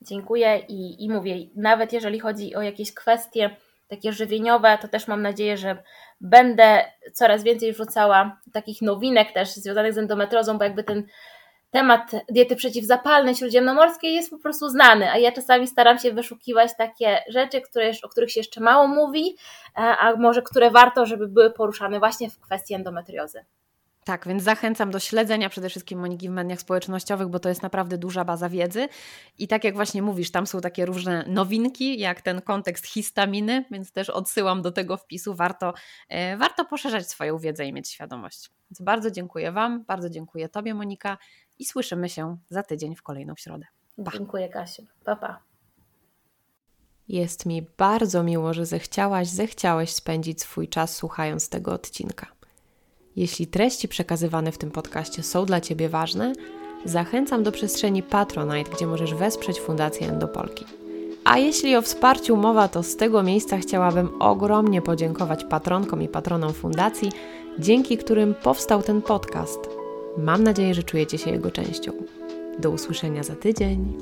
Dziękuję 0.03 0.59
i, 0.69 1.05
i 1.05 1.11
mówię, 1.11 1.37
nawet 1.57 1.93
jeżeli 1.93 2.21
chodzi 2.21 2.55
o 2.55 2.63
jakieś 2.63 2.95
kwestie 2.95 3.57
takie 3.89 4.13
żywieniowe, 4.13 4.79
to 4.81 4.89
też 4.89 5.09
mam 5.09 5.23
nadzieję, 5.23 5.57
że 5.57 5.83
będę 6.21 6.85
coraz 7.13 7.43
więcej 7.43 7.73
wrzucała 7.73 8.41
takich 8.53 8.83
nowinek 8.83 9.33
też 9.33 9.55
związanych 9.55 9.95
z 9.95 9.99
endometrozą, 9.99 10.59
bo 10.59 10.65
jakby 10.65 10.85
ten 10.85 11.07
temat 11.75 12.13
diety 12.29 12.57
przeciwzapalnej 12.57 13.35
śródziemnomorskiej 13.35 14.15
jest 14.15 14.31
po 14.31 14.39
prostu 14.39 14.69
znany, 14.69 15.11
a 15.11 15.19
ja 15.19 15.33
czasami 15.33 15.67
staram 15.67 15.99
się 15.99 16.13
wyszukiwać 16.13 16.71
takie 16.79 17.19
rzeczy, 17.29 17.61
które, 17.61 17.93
o 18.03 18.09
których 18.09 18.33
się 18.33 18.41
jeszcze 18.41 18.61
mało 18.61 18.89
mówi, 18.89 19.37
a 19.75 20.13
może 20.19 20.43
które 20.43 20.71
warto, 20.71 21.07
żeby 21.07 21.29
były 21.29 21.51
poruszane 21.51 21.99
właśnie 21.99 22.31
w 22.31 22.41
kwestii 22.41 22.75
endometriozy. 22.75 23.45
Tak, 24.05 24.29
więc 24.29 24.43
zachęcam 24.43 24.91
do 24.91 24.99
śledzenia 24.99 25.49
przede 25.49 25.69
wszystkim 25.69 26.01
Moniki 26.01 26.29
w 26.29 26.33
mediach 26.33 26.61
społecznościowych, 26.61 27.29
bo 27.29 27.39
to 27.39 27.49
jest 27.49 27.63
naprawdę 27.63 27.99
duża 27.99 28.25
baza 28.25 28.49
wiedzy. 28.49 28.89
I 29.39 29.49
tak 29.49 29.65
jak 29.65 29.75
właśnie 29.75 30.03
mówisz, 30.03 30.31
tam 30.31 30.47
są 30.47 30.61
takie 30.61 30.87
różne 30.87 31.25
nowinki, 31.29 31.99
jak 31.99 32.23
ten 32.23 32.43
kontekst 32.43 32.87
histaminy, 32.87 33.65
więc 33.71 33.93
też 33.93 34.11
odsyłam 34.11 34.63
do 34.63 34.73
tego 34.73 34.97
wpisu. 34.97 35.35
Warto, 35.35 35.75
e, 36.09 36.37
warto 36.37 36.65
poszerzać 36.65 37.09
swoją 37.09 37.39
wiedzę 37.39 37.67
i 37.67 37.73
mieć 37.73 37.89
świadomość. 37.89 38.51
Więc 38.71 38.83
bardzo 38.83 39.11
dziękuję 39.11 39.53
Wam, 39.53 39.85
bardzo 39.85 40.11
dziękuję 40.11 40.49
Tobie, 40.49 40.75
Monika, 40.75 41.19
i 41.59 41.65
słyszymy 41.65 42.09
się 42.09 42.37
za 42.51 42.63
tydzień 42.63 42.97
w 42.97 43.03
kolejną 43.03 43.35
środę. 43.37 43.67
Pa. 44.05 44.11
Dziękuję, 44.11 44.49
Kasiu. 44.49 44.83
Pa, 45.05 45.17
pa. 45.17 45.41
Jest 47.09 47.47
mi 47.47 47.67
bardzo 47.79 48.23
miło, 48.23 48.55
że 48.55 48.67
zechciałaś, 48.67 49.29
zechciałeś 49.29 49.91
spędzić 49.91 50.41
swój 50.41 50.69
czas 50.69 50.97
słuchając 50.97 51.49
tego 51.49 51.73
odcinka. 51.73 52.27
Jeśli 53.17 53.47
treści 53.47 53.89
przekazywane 53.89 54.53
w 54.53 54.59
tym 54.59 54.71
podcaście 54.71 55.23
są 55.23 55.47
dla 55.47 55.61
Ciebie 55.61 55.89
ważne, 55.89 56.33
zachęcam 56.85 57.43
do 57.43 57.53
przestrzeni 57.53 58.03
Patronite, 58.03 58.71
gdzie 58.71 58.87
możesz 58.87 59.15
wesprzeć 59.15 59.61
Fundację 59.61 60.09
Endopolki. 60.09 60.65
A 61.25 61.39
jeśli 61.39 61.77
o 61.77 61.83
wsparciu 61.83 62.37
mowa, 62.37 62.69
to 62.69 62.83
z 62.83 62.97
tego 62.97 63.23
miejsca 63.23 63.59
chciałabym 63.59 64.23
ogromnie 64.23 64.83
podziękować 64.83 65.45
patronkom 65.45 66.03
i 66.03 66.09
patronom 66.09 66.53
fundacji, 66.53 67.13
dzięki 67.59 67.99
którym 67.99 68.35
powstał 68.35 68.83
ten 68.83 69.03
podcast. 69.03 69.74
Mam 70.19 70.45
nadzieję, 70.45 70.75
że 70.75 70.83
czujecie 70.83 71.19
się 71.19 71.31
jego 71.31 71.51
częścią. 71.51 71.93
Do 72.59 72.71
usłyszenia 72.71 73.23
za 73.23 73.37
tydzień. 73.37 73.93